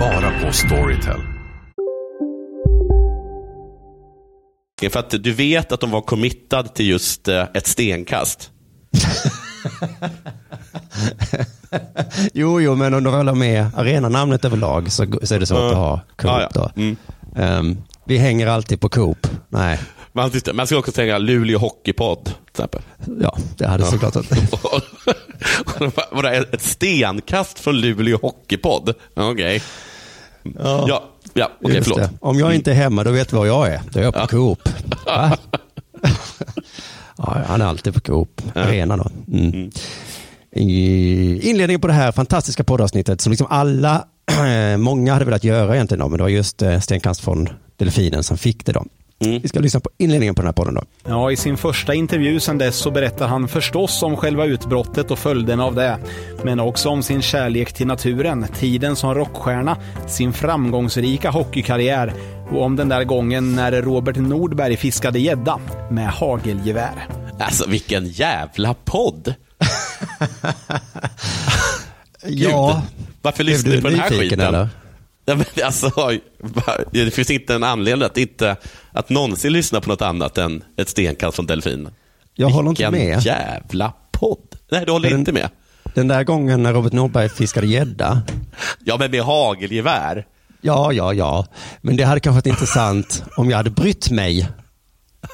Bara 0.00 0.30
på 0.46 0.52
Storytel. 0.52 1.20
För 4.90 4.98
att 5.00 5.10
du 5.10 5.32
vet 5.32 5.72
att 5.72 5.80
de 5.80 5.90
var 5.90 6.00
committad 6.00 6.74
till 6.74 6.88
just 6.88 7.28
eh, 7.28 7.44
ett 7.54 7.66
stenkast. 7.66 8.50
Jo, 12.32 12.60
jo, 12.60 12.74
men 12.74 12.94
om 12.94 13.04
de 13.04 13.14
håller 13.14 13.34
med 13.34 13.66
arenanamnet 13.76 14.44
överlag 14.44 14.92
så, 14.92 15.06
så 15.22 15.34
är 15.34 15.40
det 15.40 15.46
svårt 15.46 15.58
Ja. 15.58 15.68
att 15.70 15.76
ha 15.76 15.96
Coop 16.16 16.30
Ja, 16.30 16.40
ja. 16.42 16.48
då. 16.54 16.70
Mm. 16.82 16.96
Ehm, 17.36 17.76
vi 18.04 18.16
hänger 18.18 18.46
alltid 18.46 18.80
på 18.80 18.88
Coop. 18.88 19.26
Nej, 19.48 19.78
Man, 20.18 20.30
man 20.56 20.66
ska 20.66 20.76
också 20.76 20.92
tänka 20.92 21.18
Luleå 21.18 21.58
Hockeypodd. 21.58 22.24
Till 22.24 22.34
exempel. 22.50 22.80
ja, 23.22 23.38
det 23.58 23.66
hade 23.66 23.84
Ja. 23.84 23.90
såklart 23.90 24.16
att... 24.16 24.32
Och 25.66 25.72
de 25.78 25.90
bara, 25.96 26.06
Vadå, 26.12 26.28
ett 26.28 26.62
stenkast 26.62 27.58
från 27.58 27.80
Luleå 27.80 28.18
Hockeypodd? 28.22 28.94
Okej. 29.14 29.62
Ja, 30.58 30.88
ja, 31.34 31.50
okej, 31.62 31.76
Just 31.76 31.88
förlåt. 31.88 31.98
det. 32.10 32.10
Om 32.20 32.38
jag 32.38 32.54
inte 32.54 32.70
är 32.70 32.74
hemma, 32.74 33.04
då 33.04 33.10
vet 33.10 33.30
du 33.30 33.36
var 33.36 33.46
jag 33.46 33.68
är. 33.68 33.80
Då 33.90 34.00
är 34.00 34.04
jag 34.04 34.14
på 34.14 34.26
Coop. 34.26 34.68
Va? 35.06 35.36
ja, 37.16 37.36
han 37.46 37.60
är 37.60 37.66
alltid 37.66 37.94
på 37.94 38.00
Coop. 38.00 38.42
Arena 38.54 38.96
då. 38.96 39.10
Mm. 39.32 39.70
I 40.52 41.50
inledningen 41.50 41.80
på 41.80 41.86
det 41.86 41.92
här 41.92 42.12
fantastiska 42.12 42.64
poddavsnittet 42.64 43.20
som 43.20 43.30
liksom 43.30 43.46
alla, 43.50 44.04
många 44.78 45.12
hade 45.12 45.24
velat 45.24 45.44
göra 45.44 45.74
egentligen, 45.74 46.00
då, 46.00 46.08
men 46.08 46.16
det 46.16 46.22
var 46.22 46.28
just 46.30 46.62
eh, 46.62 46.80
stenkast 46.80 47.20
från 47.20 47.48
Delfinen 47.76 48.22
som 48.24 48.38
fick 48.38 48.66
det 48.66 48.72
då. 48.72 48.84
Vi 49.20 49.48
ska 49.48 49.60
lyssna 49.60 49.80
på 49.80 49.90
inledningen 49.98 50.34
på 50.34 50.42
den 50.42 50.46
här 50.46 50.52
podden 50.52 50.74
då. 50.74 50.82
Ja, 51.08 51.30
i 51.32 51.36
sin 51.36 51.56
första 51.56 51.94
intervju 51.94 52.40
sen 52.40 52.58
dess 52.58 52.76
så 52.76 52.90
berättar 52.90 53.28
han 53.28 53.48
förstås 53.48 54.02
om 54.02 54.16
själva 54.16 54.44
utbrottet 54.44 55.10
och 55.10 55.18
följderna 55.18 55.64
av 55.64 55.74
det. 55.74 55.98
Men 56.42 56.60
också 56.60 56.88
om 56.88 57.02
sin 57.02 57.22
kärlek 57.22 57.72
till 57.72 57.86
naturen, 57.86 58.46
tiden 58.58 58.96
som 58.96 59.14
rockstjärna, 59.14 59.76
sin 60.06 60.32
framgångsrika 60.32 61.30
hockeykarriär 61.30 62.12
och 62.50 62.62
om 62.62 62.76
den 62.76 62.88
där 62.88 63.04
gången 63.04 63.54
när 63.54 63.72
Robert 63.82 64.16
Nordberg 64.16 64.76
fiskade 64.76 65.18
gädda 65.18 65.60
med 65.90 66.08
hagelgevär. 66.08 67.06
Alltså 67.38 67.68
vilken 67.68 68.06
jävla 68.08 68.74
podd. 68.84 69.34
Ja, 72.26 72.82
Varför 73.22 73.44
lyssnar 73.44 73.72
du 73.72 73.82
på 73.82 73.88
den 73.88 74.00
här 74.00 74.10
skiten? 74.10 74.40
eller? 74.40 74.68
Ja, 75.28 75.34
men 75.34 75.46
alltså, 75.64 75.90
det 76.92 77.10
finns 77.14 77.30
inte 77.30 77.54
en 77.54 77.64
anledning 77.64 78.06
att, 78.06 78.18
inte, 78.18 78.56
att 78.92 79.08
någonsin 79.10 79.52
lyssna 79.52 79.80
på 79.80 79.88
något 79.88 80.02
annat 80.02 80.38
än 80.38 80.64
ett 80.76 80.88
stenkast 80.88 81.36
från 81.36 81.46
delfin. 81.46 81.88
Jag 82.34 82.48
håller 82.48 82.70
inte 82.70 82.90
Vilken 82.90 83.08
med. 83.10 83.22
jävla 83.22 83.92
podd. 84.12 84.38
Nej, 84.70 84.82
du 84.86 84.92
håller 84.92 85.10
Den- 85.10 85.18
inte 85.18 85.32
med. 85.32 85.48
Den 85.94 86.08
där 86.08 86.24
gången 86.24 86.62
när 86.62 86.72
Robert 86.72 86.92
Nordberg 86.92 87.28
fiskade 87.28 87.66
gädda. 87.66 88.22
Ja, 88.84 88.96
men 88.98 89.10
med 89.10 89.22
hagelgevär. 89.22 90.26
Ja, 90.60 90.92
ja, 90.92 91.12
ja. 91.14 91.46
Men 91.80 91.96
det 91.96 92.04
hade 92.04 92.20
kanske 92.20 92.36
varit 92.36 92.46
intressant 92.46 93.24
om 93.36 93.50
jag 93.50 93.56
hade 93.56 93.70
brytt 93.70 94.10
mig. 94.10 94.48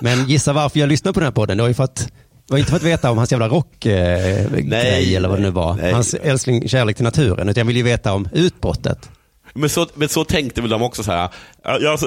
Men 0.00 0.28
gissa 0.28 0.52
varför 0.52 0.80
jag 0.80 0.88
lyssnade 0.88 1.12
på 1.14 1.20
den 1.20 1.26
här 1.26 1.32
podden. 1.32 1.56
Det 1.56 1.62
var 1.62 1.68
ju 1.68 1.74
för 1.74 1.84
att, 1.84 1.96
det 1.96 2.52
var 2.52 2.58
inte 2.58 2.70
för 2.70 2.76
att 2.76 2.82
veta 2.82 3.10
om 3.10 3.18
hans 3.18 3.32
jävla 3.32 3.48
rockgrej 3.48 4.44
eh, 4.72 5.16
eller 5.16 5.28
vad 5.28 5.38
det 5.38 5.42
nu 5.42 5.50
var. 5.50 5.74
nej. 5.74 5.92
Hans 5.92 6.14
älskling, 6.14 6.68
kärlek 6.68 6.96
till 6.96 7.04
naturen. 7.04 7.48
Utan 7.48 7.60
jag 7.60 7.64
ville 7.66 7.78
ju 7.78 7.84
veta 7.84 8.12
om 8.12 8.28
utbrottet. 8.32 9.10
Men 9.54 9.68
så, 9.70 9.86
men 9.94 10.08
så 10.08 10.24
tänkte 10.24 10.60
väl 10.60 10.70
de 10.70 10.82
också 10.82 11.02
så 11.02 11.12
här. 11.12 11.28
"Ja, 11.64 11.78
Jag 11.80 11.98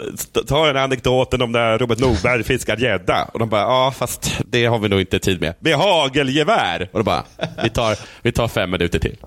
tar 0.48 0.68
en 0.68 0.78
anekdoten 0.78 1.41
om 1.41 1.52
när 1.52 1.78
Robert 1.78 2.00
Nordberg 2.00 2.43
fiskar 2.43 2.78
gädda. 2.78 3.24
Och 3.34 3.39
de 3.39 3.50
bara, 3.50 3.62
ja 3.62 3.93
fast 3.98 4.32
det 4.45 4.66
har 4.66 4.80
vi 4.80 4.89
nog 4.89 5.00
inte 5.02 5.20
tid 5.20 5.41
med. 5.41 5.54
Med 5.60 5.76
hagelgevär! 5.76 6.89
Och 6.93 7.00
de 7.00 7.04
bara, 7.04 7.24
vi 7.64 7.70
tar, 7.70 7.98
vi 8.22 8.32
tar 8.32 8.48
fem 8.48 8.72
minuter 8.72 9.00
till. 9.00 9.18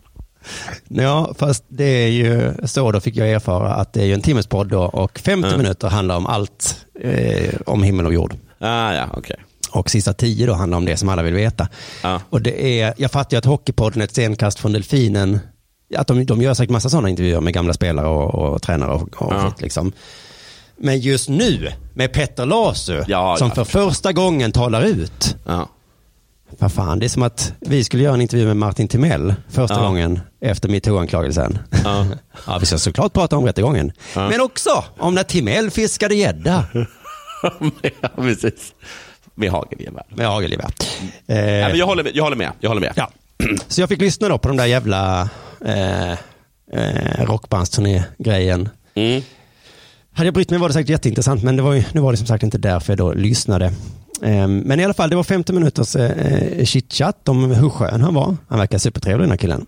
Ja, 0.89 1.35
fast 1.39 1.64
det 1.68 1.85
är 1.85 2.09
ju 2.09 2.53
så 2.64 2.93
då 2.93 3.01
fick 3.01 3.16
jag 3.16 3.29
erfara 3.31 3.75
att 3.75 3.93
det 3.93 4.01
är 4.03 4.07
ju 4.07 4.14
en 4.14 4.23
timmespodd 4.23 4.68
då 4.68 4.83
och 4.83 5.18
50 5.18 5.47
Mm. 5.49 5.59
minuter 5.62 5.89
handlar 5.89 6.16
om 6.16 6.27
allt 6.27 6.87
eh, 7.01 7.55
om 7.66 7.83
himmel 7.83 8.07
och 8.07 8.14
jord. 8.14 8.35
Ah, 8.59 8.93
ja, 8.93 9.07
okej. 9.16 9.37
Och 9.71 9.91
sista 9.91 10.12
tio 10.12 10.47
då 10.47 10.53
handlar 10.55 10.79
om 10.79 10.85
det 10.85 10.97
som 10.97 11.09
alla 11.09 11.23
vill 11.23 11.35
veta. 11.35 11.68
Och 12.31 12.41
det 12.43 12.81
är, 12.81 12.95
jag 12.97 13.11
fattar 13.11 13.35
ju 13.35 13.39
att 13.39 13.45
Hockeypodden 13.45 14.01
är 14.01 14.05
ett 14.05 14.11
stenkast 14.11 14.59
från 14.59 14.73
Delfinen. 14.73 15.39
Att 15.97 16.07
de, 16.07 16.24
de 16.26 16.43
gör 16.43 16.55
säkert 16.55 16.70
massa 16.72 16.88
sådana 16.88 17.09
intervjuer 17.09 17.41
med 17.41 17.55
gamla 17.55 17.72
spelare 17.72 18.07
och, 18.09 18.34
och 18.34 18.62
tränare 18.62 18.91
och, 18.91 19.22
och 19.22 19.32
skit 19.43 19.61
liksom. 19.62 19.93
Men 20.76 21.01
just 21.01 21.28
nu 21.28 21.72
med 21.95 22.12
Petter 22.12 22.47
Lasu 22.47 23.03
Ja, 23.07 23.36
som 23.36 23.49
ja. 23.49 23.55
för 23.55 23.64
första 23.64 24.12
gången 24.12 24.53
talar 24.53 24.82
ut. 24.82 25.36
Ja. 25.47 25.68
Vad 26.59 26.72
fan, 26.72 26.99
det 26.99 27.07
är 27.07 27.09
som 27.09 27.22
att 27.22 27.53
vi 27.61 27.84
skulle 27.84 28.03
göra 28.03 28.14
en 28.14 28.20
intervju 28.20 28.47
med 28.47 28.57
Martin 28.57 28.88
Timell 28.88 29.34
första 29.49 29.74
Ja. 29.74 29.82
gången 29.86 30.20
efter 30.41 30.68
metoo-anklagelsen. 30.68 31.59
Ja. 31.84 32.07
Ja, 32.47 32.59
vi 32.59 32.66
ska 32.66 32.78
såklart 32.78 33.12
prata 33.12 33.36
om 33.36 33.45
rättegången. 33.47 33.93
Ja. 34.14 34.28
Men 34.28 34.41
också 34.41 34.84
om 34.99 35.14
när 35.14 35.22
Timell 35.22 35.70
fiskade 35.70 36.14
gädda. 36.14 36.64
ja, 38.01 38.09
precis. 38.16 38.72
Med 39.34 39.51
hagelgevär. 39.51 40.03
Med 40.09 40.26
hagelgevär. 40.26 40.70
Eh, 41.26 41.36
Ja, 41.38 41.68
men 41.68 41.78
jag, 41.78 41.86
håller 41.86 42.03
med, 42.03 42.12
jag 42.14 42.22
håller 42.24 42.36
med. 42.36 42.53
Jag 42.61 42.70
håller 42.70 42.80
med. 42.80 42.93
Ja. 42.97 43.11
Så 43.68 43.80
jag 43.80 43.88
fick 43.88 44.01
lyssna 44.01 44.28
då 44.28 44.38
på 44.38 44.49
de 44.49 44.57
där 44.57 44.66
jävla 44.66 45.28
eh, 45.65 46.13
eh, 46.73 47.25
rockbandsturné-grejen. 47.25 48.69
Mm. 48.95 49.23
Hade 50.13 50.27
jag 50.27 50.35
brytt 50.35 50.51
mig 50.51 50.59
var 50.59 50.69
det 50.69 50.75
säkert 50.75 50.91
jätteintressant, 50.91 51.43
men 51.43 51.57
det 51.57 51.63
var 51.63 51.73
ju, 51.73 51.85
nu 51.93 52.01
var 52.01 52.13
det 52.13 52.19
som 52.19 52.27
sagt 52.27 52.43
inte 52.43 52.59
därför 52.59 52.93
jag 52.93 52.99
då 52.99 53.13
lyssnade. 53.13 53.67
Eh, 54.23 54.49
men 54.49 54.81
i 54.81 54.85
alla 54.85 54.95
fall, 54.95 55.11
det 55.11 55.17
var 55.17 55.23
50 55.23 55.53
minuters 55.53 55.97
eh, 55.97 56.65
chitchat 56.65 57.29
om 57.29 57.51
hur 57.51 57.71
skön 57.71 58.01
han 58.01 58.15
var. 58.15 58.37
Han 58.49 58.59
verkar 58.59 58.79
supertrevlig 58.79 59.23
den 59.23 59.31
här 59.31 59.37
killen. 59.37 59.67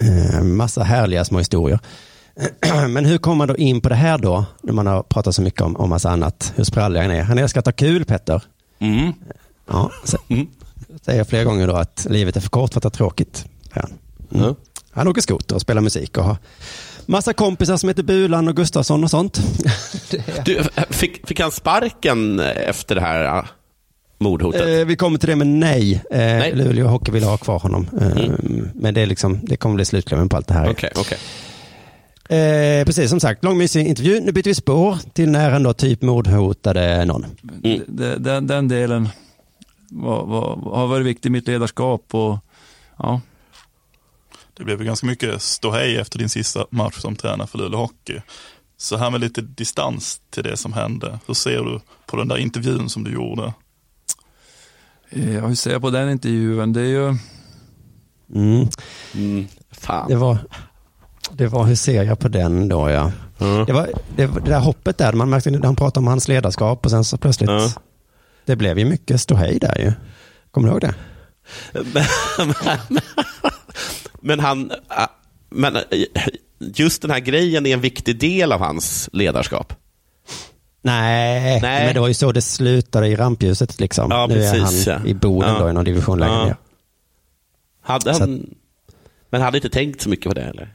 Eh, 0.00 0.42
massa 0.42 0.82
härliga 0.82 1.24
små 1.24 1.38
historier. 1.38 1.78
Men 2.88 3.04
hur 3.04 3.18
kommer 3.18 3.36
man 3.36 3.48
då 3.48 3.56
in 3.56 3.80
på 3.80 3.88
det 3.88 3.94
här 3.94 4.18
då, 4.18 4.44
när 4.62 4.72
man 4.72 4.86
har 4.86 5.02
pratat 5.02 5.34
så 5.34 5.42
mycket 5.42 5.60
om, 5.60 5.76
om 5.76 5.90
massa 5.90 6.10
annat, 6.10 6.52
hur 6.56 6.64
sprallig 6.64 7.00
han 7.00 7.10
är. 7.10 7.22
Han 7.22 7.38
älskar 7.38 7.60
att 7.60 7.66
ha 7.66 7.72
kul, 7.72 8.04
Petter. 8.04 8.42
Mm. 8.78 9.12
Ja, 9.66 9.90
så, 10.04 10.18
säger 11.02 11.18
jag 11.18 11.28
flera 11.28 11.44
gånger 11.44 11.66
då 11.66 11.74
att 11.74 12.06
livet 12.10 12.36
är 12.36 12.40
för 12.40 12.48
kort 12.48 12.72
för 12.72 12.80
att 12.80 12.84
ha 12.84 12.90
tråkigt. 12.90 13.46
Han. 13.80 13.92
Mm. 14.42 14.54
han 14.90 15.08
åker 15.08 15.20
skoter 15.20 15.54
och 15.54 15.60
spelar 15.60 15.82
musik 15.82 16.18
och 16.18 16.24
har 16.24 16.36
massa 17.06 17.32
kompisar 17.32 17.76
som 17.76 17.88
heter 17.88 18.02
Bulan 18.02 18.48
och 18.48 18.56
Gustafsson 18.56 19.04
och 19.04 19.10
sånt. 19.10 19.40
Du, 20.44 20.62
fick, 20.90 21.26
fick 21.26 21.40
han 21.40 21.50
sparken 21.52 22.40
efter 22.40 22.94
det 22.94 23.00
här 23.00 23.22
ja, 23.22 23.46
mordhotet? 24.18 24.80
Eh, 24.80 24.86
vi 24.86 24.96
kommer 24.96 25.18
till 25.18 25.28
det, 25.28 25.36
men 25.36 25.60
nej. 25.60 25.94
Eh, 26.10 26.18
Nej. 26.18 26.52
Luleå 26.54 26.86
Hockey 26.86 27.12
vill 27.12 27.24
ha 27.24 27.36
kvar 27.36 27.58
honom. 27.58 27.88
Eh, 28.00 28.30
Men 28.74 28.94
det, 28.94 29.00
är 29.00 29.06
liksom, 29.06 29.40
det 29.42 29.56
kommer 29.56 29.74
bli 29.74 29.84
slutklämmen 29.84 30.28
på 30.28 30.36
allt 30.36 30.48
det 30.48 30.54
här. 30.54 30.70
Okej, 30.70 30.90
okej. 30.96 31.18
Eh, 32.28 32.84
precis, 32.84 33.10
som 33.10 33.20
sagt, 33.20 33.44
lång 33.44 33.58
mysig 33.58 33.86
intervju. 33.86 34.20
Nu 34.20 34.32
byter 34.32 34.44
vi 34.44 34.54
spår 34.54 34.98
till 35.12 35.30
när 35.30 35.50
han 35.50 35.62
då 35.62 35.72
typ 35.72 36.02
mordhotade 36.02 37.04
någon. 37.04 37.26
Mm. 37.64 37.80
Den, 38.18 38.46
den 38.46 38.68
delen 38.68 39.08
var, 39.90 40.26
var, 40.26 40.76
har 40.76 40.86
varit 40.86 41.06
viktig 41.06 41.28
i 41.28 41.32
mitt 41.32 41.46
ledarskap 41.46 42.14
och 42.14 42.38
ja, 42.98 43.20
Det 44.56 44.64
blev 44.64 44.78
ju 44.80 44.86
ganska 44.86 45.06
mycket 45.06 45.42
ståhej 45.42 45.96
efter 45.96 46.18
din 46.18 46.28
sista 46.28 46.66
match 46.70 46.98
som 46.98 47.16
tränare 47.16 47.46
för 47.48 47.58
Luleå 47.58 47.80
Hockey. 47.80 48.20
Så 48.78 48.96
här 48.96 49.10
med 49.10 49.20
lite 49.20 49.40
distans 49.40 50.20
till 50.30 50.42
det 50.42 50.56
som 50.56 50.72
hände. 50.72 51.18
Hur 51.26 51.34
ser 51.34 51.58
du 51.64 51.80
på 52.06 52.16
den 52.16 52.28
där 52.28 52.36
intervjun 52.36 52.88
som 52.88 53.04
du 53.04 53.12
gjorde? 53.12 53.52
eh, 55.10 55.46
hur 55.46 55.54
ser 55.54 55.72
jag 55.72 55.80
på 55.82 55.90
den 55.90 56.10
intervjun? 56.10 56.72
Det 56.72 56.80
är 56.80 56.84
ju, 56.84 57.16
Mm. 58.34 58.68
Fan. 59.70 60.08
Det 60.08 60.16
var, 60.16 60.38
det 61.32 61.46
var, 61.46 61.64
hur 61.64 61.74
ser 61.74 62.02
jag 62.02 62.18
på 62.18 62.28
den 62.28 62.68
då 62.68 62.90
ja. 62.90 63.12
Det, 63.38 63.72
var, 63.72 63.88
det, 64.16 64.26
det 64.26 64.40
där 64.50 64.60
hoppet 64.60 64.98
där, 64.98 65.12
man 65.12 65.30
märkte 65.30 65.60
han 65.64 65.76
pratade 65.76 65.98
om 65.98 66.06
hans 66.06 66.28
ledarskap 66.28 66.84
och 66.84 66.90
sen 66.90 67.04
så 67.04 67.18
plötsligt, 67.18 67.50
det 68.44 68.56
blev 68.56 68.78
ju 68.78 68.84
mycket 68.84 69.20
ståhej 69.20 69.58
där 69.58 69.78
ju. 69.78 69.92
Kommer 70.50 70.68
du 70.68 70.72
ihåg 70.72 70.80
det? 70.80 70.94
Men 74.26 74.40
han, 74.40 74.70
äh, 74.70 74.76
men 75.50 75.76
äh, 75.76 75.82
just 76.74 77.02
den 77.02 77.10
här 77.10 77.20
grejen 77.20 77.66
är 77.66 77.74
en 77.74 77.80
viktig 77.80 78.20
del 78.20 78.52
av 78.52 78.60
hans 78.60 79.08
ledarskap. 79.12 79.72
Nej, 80.82 81.60
Nej. 81.62 81.84
men 81.84 81.94
det 81.94 82.00
var 82.00 82.08
ju 82.08 82.14
så 82.14 82.32
det 82.32 82.42
slutade 82.42 83.08
i 83.08 83.16
rampljuset 83.16 83.80
liksom. 83.80 84.10
Ja, 84.10 84.26
nu 84.26 84.42
är 84.42 84.52
precis, 84.52 84.86
han 84.86 85.02
ja. 85.04 85.08
i 85.10 85.14
Boden 85.14 85.54
Ja. 85.54 85.58
då 85.60 85.70
i 85.70 85.72
någon 85.72 85.84
division 85.84 86.18
längre 86.18 86.44
ner. 86.44 86.56
Hade 87.82 88.12
han, 88.12 88.54
men 89.30 89.42
hade 89.42 89.58
inte 89.58 89.68
tänkt 89.68 90.00
så 90.00 90.08
mycket 90.08 90.26
på 90.28 90.34
det 90.34 90.42
eller? 90.42 90.74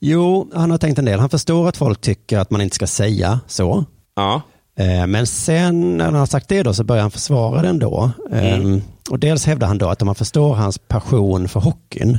Jo, 0.00 0.50
han 0.54 0.70
har 0.70 0.78
tänkt 0.78 0.98
en 0.98 1.04
del. 1.04 1.20
Han 1.20 1.30
förstår 1.30 1.68
att 1.68 1.76
folk 1.76 2.00
tycker 2.00 2.38
att 2.38 2.50
man 2.50 2.60
inte 2.60 2.74
ska 2.76 2.86
säga 2.86 3.40
så. 3.46 3.84
Ja. 4.16 4.42
Eh, 4.78 5.06
Men 5.06 5.26
sen 5.26 5.96
när 5.96 6.04
han 6.04 6.14
har 6.14 6.26
sagt 6.26 6.48
det 6.48 6.62
då 6.62 6.74
så 6.74 6.84
börjar 6.84 7.02
han 7.02 7.10
försvara 7.10 7.62
den 7.62 7.78
då. 7.78 8.10
Mm. 8.30 8.74
Eh, 8.74 8.82
Och 9.10 9.18
dels 9.18 9.46
hävdar 9.46 9.66
han 9.68 9.78
då 9.78 9.88
att 9.88 10.02
om 10.02 10.06
man 10.06 10.14
förstår 10.14 10.54
hans 10.54 10.78
passion 10.78 11.48
för 11.48 11.60
hockeyn 11.60 12.18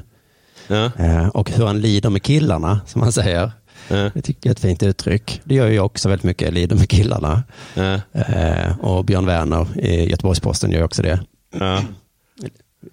eh, 0.70 1.28
och 1.28 1.52
hur 1.52 1.66
han 1.66 1.82
lider 1.82 2.10
med 2.10 2.24
killarna, 2.24 2.82
som 2.88 3.02
han 3.02 3.12
säger. 3.12 3.52
Det 3.88 4.22
tycker 4.22 4.40
jag 4.42 4.52
är 4.52 4.56
ett 4.56 4.60
fint 4.60 4.84
uttryck. 4.84 5.42
Det 5.44 5.56
gör 5.56 5.68
ju 5.68 5.74
jag 5.76 5.86
också 5.86 6.10
väldigt 6.10 6.24
mycket, 6.24 6.54
lider 6.54 6.76
med 6.76 6.90
killarna. 6.90 7.44
Eh, 7.76 8.80
Och 8.80 9.06
Björn 9.06 9.26
Werner 9.26 9.68
i 9.80 10.10
Göteborgs-Posten 10.10 10.72
gör 10.72 10.84
också 10.84 11.02
det. 11.02 11.20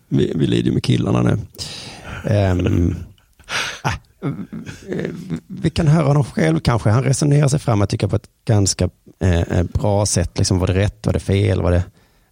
Vi, 0.08 0.32
vi 0.36 0.46
lider 0.46 0.72
med 0.72 0.84
killarna 0.84 1.22
nu. 1.22 1.38
Ah, 3.82 3.92
eh, 4.88 5.10
vi 5.46 5.70
kan 5.70 5.86
höra 5.88 6.06
honom 6.06 6.24
själv 6.24 6.60
kanske. 6.60 6.90
Han 6.90 7.04
resonerar 7.04 7.48
sig 7.48 7.58
fram, 7.58 7.80
jag 7.80 7.88
tycker 7.88 8.06
på 8.06 8.16
ett 8.16 8.28
ganska 8.44 8.90
eh, 9.20 9.40
eh, 9.40 9.62
bra 9.62 10.06
sätt. 10.06 10.38
Liksom, 10.38 10.58
var 10.58 10.66
det 10.66 10.74
rätt, 10.74 11.06
var 11.06 11.12
det 11.12 11.20
fel, 11.20 11.62
var 11.62 11.70
det... 11.70 11.82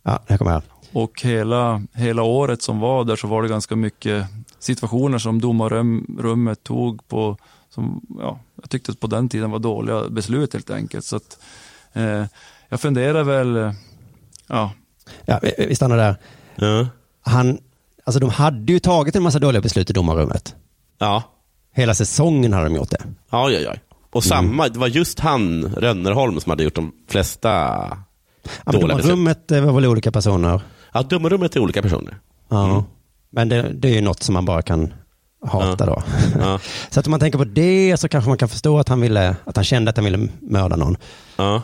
Ja, 0.03 0.23
här 0.29 0.37
kommer 0.39 0.53
jag. 0.53 0.63
och 0.93 1.21
hela, 1.23 1.83
hela 1.95 2.23
året 2.23 2.63
som 2.63 2.81
var 2.81 3.05
där 3.05 3.17
så 3.17 3.27
var 3.27 3.43
det 3.43 3.49
ganska 3.49 3.77
mycket 3.77 4.25
situationer 4.59 5.19
som 5.19 5.41
domarrummet 5.41 6.63
tog 6.65 7.09
på, 7.09 7.37
som 7.71 8.01
ja, 8.19 8.39
jag 8.63 8.71
tyckte 8.71 8.93
på 8.95 9.07
den 9.07 9.29
tiden 9.29 9.51
var 9.51 9.59
dåliga 9.59 10.09
beslut 10.09 10.53
helt 10.53 10.71
enkelt. 10.71 11.05
Så 11.05 11.17
att, 11.17 11.39
eh, 11.93 12.25
jag 12.69 12.81
funderar 12.81 13.23
väl, 13.25 13.57
eh, 13.57 13.73
ja, 14.47 14.71
Ja, 15.27 15.39
vi, 15.43 15.67
vi 15.69 15.75
stannar 15.75 15.97
där. 15.97 16.87
Han, 17.23 17.59
alltså 18.05 18.21
de 18.21 18.31
hade 18.31 18.73
ju 18.73 18.79
tagit 18.79 19.17
en 19.17 19.23
massa 19.23 19.39
dåliga 19.39 19.63
beslut 19.63 19.91
i 19.91 19.93
domarrummet. 19.93 20.55
Ja. 20.99 21.23
Hela 21.75 21.95
säsongen 21.95 22.53
hade 22.53 22.65
de 22.65 22.75
gjort 22.75 22.91
det. 22.91 23.03
Ja, 23.31 23.51
ja, 23.51 23.59
ja. 23.61 23.75
Och 24.11 24.25
samma, 24.25 24.69
det 24.69 24.79
var 24.79 24.87
just 24.87 25.21
han, 25.21 25.65
Rönnerholm, 25.77 26.41
som 26.41 26.51
hade 26.51 26.65
gjort 26.65 26.75
de 26.75 26.93
flesta 27.09 27.49
Ja, 27.49 28.73
dåliga 28.73 28.87
beslut. 28.97 29.03
domarrummet 29.03 29.51
eh, 29.51 29.61
var 29.65 29.73
väl 29.73 29.87
olika 29.87 30.13
personer. 30.13 30.61
Ja, 30.93 31.03
domarrummet 31.03 31.57
är 31.57 31.61
olika 31.61 31.83
personer. 31.83 32.19
Ja. 32.49 32.85
Men 33.31 33.49
det, 33.49 33.73
det 33.73 33.89
är 33.89 33.95
ju 33.95 34.01
något 34.01 34.23
som 34.23 34.33
man 34.33 34.45
bara 34.45 34.63
kan 34.63 34.93
hata 35.47 35.87
då. 35.87 36.03
Ja. 36.39 36.61
Så 36.91 37.01
att 37.01 37.07
om 37.07 37.11
man 37.11 37.21
tänker 37.21 37.39
på 37.39 37.45
det 37.45 37.97
så 37.97 38.09
kanske 38.09 38.29
man 38.29 38.39
kan 38.39 38.49
förstå 38.49 38.79
att 38.79 38.89
han, 38.89 39.01
ville, 39.01 39.37
att 39.45 39.57
han 39.57 39.65
kände 39.65 39.91
att 39.91 39.97
han 39.97 40.05
ville 40.05 40.29
mörda 40.41 40.77
någon. 40.77 40.97
Ja. 41.37 41.63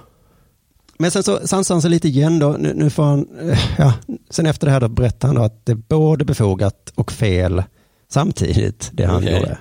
Men 0.99 1.11
sen 1.11 1.23
så 1.23 1.47
sansar 1.47 1.75
han 1.75 1.83
sig 1.83 1.91
lite 1.91 2.09
igen 2.09 2.39
då. 2.39 2.57
Nu, 2.59 2.73
nu 2.75 2.91
får 2.91 3.03
han, 3.03 3.29
eh, 3.41 3.59
ja, 3.79 3.93
sen 4.31 4.47
efter 4.47 4.67
det 4.67 4.73
här 4.73 4.81
då 4.81 4.89
berättar 4.89 5.29
han 5.29 5.35
då 5.35 5.43
att 5.43 5.67
det 5.67 5.73
är 5.73 5.77
både 5.77 6.25
befogat 6.25 6.93
och 6.95 7.13
fel 7.13 7.63
samtidigt, 8.09 8.91
det 8.93 9.05
han 9.05 9.17
Okej. 9.17 9.35
gjorde. 9.35 9.59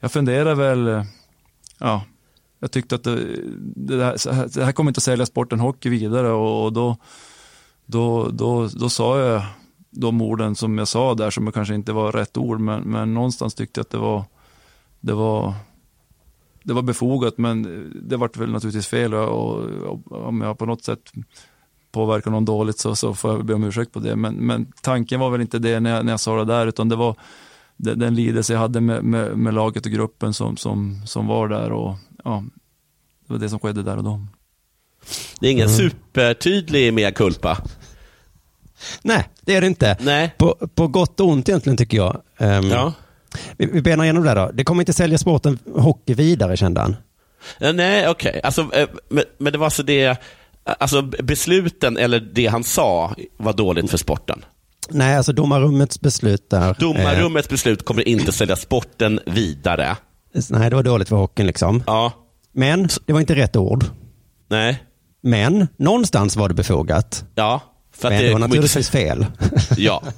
jag 0.00 0.12
funderar 0.12 0.54
väl, 0.54 1.06
ja, 1.78 2.02
jag 2.60 2.70
tyckte 2.70 2.94
att 2.94 3.04
det, 3.04 3.18
det, 3.76 4.04
här, 4.04 4.48
det 4.54 4.64
här 4.64 4.72
kommer 4.72 4.90
inte 4.90 4.98
att 4.98 5.02
sälja 5.02 5.26
sporten 5.26 5.60
hockey 5.60 5.88
vidare 5.88 6.30
och, 6.30 6.64
och 6.64 6.72
då, 6.72 6.96
då, 7.86 8.28
då, 8.28 8.66
då 8.66 8.88
sa 8.88 9.20
jag 9.20 9.42
de 9.94 10.22
orden 10.22 10.54
som 10.54 10.78
jag 10.78 10.88
sa 10.88 11.14
där 11.14 11.30
som 11.30 11.52
kanske 11.52 11.74
inte 11.74 11.92
var 11.92 12.12
rätt 12.12 12.36
ord 12.36 12.60
men, 12.60 12.82
men 12.82 13.14
någonstans 13.14 13.54
tyckte 13.54 13.78
jag 13.78 13.84
att 13.84 13.90
det 13.90 13.98
var, 13.98 14.24
det 15.00 15.12
var 15.12 15.54
det 16.62 16.72
var 16.72 16.82
befogat 16.82 17.38
men 17.38 17.90
det 18.08 18.16
vart 18.16 18.36
väl 18.36 18.52
naturligtvis 18.52 18.86
fel 18.86 19.14
och, 19.14 19.28
och, 19.28 19.62
och 19.86 20.26
om 20.28 20.40
jag 20.40 20.58
på 20.58 20.66
något 20.66 20.84
sätt 20.84 21.12
påverkar 21.92 22.30
någon 22.30 22.44
dåligt 22.44 22.78
så, 22.78 22.96
så 22.96 23.14
får 23.14 23.30
jag 23.30 23.44
be 23.44 23.54
om 23.54 23.64
ursäkt 23.64 23.92
på 23.92 23.98
det. 23.98 24.16
Men, 24.16 24.34
men 24.34 24.72
tanken 24.82 25.20
var 25.20 25.30
väl 25.30 25.40
inte 25.40 25.58
det 25.58 25.80
när 25.80 25.90
jag, 25.90 26.04
när 26.04 26.12
jag 26.12 26.20
sa 26.20 26.36
det 26.36 26.44
där 26.44 26.66
utan 26.66 26.88
det 26.88 26.96
var 26.96 27.16
den, 27.76 27.98
den 27.98 28.14
lidelse 28.14 28.52
jag 28.52 28.60
hade 28.60 28.80
med, 28.80 29.04
med, 29.04 29.38
med 29.38 29.54
laget 29.54 29.86
och 29.86 29.92
gruppen 29.92 30.34
som, 30.34 30.56
som, 30.56 31.02
som 31.06 31.26
var 31.26 31.48
där 31.48 31.72
och 31.72 31.96
ja, 32.24 32.44
det 33.26 33.32
var 33.32 33.40
det 33.40 33.48
som 33.48 33.58
skedde 33.58 33.82
där 33.82 33.96
och 33.96 34.04
då. 34.04 34.20
Det 35.40 35.46
är 35.46 35.52
ingen 35.52 35.68
Mm. 35.68 35.76
supertydlig 35.78 36.94
mea 36.94 37.12
culpa. 37.12 37.58
Nej, 39.02 39.28
det 39.40 39.54
är 39.56 39.60
det 39.60 39.66
inte. 39.66 39.96
Nej. 40.00 40.34
På, 40.38 40.54
på 40.74 40.88
gott 40.88 41.20
och 41.20 41.28
ont 41.28 41.48
egentligen 41.48 41.76
tycker 41.76 41.96
jag. 41.96 42.20
Ehm, 42.38 42.70
Ja. 42.70 42.92
vi, 43.56 43.66
vi 43.66 43.82
benar 43.82 44.04
igenom 44.04 44.22
det 44.22 44.28
där 44.34 44.36
då. 44.46 44.50
Det 44.54 44.64
kommer 44.64 44.82
inte 44.82 44.92
sälja 44.92 45.18
sporten 45.18 45.58
hockey 45.74 46.14
vidare 46.14 46.56
kände 46.56 46.80
han. 46.80 46.96
Ja, 47.58 47.72
nej, 47.72 48.08
okej. 48.08 48.40
Alltså, 48.44 48.60
eh, 48.74 48.88
men, 49.08 49.24
men 49.38 49.52
det 49.52 49.58
var 49.58 49.66
alltså 49.66 49.82
det, 49.82 50.16
alltså 50.64 51.02
besluten 51.02 51.96
eller 51.96 52.20
det 52.20 52.46
han 52.46 52.64
sa 52.64 53.14
var 53.36 53.52
dåligt 53.52 53.90
för 53.90 53.98
sporten. 53.98 54.44
Nej, 54.90 55.16
alltså 55.16 55.32
domarrummets 55.32 56.00
beslut 56.00 56.50
där. 56.50 56.76
Domarrummets 56.78 57.48
beslut 57.48 57.84
kommer 57.84 58.08
inte 58.08 58.32
sälja 58.32 58.56
sporten 58.56 59.20
vidare. 59.26 59.86
Eh, 60.34 60.42
nej, 60.50 60.70
det 60.70 60.76
var 60.76 60.82
dåligt 60.82 61.08
för 61.08 61.16
hockeyn 61.16 61.46
liksom. 61.46 61.82
Ja. 61.86 62.12
Men 62.52 62.88
det 63.06 63.12
var 63.12 63.20
inte 63.20 63.34
rätt 63.34 63.56
ord. 63.56 63.84
Nej. 64.50 64.82
Men 65.22 65.68
någonstans 65.76 66.36
var 66.36 66.48
det 66.48 66.54
befogat. 66.54 67.24
Ja, 67.34 67.60
för 67.94 68.08
att 68.08 68.14
Men 68.14 68.24
det 68.24 68.32
var 68.32 68.38
naturligtvis 68.38 68.88
fel. 68.88 69.26
Ja. 69.76 70.02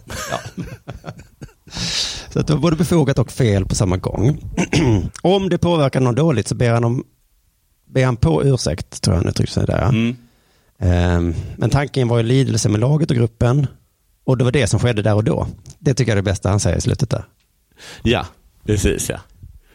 Så 2.32 2.40
att 2.40 2.46
det 2.46 2.52
var 2.52 2.60
både 2.60 2.76
befogat 2.76 3.18
och 3.18 3.32
fel 3.32 3.66
på 3.66 3.74
samma 3.74 3.96
gång. 3.96 4.40
om 5.22 5.48
det 5.48 5.58
påverkar 5.58 6.00
någon 6.00 6.14
dåligt 6.14 6.48
så 6.48 6.54
ber 6.54 6.70
han, 6.70 6.84
om, 6.84 7.04
ber 7.86 8.04
han 8.04 8.16
på 8.16 8.44
ursäkt, 8.44 9.02
tror 9.02 9.16
jag 9.16 9.22
han 9.22 9.28
uttryckte 9.28 9.54
sig 9.54 9.66
där. 9.66 9.88
Mm. 9.88 10.16
Ehm, 10.78 11.34
Men 11.56 11.70
tanken 11.70 12.08
var 12.08 12.16
ju 12.16 12.22
lidelse 12.22 12.68
med 12.68 12.80
laget 12.80 13.10
och 13.10 13.16
gruppen. 13.16 13.66
Och 14.24 14.38
det 14.38 14.44
var 14.44 14.52
det 14.52 14.66
som 14.66 14.80
skedde 14.80 15.02
där 15.02 15.14
och 15.14 15.24
då. 15.24 15.46
Det 15.78 15.94
tycker 15.94 16.12
jag 16.12 16.18
är 16.18 16.22
det 16.22 16.30
bästa 16.30 16.48
han 16.48 16.60
säger 16.60 16.76
i 16.76 16.80
slutet 16.80 17.10
där. 17.10 17.24
Ja, 18.02 18.26
precis 18.64 19.08
ja. 19.08 19.20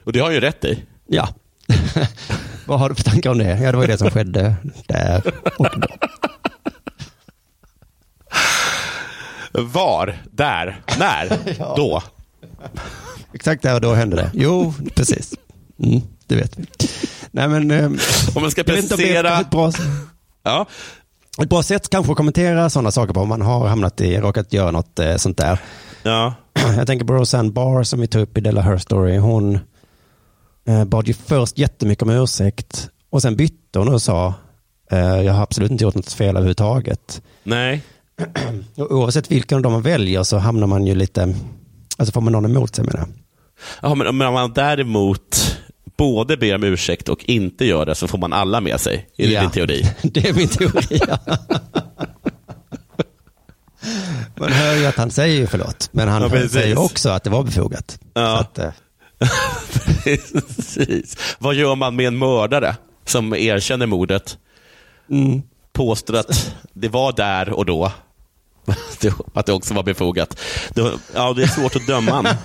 Och 0.04 0.14
det 0.14 0.20
har 0.20 0.32
ju 0.32 0.39
rätt 0.39 0.66
i. 0.66 0.84
Ja. 1.08 1.30
Vad 2.66 2.80
har 2.80 2.89
du 2.89 2.95
för 2.95 3.04
tankar 3.04 3.30
om 3.30 3.38
det? 3.38 3.60
Ja, 3.60 3.72
det 3.72 3.78
var 3.78 3.84
ju 3.84 3.91
det 3.91 3.97
som 3.97 4.10
skedde 4.10 4.56
där 4.88 5.34
och 5.58 5.80
då. 5.80 5.88
Var, 9.54 10.18
där, 10.32 10.82
när, 10.99 11.38
Ja. 11.60 11.74
då. 11.78 12.04
Exakt 13.34 13.64
där 13.64 13.76
och 13.76 13.82
då 13.82 13.93
hände 13.93 14.16
det. 14.16 14.32
Jo, 14.34 14.74
precis. 14.95 15.34
Mm, 15.84 16.02
det 16.28 16.36
vet 16.36 16.58
vi. 16.60 16.66
Nej, 17.32 17.47
men... 17.47 17.72
ehm, 17.72 17.97
Om 18.36 18.41
man 18.41 18.52
ska 18.52 18.64
precisera... 18.64 19.39
ett 19.41 19.49
bra, 19.49 19.72
Ja. 20.43 20.66
ett 21.41 21.49
bra 21.49 21.64
sätt 21.64 21.89
kanske 21.89 22.12
att 22.12 22.18
kommentera 22.18 22.70
sådana 22.70 22.91
saker 22.91 23.14
på 23.14 23.20
om 23.20 23.30
man 23.30 23.41
har 23.41 23.68
hamnat 23.68 24.02
i, 24.02 24.18
råkat 24.18 24.54
göra 24.54 24.72
något 24.72 24.99
eh, 24.99 25.16
sånt 25.16 25.38
där. 25.38 25.60
Ja. 26.04 26.34
Jag 26.78 26.88
tänker 26.88 27.06
på 27.06 27.14
Roseanne 27.14 27.52
Barr 27.52 27.84
som 27.84 27.99
vi 27.99 28.08
tog 28.08 28.22
upp 28.22 28.38
i 28.38 28.41
Della 28.41 28.62
Her 28.62 28.78
Story. 28.78 29.18
Hon 29.18 29.60
eh, 30.68 30.84
bad 30.86 31.08
ju 31.08 31.14
först 31.14 31.58
jättemycket 31.58 32.02
om 32.04 32.10
ursäkt 32.10 32.89
och 33.10 33.22
sen 33.22 33.36
bytte 33.36 33.80
hon 33.80 33.88
och 33.93 34.02
sa 34.02 34.34
eh, 34.91 34.99
jag 35.22 35.34
har 35.34 35.43
absolut 35.43 35.72
inte 35.72 35.84
gjort 35.84 35.95
något 35.95 36.14
fel 36.14 36.30
överhuvudtaget. 36.30 37.22
Nej. 37.43 37.84
Och 38.78 38.91
oavsett 38.91 39.32
vilken 39.32 39.55
av 39.55 39.61
dem 39.61 39.72
man 39.74 39.82
väljer 39.82 40.24
så 40.24 40.38
hamnar 40.38 40.67
man 40.67 40.88
ju 40.88 40.95
lite, 40.95 41.36
alltså 41.97 42.13
får 42.13 42.22
man 42.22 42.34
någon 42.34 42.45
emot 42.45 42.76
sig 42.76 42.86
med 42.86 42.93
det. 42.93 43.05
Ja, 43.82 43.95
men 43.95 44.07
om 44.07 44.17
man 44.17 44.53
däremot 44.53 45.57
både 45.97 46.38
ber 46.38 46.55
om 46.55 46.63
ursäkt 46.63 47.09
och 47.09 47.24
inte 47.26 47.65
gör 47.65 47.86
det 47.86 47.95
så 47.95 48.07
får 48.07 48.17
man 48.17 48.34
alla 48.34 48.61
med 48.61 48.80
sig. 48.80 49.09
Är 49.17 49.28
det 49.28 49.34
Ja. 49.34 49.41
din 49.41 49.49
teori? 49.51 49.86
Det 50.01 50.30
är 50.30 50.34
min 50.34 50.47
teori. 50.47 51.01
ja. 51.07 51.17
Man 54.38 54.51
hör 54.51 54.76
ju 54.76 54.86
att 54.86 54.95
han 54.95 55.11
säger 55.11 55.47
förlåt, 55.47 55.89
men 55.91 56.07
han 56.07 56.22
Ja, 56.22 56.49
säger 56.49 56.78
också 56.80 57.09
att 57.09 57.24
det 57.24 57.30
var 57.30 57.43
befogat. 57.43 57.99
Ja. 58.13 58.39
Att, 58.39 58.59
eh, 58.59 58.69
Precis. 60.03 61.17
Vad 61.39 61.55
gör 61.55 61.76
man 61.76 61.95
med 61.95 62.07
en 62.07 62.17
mördare 62.17 62.76
som 63.05 63.34
erkänner 63.34 63.86
mordet? 63.86 64.38
Mm. 65.09 65.41
Påstår 65.74 66.15
att 66.15 66.53
det 66.74 66.88
var 66.89 67.13
där 67.13 67.49
och 67.49 67.65
då. 67.65 67.91
Att 69.34 69.45
det 69.45 69.53
också 69.53 69.74
var 69.74 69.84
befogat. 69.84 70.39
Det, 70.74 70.91
ja, 71.14 71.34
det 71.34 71.43
är 71.43 71.47
svårt 71.47 71.76
att 71.76 71.88
döma 71.88 72.36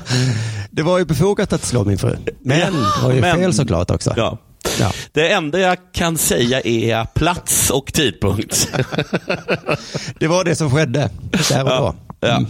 det 0.70 0.82
var 0.82 0.98
ju 0.98 1.04
befogat 1.04 1.52
att 1.52 1.64
slå 1.64 1.84
min 1.84 1.98
fru, 1.98 2.16
men 2.40 2.72
det 2.72 3.02
var 3.02 3.12
ju 3.12 3.20
men- 3.20 3.36
fel 3.36 3.54
såklart 3.54 3.90
också. 3.90 4.14
Ja. 4.16 4.38
Ja. 4.80 4.92
Det 5.12 5.32
enda 5.32 5.58
jag 5.58 5.78
kan 5.92 6.18
säga 6.18 6.60
är 6.60 7.04
plats 7.04 7.70
och 7.70 7.92
tidpunkt. 7.92 8.68
Det 10.18 10.28
var 10.28 10.44
det 10.44 10.56
som 10.56 10.70
skedde 10.70 11.10
där 11.48 11.64
och 11.64 11.70
då. 11.70 11.94
Ja. 12.20 12.42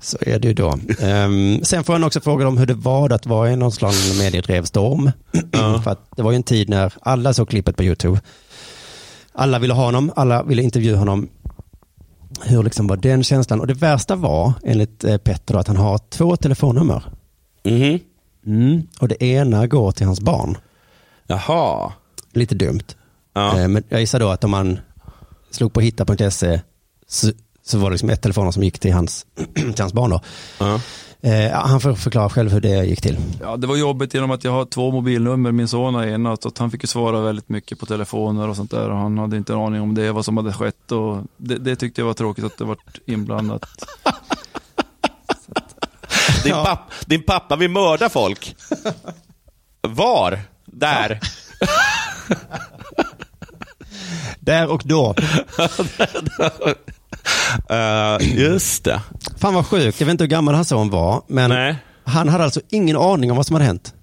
Så 0.00 0.18
är 0.20 0.38
det 0.38 0.48
ju 0.48 0.54
då. 0.54 0.78
Ehm, 1.00 1.60
sen 1.64 1.84
får 1.84 1.92
han 1.92 2.04
också 2.04 2.20
fråga 2.20 2.48
om 2.48 2.58
hur 2.58 2.66
det 2.66 2.74
var 2.74 3.10
att 3.10 3.26
vara 3.26 3.50
i 3.50 3.56
någon 3.56 3.72
slags 3.72 4.18
mediedrevstorm. 4.18 5.10
För 5.84 5.90
att 5.90 6.00
det 6.16 6.22
var 6.22 6.30
ju 6.30 6.36
en 6.36 6.42
tid 6.42 6.68
när 6.68 6.92
alla 7.02 7.34
såg 7.34 7.48
klippet 7.48 7.76
på 7.76 7.84
YouTube. 7.84 8.20
Alla 9.32 9.58
ville 9.58 9.74
ha 9.74 9.84
honom, 9.84 10.12
alla 10.16 10.42
ville 10.42 10.62
intervjua 10.62 10.98
honom. 10.98 11.28
Hur 12.42 12.62
liksom 12.62 12.86
var 12.86 12.96
den 12.96 13.24
känslan? 13.24 13.60
Och 13.60 13.66
det 13.66 13.74
värsta 13.74 14.16
var, 14.16 14.52
enligt 14.64 15.04
eh, 15.04 15.16
Petter, 15.18 15.54
då, 15.54 15.60
att 15.60 15.68
han 15.68 15.76
har 15.76 15.98
två 15.98 16.36
telefonnummer. 16.36 17.02
Mhm. 17.64 17.98
Mm. 18.46 18.82
Och 19.00 19.08
det 19.08 19.22
ena 19.22 19.66
går 19.66 19.92
till 19.92 20.06
hans 20.06 20.20
barn. 20.20 20.58
Jaha. 21.26 21.92
Lite 22.32 22.54
dumt. 22.54 22.82
Ja. 23.34 23.60
Eh, 23.60 23.68
Men 23.68 23.84
jag 23.88 24.00
gissar 24.00 24.20
då 24.20 24.28
att 24.28 24.44
om 24.44 24.50
man 24.50 24.78
slog 25.50 25.72
på 25.72 25.80
hitta.se 25.80 26.60
så, 27.06 27.30
så 27.64 27.78
var 27.78 27.90
det 27.90 27.94
liksom 27.94 28.10
ett 28.10 28.22
telefonnummer 28.22 28.52
som 28.52 28.62
gick 28.62 28.78
till 28.78 28.92
hans, 28.92 29.26
till 29.54 29.74
hans 29.78 29.92
barn. 29.92 30.10
Då. 30.10 30.20
Ja. 30.58 30.80
Eh, 31.20 31.50
han 31.52 31.80
får 31.80 31.94
förklara 31.94 32.28
själv 32.28 32.52
hur 32.52 32.60
det 32.60 32.84
gick 32.84 33.00
till. 33.00 33.16
Ja, 33.40 33.56
det 33.56 33.66
var 33.66 33.76
jobbigt 33.76 34.14
genom 34.14 34.30
att 34.30 34.44
jag 34.44 34.52
har 34.52 34.64
två 34.64 34.90
mobilnummer, 34.90 35.52
min 35.52 35.68
son 35.68 35.94
har 35.94 36.04
ena, 36.06 36.36
så 36.36 36.48
att 36.48 36.58
han 36.58 36.70
fick 36.70 36.82
ju 36.82 36.86
svara 36.86 37.20
väldigt 37.20 37.48
mycket 37.48 37.78
på 37.78 37.86
telefoner 37.86 38.48
och 38.48 38.56
sånt 38.56 38.70
där 38.70 38.90
och 38.90 38.96
han 38.96 39.18
hade 39.18 39.36
inte 39.36 39.52
en 39.52 39.58
aning 39.58 39.80
om 39.80 39.94
det, 39.94 40.12
vad 40.12 40.24
som 40.24 40.36
hade 40.36 40.52
skett 40.52 40.92
och 40.92 41.22
det, 41.36 41.58
det 41.58 41.76
tyckte 41.76 42.00
jag 42.00 42.06
var 42.06 42.14
tråkigt 42.14 42.44
att 42.44 42.58
det 42.58 42.64
var 42.64 42.76
inblandat. 43.06 43.68
Din, 46.44 46.52
papp, 46.52 46.92
din 47.06 47.22
pappa 47.22 47.56
vill 47.56 47.70
mörda 47.70 48.08
folk. 48.08 48.56
Var? 49.82 50.40
Där? 50.64 51.20
Där 54.40 54.68
och 54.68 54.82
då. 54.84 55.14
Eh, 57.70 58.38
just 58.38 58.84
det. 58.84 59.00
Fan 59.38 59.54
vad 59.54 59.66
sjukt, 59.66 60.00
jag 60.00 60.06
vet 60.06 60.12
inte 60.12 60.24
hur 60.24 60.28
gammal 60.28 60.54
hans 60.54 60.68
son 60.68 60.90
var, 60.90 61.22
men 61.28 61.50
Nej. 61.50 61.76
han 62.04 62.28
hade 62.28 62.44
alltså 62.44 62.60
ingen 62.70 62.96
aning 62.96 63.30
om 63.30 63.36
vad 63.36 63.46
som 63.46 63.54
hade 63.54 63.64
hänt. 63.66 63.94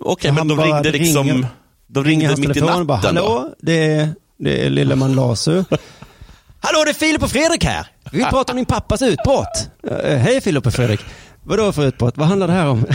Okej, 0.00 0.28
Så 0.28 0.34
men 0.34 0.38
han 0.38 0.48
de 0.48 0.64
ringde 0.64 0.92
liksom 0.92 1.26
ringer- 1.28 1.46
de 1.86 2.04
ringde 2.04 2.26
hans 2.26 2.40
mitt 2.40 2.56
i 2.56 2.60
natten 2.60 2.86
bara, 2.86 3.00
då? 3.00 3.06
hallå, 3.06 3.54
det 3.62 3.86
är, 3.92 4.08
det 4.38 4.66
är 4.66 4.70
lille 4.70 4.96
man 4.96 5.14
Lasu. 5.14 5.64
hallå, 6.60 6.82
det 6.84 6.90
är 6.90 6.94
Filip 6.94 7.22
och 7.22 7.30
Fredrik 7.30 7.64
här. 7.64 7.86
Vi 8.12 8.18
vill 8.18 8.26
prata 8.26 8.52
om 8.52 8.56
din 8.56 8.66
pappas 8.66 9.02
utbrott. 9.02 9.68
Eh, 10.04 10.16
Hej 10.16 10.40
Filip 10.40 10.66
och 10.66 10.74
Fredrik. 10.74 11.00
Vadå 11.42 11.72
för 11.72 11.84
utbrott? 11.86 12.16
Vad 12.16 12.28
handlar 12.28 12.46
det 12.46 12.52
här 12.52 12.66
om? 12.66 12.86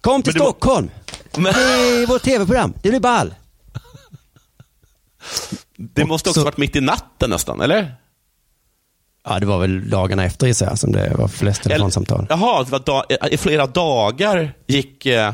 Kom 0.00 0.22
till 0.22 0.32
Men 0.32 0.38
det 0.38 0.44
var- 0.44 0.46
Stockholm. 0.50 0.90
Det 1.32 1.40
är 1.40 2.06
vårt 2.06 2.22
tv-program. 2.22 2.74
Det 2.82 2.88
blir 2.90 3.00
ball. 3.00 3.34
Det 5.76 6.04
måste 6.04 6.28
också 6.30 6.40
så- 6.40 6.44
varit 6.44 6.56
mitt 6.56 6.76
i 6.76 6.80
natten 6.80 7.30
nästan, 7.30 7.60
eller? 7.60 7.94
Ja, 9.28 9.38
det 9.40 9.46
var 9.46 9.58
väl 9.58 9.90
dagarna 9.90 10.24
efter 10.24 10.46
gissar 10.46 10.66
jag 10.66 10.78
som 10.78 10.92
det 10.92 11.14
var 11.18 11.28
flest 11.28 11.62
telefonsamtal. 11.62 12.26
Jaha, 12.30 12.64
det 12.64 12.70
var 12.70 12.78
da- 12.78 13.28
i 13.30 13.36
flera 13.36 13.66
dagar 13.66 14.52
gick 14.66 15.06
eh, 15.06 15.32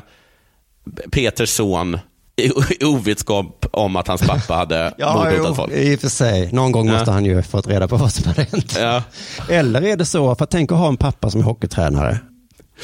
Peters 1.12 1.50
son 1.50 1.98
i, 2.36 2.52
i 2.80 2.84
ovetskap 2.84 3.66
om 3.72 3.96
att 3.96 4.08
hans 4.08 4.22
pappa 4.22 4.54
hade 4.54 4.94
Ja, 4.98 5.14
mordhotat 5.24 5.56
folk. 5.56 5.72
i 5.72 5.96
och 5.96 6.00
för 6.00 6.08
sig. 6.08 6.52
Någon 6.52 6.72
gång 6.72 6.86
Ja. 6.88 6.92
måste 6.92 7.10
han 7.10 7.24
ju 7.24 7.42
fått 7.42 7.66
reda 7.66 7.88
på 7.88 7.96
vad 7.96 8.12
som 8.12 8.24
hade 8.28 8.42
hänt. 8.42 8.76
Ja. 8.80 9.02
Eller 9.48 9.82
är 9.82 9.96
det 9.96 10.04
så, 10.06 10.34
för 10.34 10.46
tänk 10.46 10.72
att 10.72 10.78
ha 10.78 10.88
en 10.88 10.96
pappa 10.96 11.30
som 11.30 11.40
är 11.40 11.44
hockeytränare, 11.44 12.10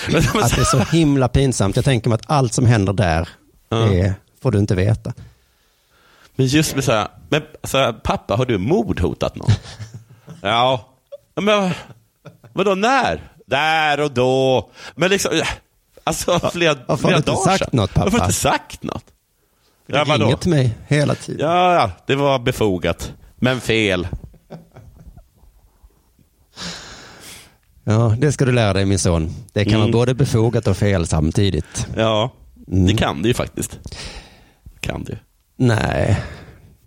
att 0.07 0.55
det 0.55 0.61
är 0.61 0.65
så 0.65 0.79
himla 0.79 1.29
pinsamt. 1.29 1.77
Jag 1.77 1.85
tänker 1.85 2.09
mig 2.11 2.15
att 2.15 2.31
allt 2.31 2.53
som 2.55 2.67
händer 2.67 2.93
där 2.93 3.29
Ja. 3.69 3.77
är, 3.93 4.15
får 4.43 4.51
du 4.51 4.59
inte 4.59 4.75
veta. 4.75 5.13
Men 6.39 6.47
just 6.47 6.75
med 6.75 6.85
så 6.85 6.93
här, 6.93 7.09
men, 7.29 7.43
så 7.65 7.79
här, 7.79 7.93
pappa 7.93 8.37
har 8.37 8.47
du 8.47 8.59
mordhotat 8.59 9.37
någon? 9.37 9.51
ja. 10.43 10.89
Men 11.41 11.71
vadå 12.53 12.75
när? 12.75 13.33
Där 13.47 14.01
och 14.01 14.13
då. 14.13 14.71
Men 14.97 15.11
liksom, 15.11 15.43
alltså 16.05 16.39
flera, 16.53 16.75
varför 16.75 16.89
har 16.89 16.97
flera 16.97 17.13
du 17.13 17.17
inte 17.19 17.31
dagar 17.31 17.59
sagt 17.59 17.73
något, 17.73 17.95
pappa? 17.95 18.05
Varför 18.05 18.19
har 18.19 18.25
du 18.27 18.31
inte 18.31 18.37
sagt 18.41 18.83
något? 18.83 19.05
Du 19.87 19.97
Ja, 19.97 20.05
ringer 20.05 20.37
till 20.37 20.51
mig 20.51 20.79
hela 20.87 21.15
tiden. 21.15 21.47
Ja, 21.51 21.75
ja, 21.75 21.91
det 22.07 22.15
var 22.15 22.39
befogat. 22.39 23.13
Men 23.37 23.61
fel. 23.61 24.09
Ja, 27.85 28.15
det 28.19 28.33
ska 28.33 28.45
du 28.45 28.53
lära 28.53 28.73
dig 28.73 28.85
min 28.85 28.99
son. 28.99 29.31
Det 29.53 29.65
kan 29.65 29.73
Mm. 29.75 29.81
vara 29.81 29.93
både 29.93 30.15
befogat 30.15 30.67
och 30.67 30.77
fel 30.77 31.07
samtidigt. 31.07 31.87
Ja, 31.97 32.31
Mm. 32.73 32.87
det 32.87 32.95
kan 32.95 33.23
det 33.23 33.29
ju 33.29 33.35
faktiskt. 33.35 33.79
Kan 34.81 35.05
det. 35.05 35.19
Nej, 35.59 36.21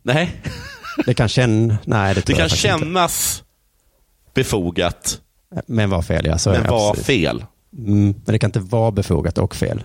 Nej, 0.04 0.42
det 1.06 1.14
kan 1.14 1.28
känna... 1.28 1.78
Nej, 1.86 2.16
det 2.16 2.26
det 2.26 2.34
kan 2.34 2.50
kännas 2.50 3.44
befogat, 4.34 5.20
inte. 5.54 5.64
Men 5.72 5.90
var 5.90 6.02
fel, 6.02 6.26
ja. 6.26 6.38
Så 6.38 6.52
men 6.52 6.64
det 6.64 6.70
var 6.70 6.90
absolut. 6.90 7.06
fel. 7.06 7.46
Mm, 7.78 8.04
men 8.06 8.34
det 8.34 8.40
kan 8.40 8.48
inte 8.48 8.60
vara 8.60 8.92
befogat 8.92 9.38
och 9.38 9.56
fel. 9.56 9.84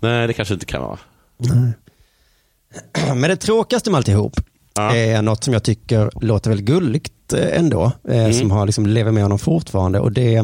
Nej, 0.00 0.26
det 0.26 0.32
kanske 0.32 0.54
inte 0.54 0.66
kan 0.66 0.82
vara. 0.82 0.98
Men 3.14 3.22
det 3.22 3.36
tråkigaste 3.36 3.90
med 3.90 3.98
alltihop 3.98 4.40
Ja. 4.74 4.94
är 4.96 5.22
något 5.22 5.44
som 5.44 5.52
jag 5.52 5.62
tycker 5.62 6.10
låter 6.20 6.50
väldigt 6.50 6.66
gulligt 6.66 7.32
eh, 7.32 7.58
ändå, 7.58 7.92
eh, 8.08 8.18
Mm. 8.20 8.32
som 8.32 8.50
har 8.50 8.66
liksom 8.66 8.86
lever 8.86 9.12
med 9.12 9.22
honom 9.22 9.38
fortfarande. 9.38 10.00
Och 10.00 10.12
det, 10.12 10.38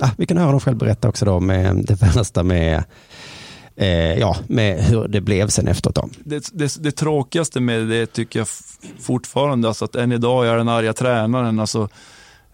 ah, 0.00 0.08
vi 0.18 0.26
kan 0.26 0.36
höra 0.36 0.46
honom 0.46 0.60
själv 0.60 0.76
berätta 0.76 1.08
också 1.08 1.24
då 1.24 1.40
med 1.40 1.76
det 1.86 1.94
värsta 2.02 2.42
med, 2.42 2.84
eh, 3.76 4.18
ja, 4.18 4.36
med 4.46 4.84
hur 4.84 5.08
det 5.08 5.20
blev 5.20 5.48
sen 5.48 5.68
efteråt. 5.68 5.98
Det, 6.24 6.50
det, 6.52 6.82
det 6.82 6.92
tråkigaste 6.92 7.60
med 7.60 7.88
det 7.88 8.06
tycker 8.06 8.38
jag 8.38 8.48
fortfarande, 9.00 9.68
alltså 9.68 9.84
att 9.84 9.96
än 9.96 10.12
idag 10.12 10.44
är 10.44 10.48
jag 10.48 10.58
den 10.58 10.68
arga 10.68 10.92
tränaren. 10.92 11.60
Alltså, 11.60 11.88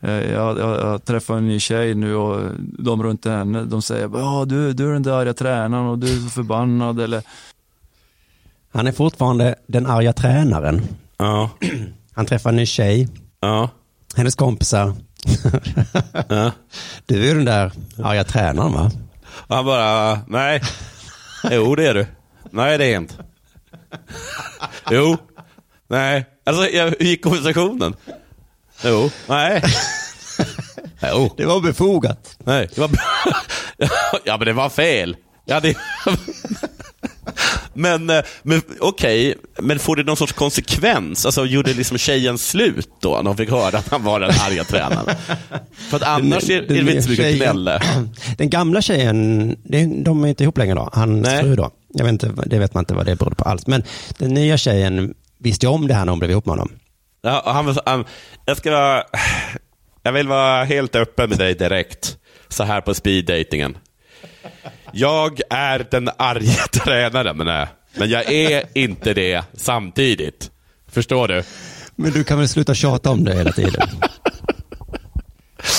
eh, 0.01 0.11
jag, 0.11 0.59
jag, 0.59 0.81
jag 0.81 1.05
träffar 1.05 1.37
en 1.37 1.49
ny 1.49 1.61
tjej 1.61 1.95
nu 1.95 2.15
och 2.15 2.51
de 2.79 3.03
runt 3.03 3.25
henne, 3.25 3.63
de 3.65 3.83
säger 3.83 4.11
ja 4.15 4.45
du, 4.49 4.73
du 4.73 4.89
är 4.89 4.93
den 4.93 5.03
där 5.03 5.13
arga 5.13 5.35
tränaren 5.35 5.87
och 5.87 5.99
du 5.99 6.07
är 6.17 6.21
så 6.21 6.31
förbannad. 6.31 7.01
Eller, 7.01 7.23
Han 8.73 8.87
är 8.87 8.93
fortfarande 8.93 9.55
den 9.67 9.87
arga 9.87 10.13
tränaren. 10.13 10.83
Ja. 11.17 11.51
Han 12.13 12.27
träffar 12.27 12.51
en 12.51 12.57
ny 12.57 12.67
tjej. 12.67 13.09
Ja. 13.41 13.69
Hennes 14.17 14.35
kompisar. 14.35 14.93
Ja. 16.29 16.51
Du 17.07 17.31
är 17.31 17.35
den 17.35 17.45
där 17.45 17.73
arga 18.03 18.25
tränaren 18.25 18.73
va? 18.73 18.91
Och 19.49 19.57
han 19.57 19.65
bara, 19.65 20.19
nej. 20.27 20.63
Jo, 21.45 21.75
det 21.75 21.87
är 21.87 21.95
du. 21.95 22.07
Nej, 22.51 22.79
det 22.79 22.85
är 22.85 22.97
inte. 22.97 23.15
Jo. 24.91 25.17
Nej. 25.89 26.27
Alltså, 26.47 26.69
jag, 26.69 26.95
gick 27.03 27.23
konversationen? 27.23 27.95
Jo. 28.85 29.11
Nej. 29.27 29.63
Jo. 31.03 31.35
Det 31.37 31.47
var 31.47 31.61
befogat. 31.61 32.37
Nej, 32.39 32.69
det 32.75 32.81
var 32.81 32.91
Ja, 34.25 34.37
men 34.37 34.47
det 34.47 34.53
var 34.53 34.69
fel. 34.69 35.17
Ja, 35.45 35.61
det... 35.61 35.77
Men, 37.75 38.11
eh, 38.11 38.23
men 38.43 38.63
okej, 38.81 39.35
men 39.59 39.79
får 39.79 39.97
det 39.97 40.03
någon 40.03 40.17
sorts 40.17 40.33
konsekvens? 40.33 41.27
Alltså 41.27 41.47
gjorde 41.47 41.75
liksom 41.75 41.99
tjejen 41.99 42.39
slut 42.39 42.89
då, 43.01 43.11
när 43.17 43.23
hon 43.31 43.37
fick 43.37 43.51
höra 43.51 43.79
att 43.79 43.89
han 43.89 44.05
var 44.05 44.21
den 44.21 44.31
arga 44.31 44.65
tränaren? 44.65 45.17
För 45.91 45.97
att 45.97 46.03
annars 46.03 46.51
är, 46.51 46.63
är 46.63 46.67
det 46.67 46.79
inte 46.79 47.03
så 47.03 47.11
mycket 47.11 47.37
gnälla. 47.37 47.83
Den 48.39 48.51
gamla 48.51 48.83
tjejen, 48.83 49.57
de 50.05 50.25
är 50.25 50.29
inte 50.29 50.43
ihop 50.43 50.59
längre 50.59 50.75
då. 50.75 50.91
Hans 50.93 51.29
fru 51.29 51.57
då. 51.57 51.71
Jag 51.95 52.05
vet 52.05 52.13
inte, 52.13 52.33
det 52.47 52.59
vet 52.59 52.75
man 52.75 52.83
inte 52.83 52.95
vad 52.95 53.07
det 53.07 53.17
berodde 53.17 53.37
på 53.37 53.45
alls. 53.45 53.67
Men 53.67 53.83
den 54.19 54.35
nya 54.35 54.57
tjejen 54.59 55.15
visste 55.39 55.67
ju 55.67 55.71
om 55.73 55.89
det 55.89 55.95
här 55.95 56.05
när 56.05 56.13
hon 56.13 56.19
blev 56.19 56.31
ihop 56.31 56.47
med 56.47 56.53
honom. 56.53 56.73
Ja, 57.23 57.43
han, 57.47 57.67
var 57.67 57.75
så- 57.75 57.83
han, 57.87 58.05
jag 58.45 58.57
ska 58.57 58.71
vara... 58.71 59.03
Jag 60.03 60.13
vill 60.13 60.29
vara 60.29 60.65
helt 60.65 60.97
öppen 60.97 61.29
med 61.29 61.39
dig 61.39 61.55
direkt, 61.55 62.17
så 62.49 62.65
här 62.65 62.81
på 62.81 62.95
speeddatingen. 62.95 63.77
Jag 64.93 65.41
är 65.51 65.87
den 65.91 66.11
arga 66.19 66.63
tränaren, 66.73 67.37
men, 67.37 67.67
men 67.97 68.09
jag 68.11 68.33
är 68.33 68.65
inte 68.75 69.15
det 69.15 69.45
samtidigt. 69.55 70.51
Förstår 70.93 71.29
du? 71.29 71.43
Men 71.97 72.11
du 72.13 72.25
kan 72.25 72.39
väl 72.39 72.49
sluta 72.49 72.75
tjata 72.75 73.11
om 73.11 73.25
det 73.25 73.35
hela 73.35 73.53
tiden? 73.53 73.89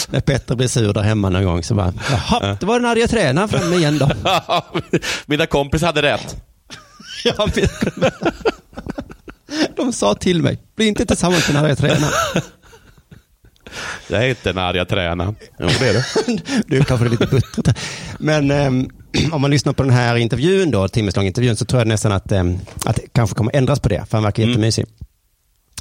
När 0.09 0.19
Petter 0.19 0.55
blir 0.55 0.67
sur 0.67 0.93
där 0.93 1.01
hemma 1.01 1.29
någon 1.29 1.43
gång 1.43 1.63
så 1.63 1.75
bara, 1.75 1.93
jaha, 2.09 2.57
det 2.59 2.65
var 2.65 2.79
den 2.79 2.89
arga 2.89 3.07
tränaren 3.07 3.49
framme 3.49 3.75
igen 3.75 3.97
då. 3.97 4.09
Mina 5.25 5.45
kompisar 5.45 5.87
hade 5.87 6.01
rätt. 6.01 6.35
Ja, 7.23 7.47
De 9.75 9.93
sa 9.93 10.15
till 10.15 10.41
mig, 10.41 10.59
bli 10.75 10.87
inte 10.87 11.05
tillsammans 11.05 11.47
med 11.47 11.55
den 11.55 11.65
arga 11.65 11.75
tränaren. 11.75 12.13
Jag 14.07 14.23
är 14.23 14.29
inte 14.29 14.49
den 14.49 14.57
arga 14.57 14.85
tränaren. 14.85 15.35
Jo, 15.59 15.67
det 15.79 15.87
är 15.89 15.93
du. 16.27 16.37
Du 16.67 16.83
kanske 16.83 17.05
är 17.05 17.09
lite 17.09 17.25
buttrigt. 17.27 17.69
Men 18.19 18.51
ehm, 18.51 18.89
om 19.31 19.41
man 19.41 19.51
lyssnar 19.51 19.73
på 19.73 19.83
den 19.83 19.91
här 19.91 20.15
intervjun 20.15 20.71
då, 20.71 20.87
timmeslång 20.87 21.25
intervjun, 21.25 21.55
så 21.55 21.65
tror 21.65 21.81
jag 21.81 21.87
nästan 21.87 22.11
att, 22.11 22.31
ehm, 22.31 22.59
att 22.85 22.95
det 22.95 23.01
kanske 23.11 23.35
kommer 23.35 23.55
ändras 23.55 23.79
på 23.79 23.89
det, 23.89 24.05
för 24.09 24.17
han 24.17 24.23
verkar 24.23 24.43
jättemysig. 24.43 24.85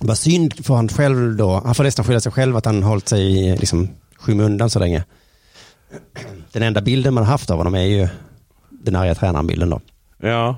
Vad 0.01 0.19
synd 0.19 0.67
för 0.67 0.75
han 0.75 0.89
själv 0.89 1.37
då, 1.37 1.63
han 1.65 1.75
får 1.75 1.85
nästan 1.85 2.05
skylla 2.05 2.21
sig 2.21 2.33
själv 2.33 2.57
att 2.57 2.65
han 2.65 2.83
hållit 2.83 3.09
sig 3.09 3.23
i 3.23 3.57
liksom, 3.57 3.89
skymundan 4.17 4.71
så 4.71 4.79
länge. 4.79 5.05
Den 6.53 6.63
enda 6.63 6.81
bilden 6.81 7.15
man 7.15 7.25
har 7.25 7.31
haft 7.31 7.51
av 7.51 7.59
honom 7.59 7.75
är 7.75 7.83
ju 7.83 8.09
den 8.71 8.97
arga 8.97 9.15
tränaren-bilden 9.15 9.71
då. 9.71 9.81
Ja. 10.23 10.57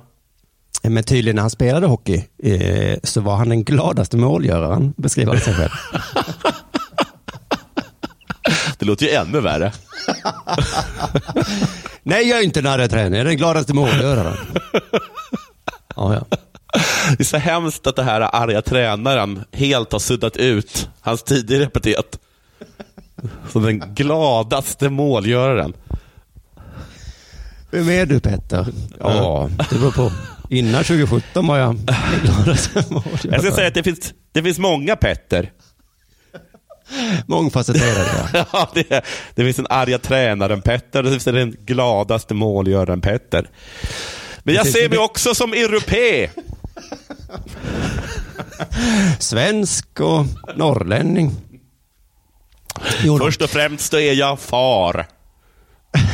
Men 0.82 1.04
tydligen 1.04 1.36
när 1.36 1.42
han 1.42 1.50
spelade 1.50 1.86
hockey 1.86 2.22
eh, 2.42 2.98
så 3.02 3.20
var 3.20 3.36
han 3.36 3.48
den 3.48 3.64
gladaste 3.64 4.16
målgöraren, 4.16 4.94
beskriver 4.96 5.32
han 5.32 5.40
sig 5.40 5.54
själv. 5.54 5.70
Det 8.78 8.86
låter 8.86 9.06
ju 9.06 9.12
ännu 9.12 9.40
värre. 9.40 9.72
Nej, 12.10 12.28
jag 12.28 12.38
är 12.38 12.44
inte 12.44 12.62
tränaren, 12.62 13.12
jag 13.12 13.20
är 13.20 13.24
den 13.24 13.36
gladaste 13.36 13.74
målgöraren. 13.74 14.36
Ja, 15.96 16.14
ja. 16.14 16.38
Det 17.16 17.20
är 17.22 17.24
så 17.24 17.36
hemskt 17.36 17.86
att 17.86 17.96
det 17.96 18.02
här 18.02 18.20
arga 18.20 18.62
tränaren 18.62 19.44
helt 19.52 19.92
har 19.92 19.98
suddat 19.98 20.36
ut 20.36 20.88
hans 21.00 21.22
tidigare 21.22 21.64
epitet. 21.64 22.18
Som 23.52 23.62
den 23.62 23.94
gladaste 23.94 24.88
målgöraren. 24.88 25.72
Vem 27.70 27.88
är 27.88 28.06
du 28.06 28.20
Petter? 28.20 28.66
Ja, 28.98 29.50
det 29.70 29.78
beror 29.78 29.90
på. 29.92 30.12
Innan 30.50 30.84
2017 30.84 31.46
var 31.46 31.58
jag 31.58 31.76
den 31.76 31.94
gladaste 32.22 32.84
målgöraren. 32.90 33.32
Jag 33.32 33.42
ska 33.42 33.52
säga 33.52 33.68
att 33.68 33.74
det 33.74 33.82
finns, 33.82 34.14
det 34.32 34.42
finns 34.42 34.58
många 34.58 34.96
Petter. 34.96 35.50
Mångfacetterad 37.26 38.06
ja. 38.32 38.44
Ja, 38.52 38.70
det, 38.74 38.90
är- 38.90 39.04
det 39.34 39.44
finns 39.44 39.58
en 39.58 39.66
arga 39.70 39.98
tränaren 39.98 40.62
Petter 40.62 41.02
det 41.02 41.10
finns 41.10 41.24
den 41.24 41.56
gladaste 41.66 42.34
målgöraren 42.34 43.00
Petter. 43.00 43.48
Men 44.42 44.54
jag 44.54 44.66
ser 44.66 44.88
mig 44.88 44.98
också 44.98 45.34
som 45.34 45.52
europé. 45.52 46.30
Svensk 49.18 50.00
och 50.00 50.24
norrlänning. 50.56 51.30
Jo. 53.02 53.18
Först 53.18 53.42
och 53.42 53.50
främst 53.50 53.92
är 53.94 54.12
jag 54.12 54.40
far. 54.40 55.06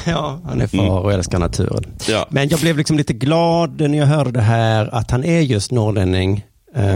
Ja, 0.07 0.41
han 0.45 0.61
är 0.61 0.67
far 0.67 0.99
och 1.01 1.13
älskar 1.13 1.39
naturen. 1.39 1.85
Ja. 2.09 2.27
Men 2.31 2.49
jag 2.49 2.61
blev 2.61 2.77
liksom 2.79 2.97
lite 2.97 3.13
glad 3.13 3.81
när 3.81 3.99
jag 3.99 4.07
hörde 4.07 4.31
det 4.31 4.41
här 4.41 4.95
att 4.95 5.11
han 5.11 5.25
är 5.25 5.41
just 5.41 5.71
norrlänning 5.73 6.45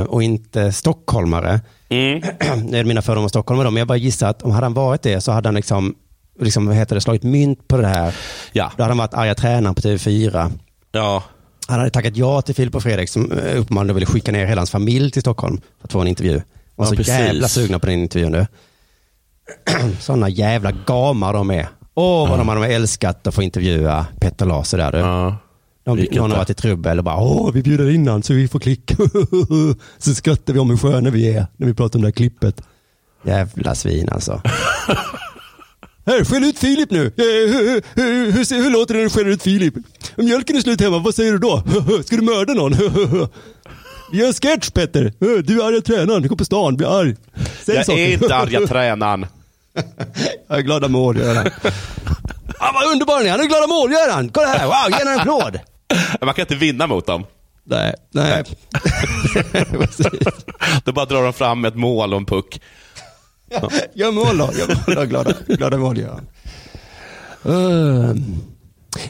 och 0.07 0.23
inte 0.23 0.73
stockholmare. 0.73 1.61
Mm. 1.89 2.23
Nu 2.65 2.79
är 2.79 2.83
det 2.83 2.89
mina 2.89 3.03
fördomar 3.03 3.23
om 3.23 3.29
stockholmare 3.29 3.67
då, 3.67 3.71
men 3.71 3.79
jag 3.79 3.89
bara 3.89 3.99
gissar 3.99 4.29
att 4.29 4.43
om 4.43 4.51
hade 4.51 4.65
han 4.65 4.75
varit 4.75 5.03
det 5.03 5.21
så 5.21 5.33
hade 5.33 5.49
han 5.49 5.55
liksom, 5.55 5.95
liksom 6.41 6.67
vad 6.67 6.77
heter 6.77 6.95
det, 6.95 7.01
slagit 7.01 7.23
mynt 7.23 7.69
på 7.69 7.77
det 7.77 7.87
här. 7.87 8.15
Ja. 8.53 8.73
Då 8.77 8.83
hade 8.83 8.91
han 8.91 8.99
varit 8.99 9.15
arga 9.15 9.35
tränaren 9.35 9.75
på 9.75 9.81
TV4. 9.81 10.53
Ja. 10.93 11.23
Han 11.67 11.79
hade 11.79 11.91
tackat 11.91 12.17
ja 12.17 12.43
till 12.43 12.55
Filip 12.55 12.75
och 12.75 12.83
Fredrik 12.83 13.09
som 13.09 13.33
eh, 13.33 13.61
uppenbarligen 13.61 13.95
ville 13.95 14.07
skicka 14.07 14.33
ner 14.33 14.47
hela 14.47 14.61
hans 14.61 14.71
familj 14.71 15.11
till 15.11 15.23
Stockholm 15.23 15.61
för 15.81 15.89
att 15.89 15.93
få 15.93 16.01
en 16.01 16.07
intervju. 16.07 16.43
Ja, 16.77 16.85
så 16.85 16.97
precis. 16.97 17.09
jävla 17.09 17.49
sugna 17.49 17.79
på 17.79 17.87
den 17.87 17.99
intervjun 17.99 18.33
nu. 18.33 18.47
Sådana 20.01 20.29
jävla 20.29 20.73
gamar 20.73 21.33
de 21.33 21.51
är. 21.51 21.69
Åh, 21.95 22.29
vad 22.29 22.39
de 22.39 22.49
hade 22.49 22.67
älskat 22.67 23.27
att 23.27 23.35
få 23.35 23.43
intervjua 23.43 24.07
Petter 24.21 24.47
Laser 24.47 24.79
där 24.79 24.93
du. 24.93 24.99
Ja. 24.99 25.37
Någon 25.87 25.99
inte. 25.99 26.21
har 26.21 26.29
varit 26.29 26.51
i 26.51 26.55
trubbel 26.55 26.99
och 26.99 27.05
bara, 27.05 27.17
åh, 27.17 27.53
vi 27.53 27.63
bjuder 27.63 27.91
in 27.91 28.09
han 28.09 28.23
så 28.23 28.33
vi 28.33 28.49
får 28.49 28.59
klicka. 28.61 28.97
så 29.99 30.15
skrattar 30.15 30.53
vi 30.53 30.59
om 30.59 30.71
hur 30.71 30.77
sköna 30.77 31.11
vi 31.11 31.29
är 31.29 31.47
när 31.57 31.67
vi 31.67 31.75
pratar 31.75 31.99
om 31.99 32.03
det 32.03 32.07
här 32.09 32.13
klippet. 32.13 32.63
Jävla 33.25 33.75
svin 33.75 34.09
alltså. 34.09 34.43
Här, 36.07 36.25
skäll 36.25 36.45
ut 36.45 36.59
Filip 36.59 36.91
nu. 36.91 37.07
Eh, 37.07 37.13
Hur, 37.17 37.83
hur, 37.97 38.33
hur, 38.33 38.63
hur 38.63 38.71
låter 38.71 38.95
det 38.95 38.99
när 39.01 39.05
du 39.05 39.11
skäller 39.11 39.31
ut 39.31 39.43
Filip? 39.43 39.75
Om 40.17 40.25
mjölken 40.25 40.57
är 40.57 40.61
slut 40.61 40.81
hemma, 40.81 40.99
vad 40.99 41.15
säger 41.15 41.33
du 41.33 41.39
då? 41.39 41.63
Ska 42.07 42.17
du 42.17 42.23
mörda 42.23 42.55
någon? 42.55 42.73
Vi 44.13 44.19
gör 44.19 44.27
en 44.27 44.33
sketch 44.33 44.71
Petter. 44.71 45.05
Eh, 45.05 45.29
Du 45.45 45.61
är 45.63 45.67
arga 45.69 45.81
tränaren, 45.81 46.23
du 46.23 46.29
går 46.29 46.37
på 46.37 46.45
stan, 46.45 46.77
blir 46.77 47.01
arg. 47.01 47.17
Säg 47.65 47.75
Jag 47.77 47.87
saker. 47.87 47.99
är 48.03 48.13
inte 48.13 48.37
arga 48.37 48.67
tränaren. 48.67 49.27
Jag 50.49 50.59
är 50.59 50.63
glada 50.63 50.89
målgöraren. 50.89 51.51
Han 52.59 52.75
var 52.75 52.93
underbar 52.93 53.15
han 53.17 53.27
är, 53.27 53.31
han 53.31 53.41
är 53.41 53.45
glada 53.45 53.67
målgöraren. 53.67 54.29
Kolla 54.29 54.47
här, 54.47 54.67
wow, 54.67 54.75
ge 54.91 54.97
honom 55.05 55.13
en 55.15 55.21
applåd. 55.21 55.59
Man 56.21 56.35
kan 56.35 56.43
inte 56.43 56.55
vinna 56.55 56.87
mot 56.87 57.07
dem. 57.07 57.25
Nej, 57.65 57.95
nej. 58.11 58.45
Då 60.85 60.93
bara 60.93 61.05
drar 61.05 61.23
de 61.25 61.33
fram 61.33 61.65
ett 61.65 61.75
mål 61.77 62.13
och 62.13 62.19
en 62.19 62.27
puck. 62.27 62.61
Gör 63.95 64.13
mål 64.13 64.39
då, 64.39 64.51
gör 64.59 64.67
mål 64.87 64.95
då, 64.97 65.05
glada, 65.05 65.33
glada 65.47 65.77
målgöraren. 65.77 66.27
Uh. 67.47 68.15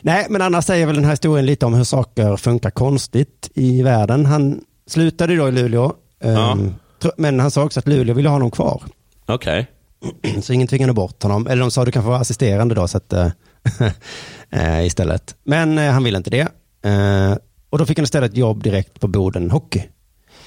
Nej, 0.02 0.26
men 0.30 0.42
annars 0.42 0.64
säger 0.64 0.86
väl 0.86 0.94
den 0.94 1.04
här 1.04 1.12
historien 1.12 1.46
lite 1.46 1.66
om 1.66 1.74
hur 1.74 1.84
saker 1.84 2.36
funkar 2.36 2.70
konstigt 2.70 3.50
i 3.54 3.82
världen. 3.82 4.26
Han 4.26 4.60
slutade 4.86 5.36
då 5.36 5.48
i 5.48 5.52
Luleå, 5.52 5.92
Ja. 6.22 6.52
ehm, 6.52 6.74
tro- 7.02 7.12
men 7.16 7.40
han 7.40 7.50
sa 7.50 7.62
också 7.64 7.80
att 7.80 7.88
Luleå 7.88 8.14
ville 8.14 8.28
ha 8.28 8.34
honom 8.34 8.50
kvar. 8.50 8.82
Okej. 9.26 9.70
Så 10.42 10.52
ingen 10.52 10.68
tvingade 10.68 10.92
bort 10.92 11.22
honom. 11.22 11.46
Eller 11.46 11.60
de 11.60 11.70
sa 11.70 11.84
du 11.84 11.92
kan 11.92 12.02
få 12.02 12.08
vara 12.08 12.20
assisterande 12.20 12.74
då 12.74 12.88
så 12.88 12.96
att, 12.96 13.12
eh, 14.50 14.86
istället. 14.86 15.34
Men 15.44 15.78
eh, 15.78 15.92
han 15.92 16.04
ville 16.04 16.16
inte 16.16 16.30
det. 16.30 16.48
Eh, 16.90 17.36
och 17.70 17.78
då 17.78 17.86
fick 17.86 17.98
han 17.98 18.04
istället 18.04 18.36
jobb 18.36 18.62
direkt 18.62 19.00
på 19.00 19.08
Boden 19.08 19.50
Hockey. 19.50 19.82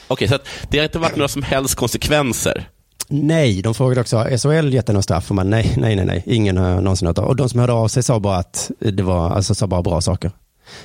Okej, 0.08 0.28
så 0.28 0.38
det 0.70 0.78
har 0.78 0.84
inte 0.84 1.00
varit 1.00 1.16
några 1.16 1.28
som 1.28 1.44
helst 1.44 1.76
konsekvenser. 1.76 2.70
Nej, 3.08 3.62
de 3.62 3.74
frågade 3.74 4.02
också, 4.02 4.18
har 4.18 4.38
SHL 4.38 4.74
gett 4.74 4.86
dig 4.86 4.94
någon 4.94 5.04
straff? 5.04 5.30
Och 5.30 5.36
man, 5.36 5.50
nej, 5.50 5.74
nej, 5.78 5.96
nej, 5.96 6.06
nej, 6.06 6.24
ingen 6.26 6.58
har 6.58 6.82
någonsin 6.82 7.08
hört 7.08 7.18
av. 7.18 7.26
Och 7.26 7.36
de 7.36 7.50
som 7.50 7.60
hörde 7.60 7.74
av 7.74 7.88
sig 7.88 8.04
sa 8.04 8.20
bara 8.20 8.38
att 8.38 8.72
det 8.80 9.04
var, 9.04 9.30
alltså 9.30 9.56
sa 9.56 9.68
bara 9.68 9.82
bra 9.82 10.02
saker. 10.02 10.32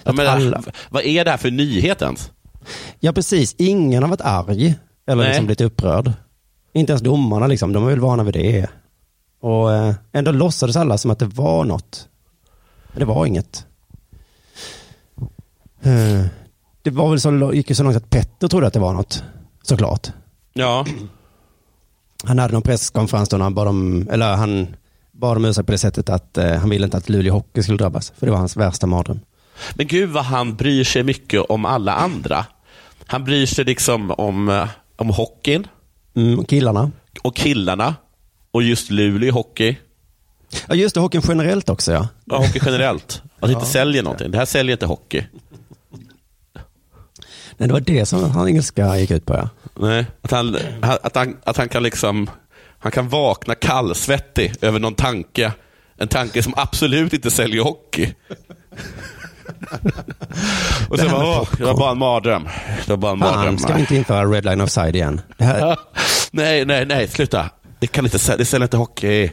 Ja, 0.04 0.12
men, 0.12 0.26
alla, 0.26 0.62
Vad 0.90 1.04
är 1.04 1.24
det 1.24 1.30
här 1.30 1.38
för 1.38 1.50
nyhet 1.50 2.02
ens? 2.02 2.30
ja, 3.00 3.12
precis. 3.12 3.54
Ingen 3.58 4.02
har 4.02 4.10
varit 4.10 4.20
arg 4.20 4.74
eller 5.06 5.22
Nej. 5.22 5.28
liksom 5.28 5.46
blivit 5.46 5.60
upprörd. 5.60 6.12
Inte 6.78 6.92
ens 6.92 7.02
domarna 7.02 7.46
liksom, 7.46 7.72
de 7.72 7.84
är 7.84 7.90
väl 7.90 8.00
vana 8.00 8.24
vid 8.24 8.34
det. 8.34 8.66
Och 9.40 9.72
eh, 9.72 9.94
ändå 10.12 10.32
låtsades 10.32 10.76
alla 10.76 10.98
som 10.98 11.10
att 11.10 11.18
det 11.18 11.26
var 11.26 11.64
något. 11.64 12.08
Men 12.92 12.98
det 12.98 13.04
var 13.04 13.26
inget. 13.26 13.66
Eh, 15.82 16.24
det 16.82 16.90
var 16.90 17.10
väl 17.10 17.20
så, 17.20 17.54
gick 17.54 17.68
ju 17.68 17.74
så 17.74 17.82
långt 17.82 17.96
att 17.96 18.10
Petter 18.10 18.48
trodde 18.48 18.66
att 18.66 18.72
det 18.72 18.78
var 18.80 18.92
något, 18.92 19.24
såklart. 19.62 20.08
Ja, 20.52 20.86
Han 22.24 22.38
hade 22.38 22.52
någon 22.52 22.62
presskonferens 22.62 23.28
då 23.28 23.36
när 23.36 23.44
han 23.44 23.54
bad 23.54 23.68
om, 23.68 24.08
eller 24.10 24.36
han 24.36 24.76
bad 25.12 25.36
om 25.36 25.44
ursäkt 25.44 25.66
på 25.66 25.72
det 25.72 25.78
sättet 25.78 26.08
att 26.08 26.38
eh, 26.38 26.52
han 26.52 26.70
ville 26.70 26.84
inte 26.84 26.96
att 26.96 27.08
Luleå 27.08 27.34
Hockey 27.34 27.62
skulle 27.62 27.78
drabbas. 27.78 28.12
För 28.16 28.26
det 28.26 28.32
var 28.32 28.38
hans 28.38 28.56
värsta 28.56 28.86
mardröm. 28.86 29.20
men 29.74 29.86
gud 29.86 30.10
vad 30.10 30.24
han 30.24 30.56
bryr 30.56 30.84
sig 30.84 31.02
mycket 31.02 31.40
om 31.40 31.64
alla 31.64 31.92
andra. 31.92 32.46
Han 33.06 33.24
bryr 33.24 33.46
sig 33.46 33.64
liksom 33.64 34.10
om, 34.10 34.66
om 34.96 35.10
hockeyn. 35.10 35.66
Mm, 36.18 36.44
killarna. 36.44 36.90
Och 37.22 37.36
killarna. 37.36 37.94
Och 38.50 38.62
just 38.62 38.90
Luleå 38.90 39.32
hockey. 39.32 39.76
Ja, 40.68 40.74
just 40.74 40.94
det, 40.94 41.00
hockeyn 41.00 41.22
generellt 41.28 41.68
också 41.68 41.92
ja. 41.92 42.08
Ja, 42.24 42.36
hockey 42.36 42.60
generellt. 42.64 43.22
Att 43.40 43.50
inte 43.50 43.60
Ja. 43.64 43.66
säljer 43.70 44.02
någonting. 44.02 44.30
Det 44.30 44.38
här 44.38 44.44
säljer 44.44 44.72
inte 44.72 44.86
hockey. 44.86 45.24
Nej, 47.56 47.68
det 47.68 47.72
var 47.72 47.80
det 47.80 48.06
som 48.06 48.30
han 48.30 48.48
ilska 48.48 48.98
gick 48.98 49.10
ut 49.10 49.26
på 49.26 49.34
ja. 49.34 49.48
Nej, 49.80 50.06
att 50.22 50.30
han, 50.30 50.56
att 50.82 51.14
han, 51.16 51.36
att 51.44 51.56
han 51.56 51.68
kan 51.68 51.82
liksom, 51.82 52.30
han 52.78 52.92
kan 52.92 53.08
vakna 53.08 53.54
kallsvettig 53.54 54.54
över 54.60 54.78
någon 54.78 54.94
tanke. 54.94 55.52
En 55.96 56.08
tanke 56.08 56.42
som 56.42 56.52
absolut 56.56 57.12
inte 57.12 57.30
säljer 57.30 57.62
hockey. 57.62 58.14
Och 60.88 60.98
med 60.98 61.10
bara, 61.10 61.40
åh, 61.40 61.48
det 61.58 61.64
var 61.64 61.76
bara 61.76 61.90
en 61.90 61.98
mardröm. 61.98 62.48
Det 62.86 62.90
var 62.90 62.96
bara 62.96 63.12
en 63.12 63.18
mardröm. 63.18 63.58
Ska 63.58 63.74
vi 63.74 63.80
inte 63.80 63.96
införa 63.96 64.24
red 64.24 64.44
line 64.44 64.60
offside 64.60 64.96
igen? 64.96 65.20
Det 65.36 65.44
här, 65.44 65.78
nej, 66.30 66.64
nej, 66.64 66.86
nej, 66.86 67.08
sluta. 67.08 67.50
Det 67.80 67.86
kan 67.86 68.04
inte 68.04 68.36
det 68.36 68.44
säljer 68.44 68.64
inte 68.64 68.76
hockey. 68.76 69.30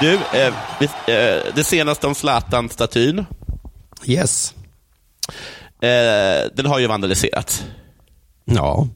Du, 0.00 0.14
eh, 0.14 0.54
eh, 1.06 1.42
det 1.54 1.64
senaste 1.64 2.06
om 2.06 2.14
Zlatan-statyn. 2.14 3.24
Yes. 4.04 4.54
Eh, 5.82 6.50
den 6.54 6.66
har 6.66 6.78
ju 6.78 6.86
vandaliserats. 6.86 7.64
Ja. 8.44 8.88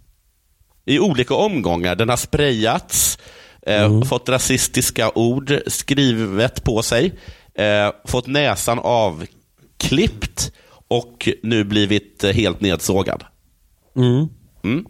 I 0.84 0.98
olika 0.98 1.34
omgångar. 1.34 1.94
Den 1.96 2.08
har 2.08 2.16
sprayats, 2.16 3.18
eh, 3.66 4.02
fått 4.02 4.28
rasistiska 4.28 5.10
ord 5.14 5.60
skrivet 5.66 6.64
på 6.64 6.82
sig, 6.82 7.12
eh, 7.54 7.90
fått 8.04 8.26
näsan 8.26 8.78
avklippt 8.78 10.52
och 10.88 11.28
nu 11.42 11.64
blivit 11.64 12.24
eh, 12.24 12.32
helt 12.32 12.60
nedsågad. 12.60 13.24
Mm. 13.96 14.28
Mm. 14.64 14.86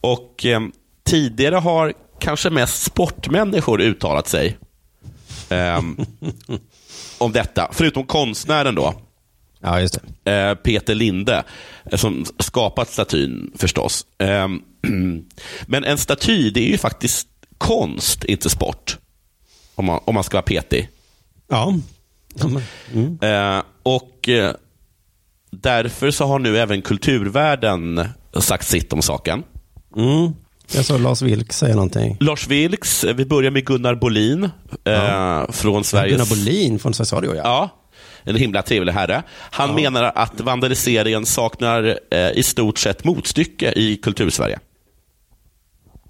Och 0.00 0.46
eh, 0.46 0.60
tidigare 1.04 1.56
har 1.56 1.92
kanske 2.20 2.50
mest 2.50 2.82
sportmänniskor 2.82 3.80
uttalat 3.80 4.28
sig 4.28 4.58
eh, 5.48 5.82
om 7.18 7.32
detta, 7.32 7.68
förutom 7.72 8.06
konstnären 8.06 8.74
då. 8.74 8.94
Ja, 9.60 9.80
just. 9.80 9.98
Eh, 10.24 10.54
Peter 10.54 10.94
Linde, 10.94 11.44
som 11.92 12.24
skapat 12.38 12.90
statyn 12.90 13.52
förstås. 13.56 14.06
Men 15.66 15.84
en 15.84 15.98
staty, 15.98 16.50
det 16.50 16.60
är 16.60 16.70
ju 16.70 16.78
faktiskt 16.78 17.28
konst, 17.58 18.24
inte 18.24 18.50
sport. 18.50 18.98
Om 19.74 19.84
man, 19.84 20.00
om 20.04 20.14
man 20.14 20.24
ska 20.24 20.36
vara 20.36 20.42
petig. 20.42 20.88
Ja. 21.48 21.74
Mm. 22.92 23.18
Eh, 23.22 23.62
och 23.82 24.28
eh, 24.28 24.54
därför 25.50 26.10
så 26.10 26.26
har 26.26 26.38
nu 26.38 26.58
även 26.58 26.82
kulturvärlden 26.82 28.08
sagt 28.40 28.66
sitt 28.68 28.92
om 28.92 29.02
saken. 29.02 29.42
Mm. 29.96 30.32
Jag 30.72 30.84
såg 30.84 31.00
Lars 31.00 31.22
Vilk 31.22 31.52
säga 31.52 31.74
någonting. 31.74 32.16
Lars 32.20 32.48
Vilks, 32.48 33.04
eh, 33.04 33.14
vi 33.14 33.24
börjar 33.24 33.50
med 33.50 33.66
Gunnar 33.66 33.94
Bolin 33.94 34.50
eh, 34.84 35.50
från 35.50 35.84
Sveriges... 35.84 36.12
Gunnar 36.12 36.28
Bolin 36.28 36.78
från 36.78 36.94
Sveriges 36.94 37.12
Radio, 37.12 37.36
ja. 37.36 37.42
Ja, 37.44 37.70
en 38.22 38.36
himla 38.36 38.62
trevlig 38.62 38.92
herre. 38.92 39.22
Han 39.30 39.74
menar 39.74 40.12
att 40.14 40.40
vandaliseringen 40.40 41.26
saknar 41.26 41.98
eh, 42.10 42.30
i 42.30 42.42
stort 42.42 42.78
sett 42.78 43.04
motstycke 43.04 43.72
i 43.76 43.96
kultursverige. 43.96 44.58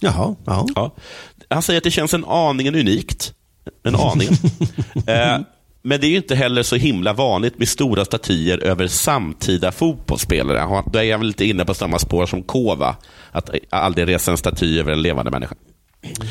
Jaha, 0.01 0.35
ja. 0.47 0.67
Ja. 0.75 0.95
Han 1.51 1.63
säger 1.63 1.79
att 1.79 1.85
det 1.85 1.91
känns 1.91 2.15
en 2.15 2.25
aningen 2.25 2.75
unikt. 2.75 3.35
En 3.85 3.95
aning. 3.97 4.29
eh, 5.07 5.39
men 5.83 6.01
det 6.01 6.07
är 6.07 6.11
ju 6.11 6.17
inte 6.17 6.35
heller 6.35 6.63
så 6.63 6.77
himla 6.77 7.13
vanligt 7.13 7.59
med 7.59 7.69
stora 7.69 8.05
statyer 8.05 8.59
över 8.59 8.87
samtida 8.87 9.73
fotbollsspelare. 9.73 10.83
Då 10.93 10.99
är 10.99 11.03
jag 11.03 11.19
väl 11.19 11.27
lite 11.27 11.45
inne 11.45 11.65
på 11.65 11.75
samma 11.75 11.99
spår 11.99 12.27
som 12.27 12.43
Kova. 12.43 12.97
Att 13.33 13.51
aldrig 13.71 14.09
resa 14.09 14.31
en 14.31 14.37
staty 14.37 14.81
över 14.81 14.93
en 14.93 15.03
levande 15.03 15.31
människa. 15.31 15.55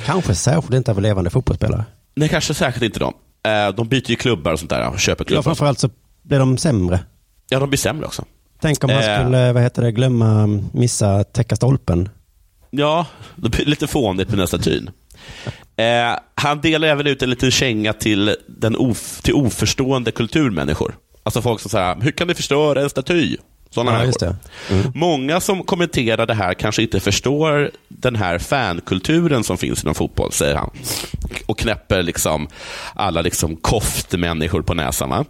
Kanske 0.06 0.36
särskilt 0.36 0.74
inte 0.76 0.92
över 0.92 1.02
levande 1.02 1.30
fotbollsspelare. 1.30 1.86
Nej, 2.16 2.30
kanske 2.30 2.54
särskilt 2.54 2.84
inte 2.84 3.00
de. 3.00 3.14
Eh, 3.52 3.76
de 3.76 3.88
byter 3.88 4.10
ju 4.10 4.16
klubbar 4.16 4.54
och 4.54 4.60
sånt 4.60 4.70
där 4.70 4.90
och 4.90 5.00
köper 5.00 5.24
Ja, 5.24 5.28
klubbar. 5.28 5.42
framförallt 5.44 5.80
så 5.80 5.90
blir 6.24 6.40
de 6.40 6.58
sämre. 6.58 7.00
Ja, 7.50 7.60
de 7.60 7.70
blir 7.70 7.78
sämre 7.78 8.06
också. 8.06 8.26
Tänk 8.62 8.84
om 8.84 8.90
man 8.92 9.04
Eh. 9.04 9.20
skulle, 9.20 9.54
vad 9.54 9.64
heter 9.64 9.82
det, 9.82 9.92
glömma, 9.92 10.48
missa, 10.74 11.24
täcka 11.24 11.56
stolpen. 11.56 12.10
Ja, 12.70 13.06
det 13.36 13.50
blir 13.50 13.66
lite 13.66 13.88
fånigt 13.88 14.30
med 14.30 14.34
den 14.34 14.40
här 14.40 14.46
statyn. 14.48 14.90
Eh, 15.76 16.20
han 16.36 16.62
delar 16.62 16.88
även 16.88 17.08
ut 17.08 17.22
en 17.22 17.30
liten 17.30 17.52
känga 17.52 17.94
till, 17.94 18.36
den 18.48 18.76
of, 18.76 19.22
till 19.22 19.34
oförstående 19.34 20.12
kulturmänniskor. 20.12 20.96
Alltså 21.24 21.42
folk 21.42 21.62
som 21.62 21.70
säger, 21.70 21.96
hur 22.02 22.12
kan 22.12 22.28
ni 22.28 22.34
förstöra 22.34 22.82
en 22.82 22.90
staty? 22.90 23.38
Sådana 23.70 24.06
Ja. 24.22 24.36
Mm. 24.70 24.92
Många 24.96 25.40
som 25.40 25.64
kommenterar 25.64 26.26
det 26.26 26.34
här 26.34 26.54
kanske 26.54 26.82
inte 26.82 27.00
förstår 27.00 27.72
den 27.88 28.16
här 28.16 28.40
fankulturen 28.40 29.44
som 29.44 29.58
finns 29.58 29.84
inom 29.84 29.96
fotboll, 29.96 30.32
säger 30.32 30.56
han. 30.56 30.70
Och 31.46 31.60
knäpper 31.60 32.04
liksom 32.04 32.48
alla 32.96 33.22
liksom 33.22 33.56
koftmänniskor 33.56 34.62
på 34.62 34.74
näsan. 34.74 35.26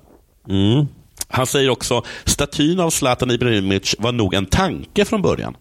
Mm. 0.49 0.87
Han 1.27 1.47
säger 1.47 1.69
också, 1.69 2.03
statyn 2.25 2.79
av 2.79 2.89
Zlatan 2.89 3.31
Ibrahimovic 3.31 3.95
var 3.99 4.11
nog 4.11 4.33
en 4.33 4.45
tanke 4.45 5.05
från 5.05 5.21
början. 5.21 5.57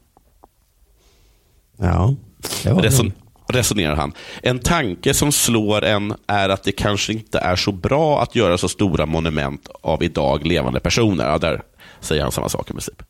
Ja, 1.77 2.15
det 2.63 2.73
var 2.73 2.83
Reson. 2.83 3.13
Resonerar 3.49 3.95
han. 3.97 4.13
En 4.43 4.59
tanke 4.59 5.15
som 5.15 5.33
slår 5.33 5.85
en 5.85 6.15
är 6.27 6.49
att 6.49 6.63
det 6.63 6.73
kanske 6.73 7.13
inte 7.13 7.39
är 7.39 7.57
så 7.57 7.73
bra 7.73 8.23
att 8.23 8.35
göra 8.37 8.59
så 8.59 8.69
stora 8.69 9.07
monument 9.07 9.69
av 9.83 10.03
idag 10.03 10.47
levande 10.47 10.81
personer. 10.81 11.29
Ja, 11.29 11.39
där 11.39 11.63
säger 12.01 12.23
han 12.23 12.33
samma 12.33 12.49
sak 12.49 12.71
i 12.71 12.73
princip. 12.73 13.03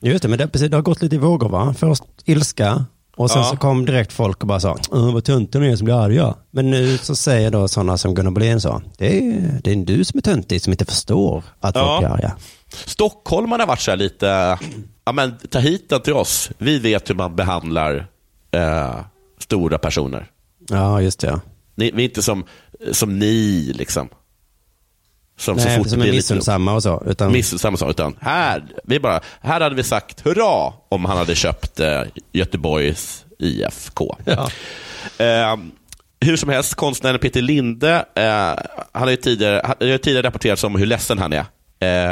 Just 0.00 0.22
det, 0.22 0.28
men 0.28 0.38
det, 0.38 0.48
precis, 0.48 0.70
det 0.70 0.76
har 0.76 0.82
gått 0.82 1.02
lite 1.02 1.14
i 1.14 1.18
vågor 1.18 1.48
va? 1.48 1.74
Först 1.78 2.02
ilska 2.24 2.84
och 3.16 3.30
sen 3.30 3.42
Ja. 3.42 3.50
så 3.50 3.56
kom 3.56 3.84
direkt 3.84 4.12
folk 4.12 4.40
och 4.40 4.46
bara 4.46 4.60
sa, 4.60 4.76
"Åh, 4.90 5.12
vad 5.14 5.24
töntiga 5.24 5.62
ni 5.62 5.68
är 5.72 5.76
som 5.76 5.84
blir 5.84 5.94
arga. 6.04 6.34
Men 6.50 6.70
nu 6.70 6.98
så 6.98 7.16
säger 7.16 7.50
då 7.50 7.68
sådana 7.68 7.98
som 7.98 8.14
Gunnar 8.14 8.30
Bolin 8.30 8.60
sa, 8.60 8.82
det 8.98 9.18
är, 9.18 9.60
det 9.64 9.72
är 9.72 9.76
du 9.76 10.04
som 10.04 10.18
är 10.18 10.22
töntig 10.22 10.62
som 10.62 10.72
inte 10.72 10.84
förstår 10.84 11.42
att 11.60 11.74
Ja. 11.76 11.86
folk 12.00 12.10
är 12.10 12.14
arga. 12.14 12.32
Stockholmarna 12.86 13.62
har 13.62 13.68
varit 13.68 13.80
så 13.80 13.90
här 13.90 13.98
lite, 13.98 14.58
ja 15.04 15.12
men 15.12 15.34
ta 15.50 15.58
hit 15.58 15.88
den 15.88 16.00
till 16.00 16.12
oss. 16.12 16.50
Vi 16.58 16.78
vet 16.78 17.10
hur 17.10 17.14
man 17.14 17.36
behandlar 17.36 18.06
eh, 18.54 18.94
stora 19.38 19.78
personer. 19.78 20.26
Ja, 20.68 21.00
just 21.00 21.20
det. 21.20 21.40
Ni, 21.74 21.90
vi 21.90 22.02
är 22.02 22.04
inte 22.08 22.22
som, 22.22 22.44
som 22.92 23.18
ni 23.18 23.72
liksom. 23.74 24.08
Som 25.38 25.58
så 25.58 25.64
Nej, 25.68 25.78
fort 25.78 25.88
som 25.88 26.00
är 26.02 26.10
missunnsamma 26.12 26.72
och 26.74 26.82
så. 26.82 27.02
Utan, 27.06 27.32
Missunnsamma 27.32 27.76
så, 27.76 27.90
utan 27.90 28.16
här, 28.20 28.64
vi 28.84 29.00
bara, 29.00 29.20
här 29.40 29.60
hade 29.60 29.74
vi 29.74 29.82
sagt 29.82 30.20
hurra 30.26 30.72
om 30.88 31.04
han 31.04 31.16
hade 31.16 31.34
köpt 31.34 31.80
eh, 31.80 32.02
Göteborgs 32.32 33.24
IFK. 33.38 34.16
Ja. 34.24 34.48
Eh, 35.24 35.56
hur 36.20 36.36
som 36.36 36.48
helst, 36.48 36.74
konstnären 36.74 37.18
Peter 37.18 37.42
Linde, 37.42 38.04
eh, 38.14 38.64
han 38.92 39.02
har 39.02 39.10
ju 39.10 39.16
tidigare, 39.16 39.60
han 39.64 39.90
har 39.90 39.98
tidigare 39.98 40.26
rapporterats 40.26 40.64
om 40.64 40.74
hur 40.76 40.86
ledsen 40.86 41.18
han 41.18 41.32
är. 41.32 41.44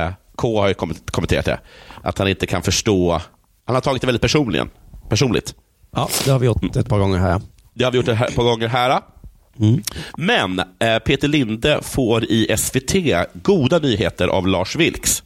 Eh, 0.07 0.13
K 0.37 0.61
har 0.61 0.69
ju 0.69 0.75
komment- 0.75 1.11
kommenterat 1.11 1.45
det. 1.45 1.61
Att 2.03 2.19
han 2.19 2.29
inte 2.29 2.47
kan 2.47 2.63
förstå, 2.63 3.21
han 3.65 3.75
har 3.75 3.81
tagit 3.81 4.01
det 4.01 4.07
väldigt 4.07 4.23
personligen, 4.23 4.71
personligt. 5.09 5.55
Ja, 5.97 6.09
det 6.25 6.31
har 6.31 6.39
vi 6.39 6.47
gjort 6.47 6.77
ett 6.77 6.89
par 6.89 6.99
gånger 6.99 7.19
här. 7.19 7.41
Det 7.75 7.85
har 7.85 7.93
vi 7.93 7.97
gjort 7.99 8.09
ett 8.09 8.35
par 8.37 8.45
gånger 8.45 8.69
här. 8.69 9.01
Mm. 9.61 9.83
Men 10.17 10.59
eh, 10.59 10.99
Peter 10.99 11.29
Linde 11.29 11.79
får 11.83 12.25
i 12.25 12.57
SVT 12.59 12.95
goda 13.33 13.79
nyheter 13.79 14.29
av 14.29 14.47
Lars 14.47 14.77
Vilks. 14.77 15.23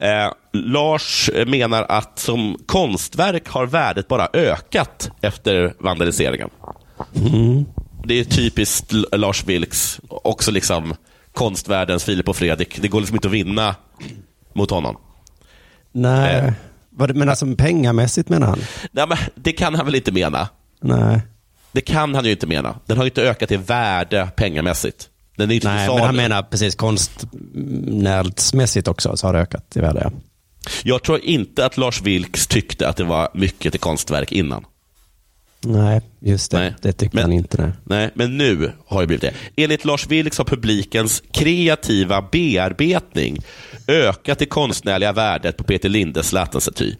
Eh, 0.00 0.32
Lars 0.52 1.30
menar 1.46 1.86
att 1.88 2.18
som 2.18 2.58
konstverk 2.66 3.48
har 3.48 3.66
värdet 3.66 4.08
bara 4.08 4.28
ökat 4.32 5.10
efter 5.20 5.74
vandaliseringen. 5.78 6.50
Mm. 7.14 7.64
Det 8.04 8.20
är 8.20 8.24
typiskt 8.24 8.92
Lars 9.12 9.44
Vilks, 9.44 10.00
också 10.08 10.50
liksom 10.50 10.94
konstvärldens 11.32 12.04
Filip 12.04 12.28
och 12.28 12.36
Fredrik. 12.36 12.82
Det 12.82 12.88
går 12.88 13.00
liksom 13.00 13.16
inte 13.16 13.28
att 13.28 13.34
vinna 13.34 13.74
mot 14.52 14.70
honom. 14.70 14.96
Nej, 15.92 16.36
Eh. 16.36 16.52
Vad 16.98 17.16
men 17.16 17.28
alltså 17.28 17.56
pengamässigt 17.56 18.28
menar 18.28 18.46
han? 18.46 18.58
Nej, 18.92 19.06
men 19.08 19.18
det 19.34 19.52
kan 19.52 19.74
han 19.74 19.84
väl 19.84 19.94
inte 19.94 20.12
mena? 20.12 20.48
Nej. 20.80 21.20
Det 21.72 21.80
kan 21.80 22.14
han 22.14 22.24
ju 22.24 22.30
inte 22.30 22.46
mena. 22.46 22.76
Den 22.86 22.96
har 22.96 23.04
ju 23.04 23.10
inte 23.10 23.22
ökat 23.22 23.50
i 23.50 23.56
värde 23.56 24.28
pengamässigt. 24.36 25.08
Den 25.36 25.50
är 25.50 25.54
inte 25.54 25.68
Nej, 25.68 25.88
men 25.88 26.00
han 26.00 26.16
menar 26.16 26.42
precis 26.42 26.74
konstnärdsmässigt 26.74 28.88
också 28.88 29.16
så 29.16 29.26
har 29.26 29.32
det 29.32 29.38
ökat 29.38 29.76
i 29.76 29.80
värde. 29.80 30.00
ja. 30.04 30.10
Jag 30.84 31.02
tror 31.02 31.20
inte 31.20 31.66
att 31.66 31.76
Lars 31.76 32.02
Vilks 32.02 32.46
tyckte 32.46 32.88
att 32.88 32.96
det 32.96 33.04
var 33.04 33.28
mycket 33.34 33.72
till 33.72 33.80
konstverk 33.80 34.32
innan. 34.32 34.64
Nej, 35.60 36.00
just 36.20 36.50
det. 36.50 36.58
Nej. 36.58 36.74
Det 36.82 36.92
tycker 36.92 37.14
Men- 37.14 37.22
han 37.24 37.32
inte. 37.32 37.62
Nej. 37.62 37.72
Nej, 37.84 38.10
men 38.14 38.36
nu 38.38 38.72
har 38.86 39.00
det 39.00 39.06
blivit 39.06 39.22
det. 39.22 39.62
Enligt 39.62 39.84
Lars 39.84 40.06
Vilks 40.06 40.38
har 40.38 40.44
publikens 40.44 41.22
kreativa 41.32 42.22
bearbetning 42.32 43.38
ökat 43.88 44.38
det 44.38 44.46
konstnärliga 44.46 45.12
värdet 45.12 45.56
på 45.56 45.64
Peter 45.64 45.88
Lindes 45.88 46.28
Zlatan-staty. 46.28 46.94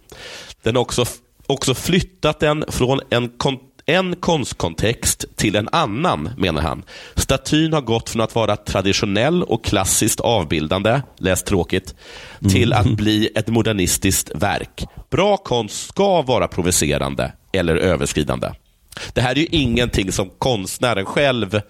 Den 0.62 0.76
har 0.76 0.82
också, 0.82 1.04
också 1.46 1.74
flyttat 1.74 2.40
den 2.40 2.64
från 2.68 3.00
en, 3.10 3.28
kon, 3.28 3.56
en 3.86 4.16
konstkontext 4.16 5.24
till 5.36 5.56
en 5.56 5.68
annan, 5.72 6.30
menar 6.36 6.62
han. 6.62 6.82
Statyn 7.14 7.72
har 7.72 7.80
gått 7.80 8.10
från 8.10 8.22
att 8.22 8.34
vara 8.34 8.56
traditionell 8.56 9.42
och 9.42 9.64
klassiskt 9.64 10.20
avbildande, 10.20 11.00
läs 11.18 11.42
tråkigt, 11.42 11.94
till 12.50 12.72
att 12.72 12.86
bli 12.90 13.28
ett 13.34 13.48
modernistiskt 13.48 14.30
verk. 14.34 14.84
Bra 15.10 15.36
konst 15.36 15.88
ska 15.88 16.22
vara 16.22 16.48
provocerande 16.48 17.32
eller 17.56 17.76
överskridande. 17.76 18.48
Det 19.12 19.20
här 19.20 19.30
är 19.30 19.36
ju 19.36 19.46
ingenting 19.50 20.12
som 20.12 20.30
konstnären 20.38 21.04
själv 21.04 21.60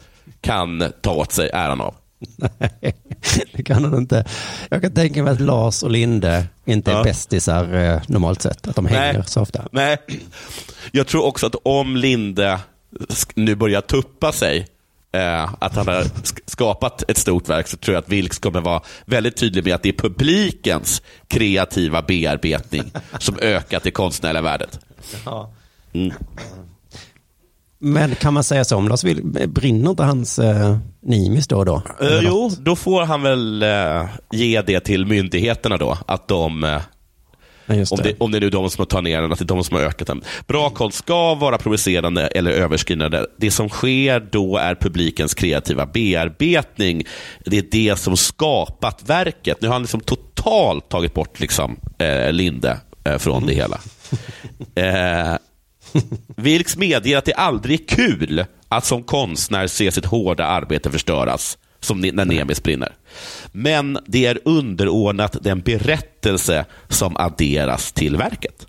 kan 0.41 0.93
ta 1.01 1.12
åt 1.14 1.32
sig 1.32 1.51
äran 1.53 1.80
av. 1.80 1.95
Nej, 2.37 2.97
det 3.53 3.62
kan 3.62 3.84
han 3.84 3.95
inte. 3.95 4.24
Jag 4.70 4.82
kan 4.82 4.95
tänka 4.95 5.22
mig 5.22 5.32
att 5.32 5.41
Lars 5.41 5.82
och 5.82 5.91
Linde 5.91 6.47
inte 6.64 6.91
är 6.93 6.97
Ja. 6.97 7.03
bästisar 7.05 7.74
eh, 7.74 8.01
normalt 8.09 8.43
sett. 8.43 8.68
Att 8.68 8.76
de 8.76 8.87
hänger 8.87 9.12
Nej. 9.12 9.22
så 9.26 9.41
ofta. 9.41 9.68
Nej, 9.72 9.97
jag 10.93 11.07
tror 11.07 11.24
också 11.24 11.47
att 11.47 11.55
om 11.62 11.97
Linde 11.97 12.59
nu 13.34 13.55
börjar 13.55 13.80
tuppa 13.80 14.32
sig, 14.32 14.66
eh, 15.12 15.55
att 15.59 15.76
han 15.76 15.89
har 15.89 16.03
sk- 16.03 16.41
skapat 16.47 17.11
ett 17.11 17.18
stort 17.18 17.49
verk, 17.49 17.68
så 17.68 17.76
tror 17.76 17.95
jag 17.95 18.03
att 18.03 18.09
Vilks 18.09 18.39
kommer 18.39 18.61
vara 18.61 18.82
väldigt 19.05 19.37
tydlig 19.37 19.64
med 19.64 19.74
att 19.74 19.82
det 19.82 19.89
är 19.89 19.93
publikens 19.93 21.03
kreativa 21.28 22.03
bearbetning 22.03 22.84
som 23.18 23.39
ökat 23.39 23.82
det 23.82 23.91
konstnärliga 23.91 24.43
värdet. 24.43 24.80
Mm. 25.93 26.12
Men 27.78 28.14
kan 28.14 28.34
man 28.34 28.45
säga 28.45 28.64
så 28.64 28.76
om 28.76 28.89
Lars 28.89 29.05
Vil 29.05 29.22
brinner 29.49 29.91
inte 29.91 30.03
hans 30.03 30.39
eh, 30.39 30.76
Nimis 31.03 31.47
då 31.47 31.57
och 31.57 31.64
då? 31.64 31.82
Eh, 32.01 32.20
jo, 32.22 32.51
då 32.59 32.76
får 32.76 33.03
han 33.03 33.22
väl 33.22 33.62
eh, 33.62 34.07
ge 34.30 34.62
det 34.62 34.80
till 34.80 35.07
myndigheterna 35.07 35.76
då, 35.76 35.99
att 36.07 36.28
de 36.28 36.64
eh, 36.64 36.80
just 37.66 37.93
om, 37.93 37.99
det. 37.99 38.03
det, 38.03 38.14
om 38.18 38.30
det 38.30 38.39
är 38.39 38.41
nu 38.41 38.51
de 38.51 38.70
som 38.70 38.80
har 38.80 38.87
tagit 38.87 39.05
ner 39.05 39.22
den, 39.22 39.32
att 39.32 39.39
det 39.39 39.45
är 39.45 39.47
de 39.47 39.64
som 39.64 39.76
har 39.76 39.82
ökat 39.82 40.07
den. 40.07 40.22
Bra 40.47 40.70
konst 40.70 40.99
ska 40.99 41.34
vara 41.34 41.59
provocerande 41.59 42.26
eller 42.26 42.51
överskridande. 42.51 43.24
Det 43.37 43.51
som 43.51 43.68
sker 43.68 44.28
då 44.30 44.57
är 44.57 44.74
publikens 44.74 45.34
kreativa 45.34 45.87
bearbetning. 45.87 47.05
Det 47.45 47.59
är 47.59 47.64
det 47.70 47.97
som 47.97 48.16
skapat 48.16 49.09
verket. 49.09 49.61
Nu 49.61 49.68
har 49.68 49.72
han 49.72 49.82
liksom 49.82 50.01
totalt 50.01 50.89
tagit 50.89 51.14
bort 51.14 51.41
liksom, 51.41 51.76
eh, 51.99 52.32
Linde 52.32 52.80
eh, 53.05 53.18
från 53.18 53.47
det 53.47 53.55
hela. 53.55 53.80
Eh, 54.74 55.37
Vilks 56.36 56.76
medger 56.76 57.18
att 57.18 57.24
det 57.24 57.34
aldrig 57.34 57.80
är 57.80 57.86
kul 57.86 58.44
att 58.68 58.84
som 58.84 59.03
konstnär 59.03 59.66
se 59.66 59.92
sitt 59.92 60.05
hårda 60.05 60.47
arbete 60.47 60.90
förstöras, 60.90 61.59
som 61.80 62.01
när 62.01 62.24
Nemis 62.24 62.62
brinner. 62.62 62.94
Men 63.53 63.99
det 64.07 64.26
är 64.26 64.38
underordnat 64.44 65.36
den 65.40 65.61
berättelse 65.61 66.64
som 66.88 67.16
adderas 67.16 67.92
till 67.92 68.16
verket. 68.16 68.66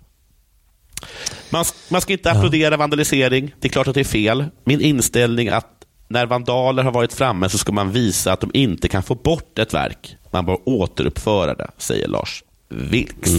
Man, 1.50 1.64
man 1.88 2.00
ska 2.00 2.12
inte 2.12 2.30
applådera 2.30 2.76
vandalisering. 2.76 3.54
Det 3.60 3.68
är 3.68 3.72
klart 3.72 3.88
att 3.88 3.94
det 3.94 4.00
är 4.00 4.04
fel. 4.04 4.44
Min 4.64 4.80
inställning 4.80 5.48
är 5.48 5.52
att 5.52 5.84
när 6.08 6.26
vandaler 6.26 6.82
har 6.82 6.92
varit 6.92 7.12
framme 7.12 7.48
så 7.48 7.58
ska 7.58 7.72
man 7.72 7.92
visa 7.92 8.32
att 8.32 8.40
de 8.40 8.50
inte 8.54 8.88
kan 8.88 9.02
få 9.02 9.14
bort 9.14 9.58
ett 9.58 9.74
verk. 9.74 10.16
Man 10.32 10.46
bör 10.46 10.58
återuppföra 10.68 11.54
det, 11.54 11.70
säger 11.78 12.08
Lars 12.08 12.44
Vilks. 12.68 13.30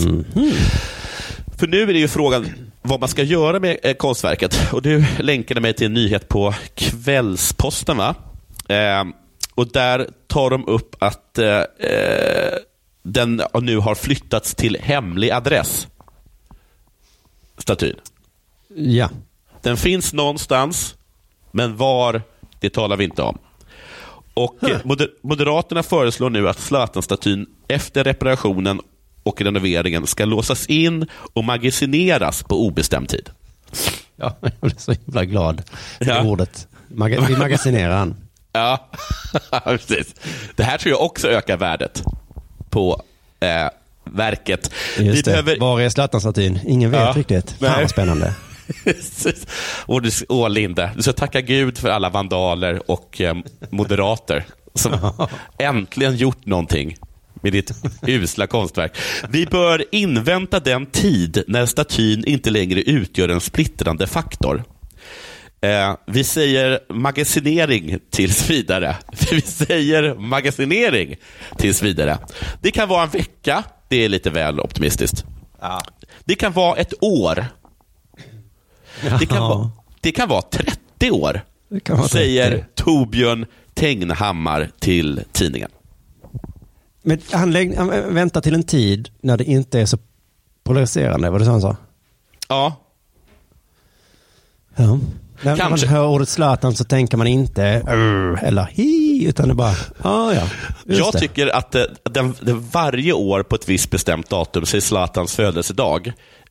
För 1.58 1.68
nu 1.68 1.82
är 1.82 1.88
det 1.88 2.00
ju 2.00 2.08
frågan 2.08 2.69
vad 2.90 3.00
man 3.00 3.10
ska 3.10 3.24
göra 3.24 3.60
med 3.60 3.78
eh, 3.84 3.94
konstverket. 3.94 4.74
Och 4.74 4.82
Du 4.82 5.06
länkade 5.20 5.62
mig 5.62 5.74
till 5.74 5.86
en 5.86 5.94
nyhet 5.94 6.28
på 6.28 6.54
Kvällsposten. 6.76 7.98
Va? 7.98 8.16
Eh, 8.68 9.04
och 9.56 9.72
Där 9.72 10.10
tar 10.28 10.50
de 10.50 10.68
upp 10.68 10.96
att 11.00 11.38
eh, 11.38 11.60
eh, 11.80 12.54
den 13.04 13.42
nu 13.62 13.78
har 13.78 13.96
flyttats 13.96 14.56
till 14.56 14.78
hemlig 14.82 15.32
adress. 15.32 15.88
Statyn. 17.58 17.96
Ja. 18.76 19.10
Den 19.62 19.78
finns 19.78 20.14
någonstans, 20.14 20.96
men 21.52 21.78
var, 21.78 22.22
det 22.60 22.70
talar 22.70 22.98
vi 22.98 23.04
inte 23.04 23.22
om. 23.22 23.38
Och 24.34 24.56
moder 24.84 25.10
Moderaterna 25.22 25.84
föreslår 25.84 26.30
nu 26.30 26.50
att 26.50 26.60
Zlatan-statyn 26.60 27.46
efter 27.68 28.04
reparationen 28.04 28.82
och 29.30 29.42
renoveringen 29.42 30.08
ska 30.08 30.26
låsas 30.26 30.66
in 30.68 31.08
och 31.34 31.44
magasineras 31.44 32.44
på 32.44 32.66
obestämd 32.66 33.10
tid. 33.10 33.30
Ja, 34.16 34.38
jag 34.42 34.52
blev 34.62 34.78
så 34.78 34.92
himla 35.06 35.26
glad 35.26 35.62
för 35.98 36.06
Ja. 36.06 36.22
ordet. 36.24 36.68
Maga- 36.88 37.26
vi 37.28 37.36
magasinerar 37.38 37.98
han. 37.98 38.16
Ja, 38.52 38.90
precis. 39.64 40.16
Det 40.56 40.64
här 40.64 40.78
tror 40.78 40.92
jag 40.92 41.02
också 41.02 41.28
ökar 41.28 41.58
värdet 41.58 42.04
på 42.70 43.02
eh, 43.40 43.70
verket. 44.04 44.72
Just 45.00 45.26
det. 45.26 45.32
behöver... 45.32 45.60
Var 45.60 45.82
är 45.82 45.90
Zlatan-statyn? 45.90 46.60
Ingen 46.68 46.92
vet 46.92 47.00
Ja. 47.02 47.14
riktigt. 47.16 47.50
Fan 47.52 47.58
Nej. 47.72 47.82
vad 47.82 47.90
spännande. 47.90 48.34
Och 49.86 50.02
du, 50.02 50.12
åh, 50.30 50.50
Linde, 50.50 50.92
du 50.96 51.02
ska 51.04 51.14
tacka 51.14 51.42
Gud 51.42 51.78
för 51.78 51.90
alla 51.90 52.10
vandaler 52.10 52.92
och 52.92 53.22
eh, 53.22 53.36
moderater 53.70 54.46
som 54.76 55.12
äntligen 55.58 56.16
gjort 56.16 56.46
någonting 56.46 56.98
med 57.42 57.54
ditt 57.54 57.72
usla 58.08 58.48
konstverk. 58.48 58.98
Vi 59.30 59.46
bör 59.46 59.86
invänta 59.92 60.60
den 60.60 60.86
tid 60.86 61.44
när 61.48 61.66
statyn 61.66 62.24
inte 62.26 62.50
längre 62.50 62.82
utgör 62.82 63.30
en 63.30 63.42
splittrande 63.42 64.08
faktor. 64.08 64.64
Eh, 65.62 65.96
vi 66.08 66.24
säger 66.24 66.80
magasinering 66.90 68.00
tills 68.10 68.50
vidare. 68.50 68.96
Vi 69.32 69.42
säger 69.42 70.16
magasinering 70.16 71.16
tills 71.58 71.82
vidare. 71.82 72.18
Det 72.62 72.72
kan 72.72 72.90
vara 72.90 73.04
en 73.04 73.10
vecka, 73.10 73.64
det 73.88 74.06
är 74.06 74.10
lite 74.10 74.30
väl 74.30 74.60
optimistiskt. 74.60 75.26
Det 76.26 76.36
kan 76.36 76.54
vara 76.54 76.78
ett 76.78 76.94
år. 77.02 77.46
Det 79.20 79.26
kan, 79.26 79.40
vara, 79.40 79.72
det 80.02 80.12
kan 80.12 80.30
vara 80.30 80.42
30 80.42 81.12
år, 81.12 81.42
vara 81.70 82.02
30. 82.02 82.10
säger 82.10 82.66
Torbjörn 82.76 83.46
Tegnhammar 83.74 84.70
till 84.80 85.22
tidningen. 85.32 85.70
Men 87.02 87.20
han, 87.32 87.52
lägg, 87.52 87.76
han 87.78 88.14
väntar 88.14 88.42
till 88.42 88.54
en 88.54 88.64
tid 88.64 89.10
när 89.22 89.38
det 89.38 89.44
inte 89.44 89.80
är 89.80 89.86
så 89.86 89.98
polariserande. 90.64 91.30
Var 91.30 91.40
det 91.40 91.46
så 91.46 91.52
han 91.52 91.62
sa? 91.62 91.76
Ja, 92.48 92.76
Ja. 94.76 94.86
När, 95.42 95.56
när 95.56 95.58
man 95.64 95.70
Kanske. 95.70 95.88
hör 95.88 96.08
ordet 96.08 96.30
Zlatan 96.30 96.76
så 96.76 96.84
tänker 96.84 97.18
man 97.18 97.28
inte 97.28 97.84
"Urr" 97.88 98.40
eller 98.44 98.64
hi, 98.72 99.26
utan 99.28 99.48
det 99.48 99.54
bara, 99.54 99.76
ah, 100.02 100.34
ja, 100.34 100.48
jag 100.86 101.14
det. 101.14 101.20
tycker 101.20 101.48
att 101.56 101.76
eh, 101.76 101.84
den, 102.12 102.34
den 102.42 102.62
varje 102.72 103.14
år 103.14 103.44
på 103.44 103.56
ett 103.56 103.70
visst 103.70 103.90
bestämt 103.92 104.30
datum, 104.30 104.66
säg 104.66 104.82
Zlatans 104.82 105.36
födelsedag, 105.36 106.08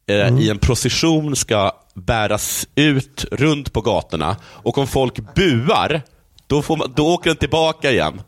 eh, 0.06 0.26
Mm. 0.28 0.38
i 0.38 0.48
en 0.50 0.58
procession 0.58 1.36
ska 1.36 1.72
bäras 1.94 2.68
ut 2.74 3.24
runt 3.32 3.72
på 3.72 3.80
gatorna 3.80 4.36
och 4.44 4.78
om 4.78 4.86
folk 4.86 5.34
buar, 5.34 6.02
då, 6.46 6.62
får 6.62 6.76
man, 6.76 6.92
då 6.96 7.14
åker 7.14 7.30
den 7.30 7.36
tillbaka 7.36 7.90
igen. 7.90 8.20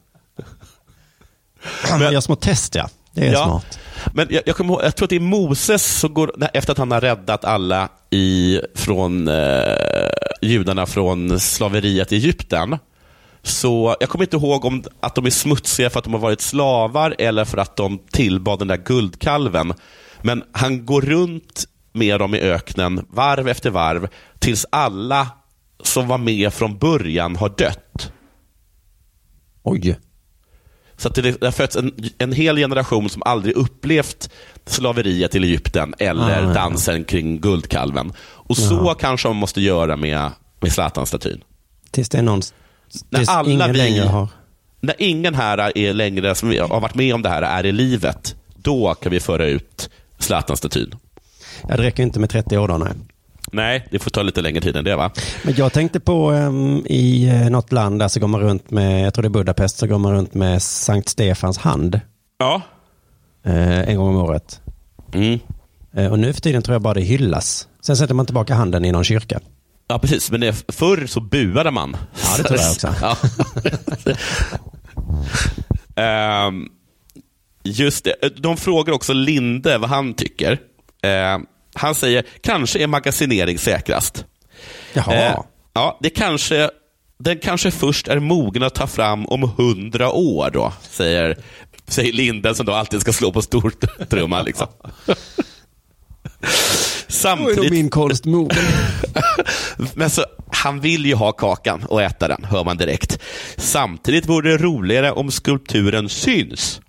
Man 1.91 2.13
gör 2.13 2.21
små 2.21 2.37
test 2.37 2.75
ja. 2.75 2.89
Det 3.15 3.27
är 3.29 3.33
Ja. 3.33 3.45
smart. 3.45 3.79
Men 4.15 4.27
jag, 4.31 4.43
jag, 4.47 4.57
kommer 4.57 4.75
ihåg, 4.75 4.85
jag 4.85 4.97
tror 4.97 5.07
att 5.07 5.11
det 5.11 5.17
är 5.17 5.21
Moses 5.21 5.99
som 6.01 6.15
går, 6.15 6.33
efter 6.55 6.73
att 6.73 6.79
han 6.79 6.91
har 6.91 7.01
räddat 7.01 7.45
alla 7.45 7.89
i, 8.11 8.61
från 8.75 9.29
eh, 9.29 9.75
judarna 10.43 10.87
från 10.87 11.41
slaveriet 11.41 12.13
i 12.13 12.17
Egypten. 12.17 12.79
Så 13.43 13.97
jag 14.01 14.09
kommer 14.09 14.25
inte 14.25 14.37
ihåg 14.37 14.65
om 14.65 14.85
att 15.01 15.15
de 15.15 15.27
är 15.27 15.31
smutsiga 15.31 15.91
för 15.91 15.99
att 15.99 16.05
de 16.05 16.13
har 16.15 16.21
varit 16.21 16.41
slavar 16.41 17.15
eller 17.19 17.45
för 17.45 17.59
att 17.59 17.77
de 17.77 17.99
tillbad 18.13 18.59
den 18.59 18.69
där 18.69 18.77
guldkalven. 18.77 19.75
Men 20.23 20.43
han 20.53 20.87
går 20.87 21.01
runt 21.01 21.65
med 21.93 22.21
dem 22.21 22.35
i 22.35 22.41
öknen 22.41 23.07
varv 23.11 23.49
efter 23.49 23.71
varv 23.71 24.09
tills 24.39 24.67
alla 24.73 25.29
som 25.85 26.09
var 26.09 26.19
med 26.19 26.53
från 26.53 26.79
början 26.79 27.37
har 27.37 27.49
dött. 27.49 28.13
Oj. 29.63 29.99
Så 31.01 31.09
att 31.09 31.15
det 31.15 31.23
det 31.23 31.43
har 31.47 31.53
fötts 31.53 31.77
en, 31.77 31.93
en 32.19 32.33
hel 32.33 32.57
generation 32.57 33.09
som 33.11 33.23
aldrig 33.23 33.55
upplevt 33.57 34.31
slaveriet 34.67 35.35
i 35.35 35.39
Egypten 35.39 35.95
eller 35.99 36.43
Ah, 36.43 36.49
ja. 36.49 36.53
dansen 36.55 37.05
kring 37.05 37.41
guldkalven. 37.41 38.13
Och 38.21 38.57
så 38.57 38.95
kanske 39.01 39.29
man 39.29 39.37
måste 39.37 39.61
göra 39.61 39.97
med, 39.97 40.31
med 40.61 40.73
Zlatan-statyn. 40.73 41.41
Tills 41.91 42.09
det 42.09 42.19
är 42.19 42.23
någon, 42.23 42.41
När 43.11 43.19
tills 43.19 43.29
alla 43.29 43.51
ingen 43.51 43.73
vi- 43.73 43.79
längre 43.79 44.05
har. 44.05 44.29
När 44.81 44.95
ingen 44.99 45.35
här 45.35 45.79
är 45.79 45.93
längre, 45.93 46.35
som 46.35 46.49
har 46.49 46.81
varit 46.81 46.95
med 46.95 47.15
om 47.15 47.23
det 47.23 47.29
här, 47.29 47.43
är 47.43 47.67
i 47.67 47.73
livet, 47.73 48.35
då 48.57 48.95
kan 48.95 49.13
vi 49.13 49.21
föra 49.21 49.47
ut 49.47 49.91
Zlatan-statyn. 50.19 50.95
Ja, 51.69 51.77
det 51.77 51.83
räcker 51.83 52.03
inte 52.03 52.21
med 52.21 52.31
30 52.31 52.59
år 52.59 52.69
då, 52.69 52.79
nej. 52.79 52.93
Nej, 53.53 53.89
det 53.91 53.99
får 53.99 54.11
ta 54.11 54.23
lite 54.23 54.41
längre 54.43 54.61
tid 54.61 54.77
än 54.77 54.85
det 54.85 54.97
va? 54.97 55.11
Men 55.43 55.55
jag 55.57 55.73
tänkte 55.73 56.01
på 56.01 56.31
um, 56.31 56.87
i 56.87 57.29
eh, 57.29 57.51
något 57.51 57.73
land 57.73 57.99
där 57.99 58.09
så 58.09 58.21
går 58.21 58.29
man 58.29 58.41
runt 58.41 58.71
med, 58.71 59.07
jag 59.07 59.15
tror 59.15 59.23
det 59.23 59.27
är 59.27 59.31
Budapest, 59.31 59.79
så 59.79 59.87
går 59.87 59.99
man 59.99 60.13
runt 60.13 60.35
med 60.35 60.63
Sankt 60.63 61.09
Stefans 61.09 61.59
hand. 61.59 62.01
Ja. 62.39 62.63
Eh, 63.45 63.89
en 63.89 63.97
gång 63.97 64.09
om 64.09 64.17
året. 64.17 64.61
Mm. 65.15 65.39
Eh, 65.95 66.13
och 66.13 66.19
nu 66.19 66.33
för 66.33 66.41
tiden 66.41 66.63
tror 66.63 66.75
jag 66.75 66.83
bara 66.83 66.95
det 66.95 67.01
hyllas. 67.01 67.69
Sen 67.81 67.97
sätter 67.97 68.15
man 68.15 68.27
tillbaka 68.27 68.55
handen 68.55 68.85
i 68.85 68.93
någon 68.93 69.05
kyrka. 69.05 69.41
Ja, 69.89 69.99
precis. 69.99 70.31
Men 70.31 70.41
det, 70.41 70.73
förr 70.73 71.07
så 71.07 71.21
buade 71.21 71.71
man. 71.71 71.97
Ja, 72.23 72.37
det 72.37 72.43
tror 72.43 72.59
jag 72.61 72.71
också. 72.73 72.95
Ja. 73.01 73.17
Ehm, 76.03 76.69
just 77.65 78.05
det. 78.05 78.15
De 78.37 78.57
frågar 78.57 78.93
också 78.93 79.13
Linde 79.13 79.79
vad 79.79 79.91
han 79.91 80.15
tycker. 80.15 80.59
Ehm, 81.03 81.47
han 81.81 81.95
säger, 81.95 82.25
kanske 82.41 82.79
är 82.79 82.87
magasinering 82.87 83.59
säkrast. 83.59 84.25
Jaha. 84.93 85.15
Eh, 85.15 85.39
ja, 85.73 85.99
det 86.01 86.11
kanske, 86.11 86.71
den 87.19 87.39
kanske 87.39 87.71
först 87.71 88.09
är 88.09 88.19
mogen 88.19 88.63
att 88.63 88.75
ta 88.75 88.87
fram 88.87 89.27
om 89.27 89.43
hundra 89.43 90.11
år, 90.11 90.51
då, 90.53 90.73
säger, 90.83 91.37
säger 91.89 92.13
Linden 92.13 92.55
som 92.55 92.67
då 92.67 92.73
alltid 92.73 93.01
ska 93.01 93.13
slå 93.13 93.33
på 93.33 93.43
stortrumman. 93.43 94.45
Liksom. 94.45 94.67
Då 97.57 97.65
är 97.65 97.71
min 97.71 97.91
konst 97.91 98.25
mogen. 98.25 98.57
Men 99.95 100.11
så, 100.11 100.25
han 100.53 100.81
vill 100.81 101.07
ju 101.07 101.15
ha 101.15 101.33
kakan 101.33 101.85
och 101.85 102.03
äta 102.03 102.29
den, 102.29 102.45
hör 102.45 102.65
man 102.65 102.77
direkt. 102.77 103.19
Samtidigt 103.57 104.29
vore 104.29 104.51
det 104.51 104.57
roligare 104.57 105.13
om 105.13 105.31
skulpturen 105.31 106.09
syns. 106.09 106.81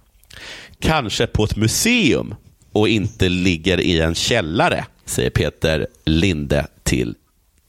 Kanske 0.79 1.27
på 1.27 1.43
ett 1.43 1.55
museum 1.55 2.35
och 2.71 2.87
inte 2.89 3.29
ligger 3.29 3.81
i 3.81 4.01
en 4.01 4.15
källare, 4.15 4.85
säger 5.05 5.29
Peter 5.29 5.87
Linde 6.05 6.67
till 6.83 7.15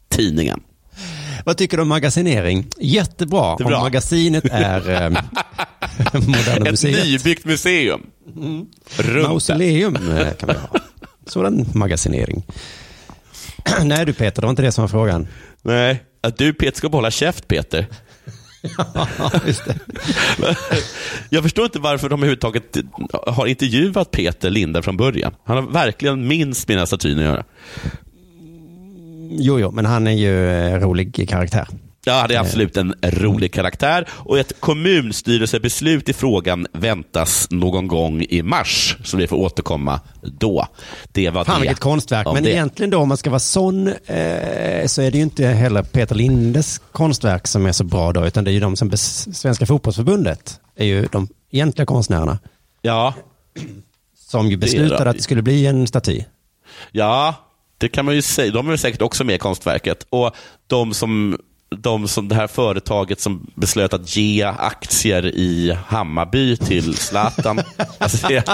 tidningen. 0.09 0.61
Vad 1.45 1.57
tycker 1.57 1.77
du 1.77 1.83
om 1.83 1.89
magasinering? 1.89 2.67
Jättebra. 2.81 3.51
Jättebra. 3.53 3.77
Om 3.77 3.83
magasinet 3.83 4.45
är 4.51 4.91
eh, 4.91 5.11
Moderna 6.13 6.67
Ett 6.67 6.71
Museet. 6.71 7.05
nybyggt 7.07 7.45
museum. 7.45 8.07
Runt 8.97 9.29
Mausoleum 9.29 9.97
eh, 9.97 10.33
kan 10.33 10.49
vi 10.49 10.55
ha. 10.55 10.69
Sådan 11.27 11.67
magasinering. 11.75 12.47
Nej 13.85 14.07
du 14.07 14.13
Peter, 14.13 14.43
det 14.43 14.47
var 14.47 14.51
inte 14.51 14.63
det 14.63 14.73
som 14.73 14.83
var 14.83 14.89
frågan. 14.89 15.29
Nej, 15.63 16.03
att 16.21 16.39
du 16.39 16.53
Peter 16.55 16.77
ska 16.79 16.89
behålla 16.89 17.11
käft 17.11 17.49
Peter. 17.49 17.87
Jag 21.31 21.43
förstår 21.43 21.65
inte 21.65 21.79
varför 21.79 22.09
de 22.09 22.21
överhuvudtaget 22.21 22.77
har 23.27 23.47
intervjuat 23.47 24.11
Peter 24.11 24.51
Linde 24.51 24.83
från 24.83 24.97
början. 24.97 25.35
Han 25.45 25.57
har 25.57 25.63
verkligen 25.73 26.29
minst 26.29 26.69
här 26.79 26.87
statyn 26.87 27.19
att 27.19 27.25
göra. 27.25 27.45
Jo, 29.31 29.61
jo, 29.61 29.71
men 29.71 29.87
han 29.87 30.07
är 30.07 30.13
ju 30.13 30.51
eh, 30.51 30.81
rolig 30.81 31.29
karaktär. 31.29 31.69
Ja, 32.05 32.27
det 32.29 32.35
är 32.35 32.41
absolut 32.41 32.77
en 32.77 32.95
rolig 33.03 33.53
karaktär 33.53 34.09
och 34.11 34.39
ett 34.39 34.61
kommunstyrelsebeslut 34.61 36.09
i 36.09 36.13
frågan 36.13 36.67
väntas 36.73 37.47
någon 37.51 37.87
gång 37.89 38.23
i 38.23 38.43
mars, 38.43 38.97
så 39.05 39.17
vi 39.17 39.27
får 39.27 39.37
återkomma 39.37 40.01
då. 40.23 40.67
Det 41.13 41.31
var 41.31 41.45
Fan 41.45 41.55
det. 41.55 41.61
vilket 41.61 41.81
konstverk. 41.81 42.27
Men 42.35 42.43
det. 42.43 42.51
egentligen 42.51 42.91
då 42.91 42.99
om 42.99 43.09
man 43.09 43.17
ska 43.17 43.31
vara 43.31 43.41
sån 43.41 43.89
eh, 43.89 44.87
så 44.87 45.03
är 45.03 45.11
det 45.11 45.17
ju 45.17 45.23
inte 45.23 45.47
heller 45.47 45.83
Peter 45.83 46.15
Lindes 46.15 46.81
konstverk 46.93 47.47
som 47.47 47.67
är 47.67 47.73
så 47.73 47.85
bra 47.85 48.13
då, 48.13 48.27
utan 48.27 48.45
det 48.45 48.51
är 48.51 48.53
ju 48.53 48.61
de 48.61 48.77
som 48.77 48.97
Svenska 48.97 49.67
fotbollsförbundet 49.67 50.61
är 50.77 50.85
ju 50.85 51.07
de 51.13 51.29
egentliga 51.51 51.87
konstnärerna. 51.87 52.39
Ja. 52.83 53.15
Som 54.19 54.51
ju 54.51 54.57
beslutade 54.57 55.05
det. 55.05 55.11
att 55.11 55.17
det 55.17 55.23
skulle 55.23 55.43
bli 55.43 55.67
en 55.67 55.87
staty. 55.87 56.25
Ja, 56.93 57.35
det 57.79 57.89
kan 57.89 58.05
man 58.05 58.15
ju 58.15 58.23
säga. 58.23 58.53
De 58.53 58.69
är 58.71 58.77
säkert 58.77 59.03
också 59.03 59.25
med 59.25 59.35
i 59.35 59.39
konstverket. 59.39 60.07
Och 60.11 60.37
de 60.67 60.95
som, 60.95 61.39
de 61.81 62.09
som 62.09 62.29
det 62.29 62.35
här 62.35 62.47
företaget 62.47 63.21
som 63.21 63.51
beslöt 63.55 63.95
att 63.95 64.17
ge 64.17 64.43
aktier 64.43 65.27
i 65.27 65.77
Hammarby 65.87 66.57
till 66.57 66.97
Zlatan. 66.97 67.61
alltså 67.99 68.29
det, 68.29 68.47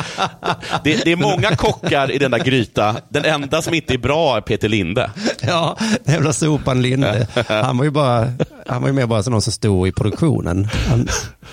det, 0.85 1.05
det 1.05 1.13
är 1.13 1.17
många 1.17 1.57
kockar 1.57 2.11
i 2.11 2.19
den 2.19 2.31
där 2.31 2.39
gryta. 2.39 2.97
Den 3.09 3.25
enda 3.25 3.63
som 3.63 3.75
inte 3.75 3.95
är 3.95 3.99
bra 3.99 4.37
är 4.37 4.41
Peter 4.41 4.69
Linde. 4.69 5.11
Ja, 5.41 5.77
den 6.05 6.15
jävla 6.15 6.33
sopan 6.33 6.83
Linde. 6.83 7.27
Han 7.49 7.79
var 7.79 7.85
ju 7.85 7.91
bara, 7.91 8.33
han 8.67 8.83
var 8.83 8.89
ju 8.89 8.95
mer 8.95 9.07
bara 9.07 9.23
som 9.23 9.33
någon 9.33 9.43
som 9.43 9.53
stod 9.53 9.89
i 9.89 9.93
produktionen. 9.93 10.69
Han, 10.89 11.09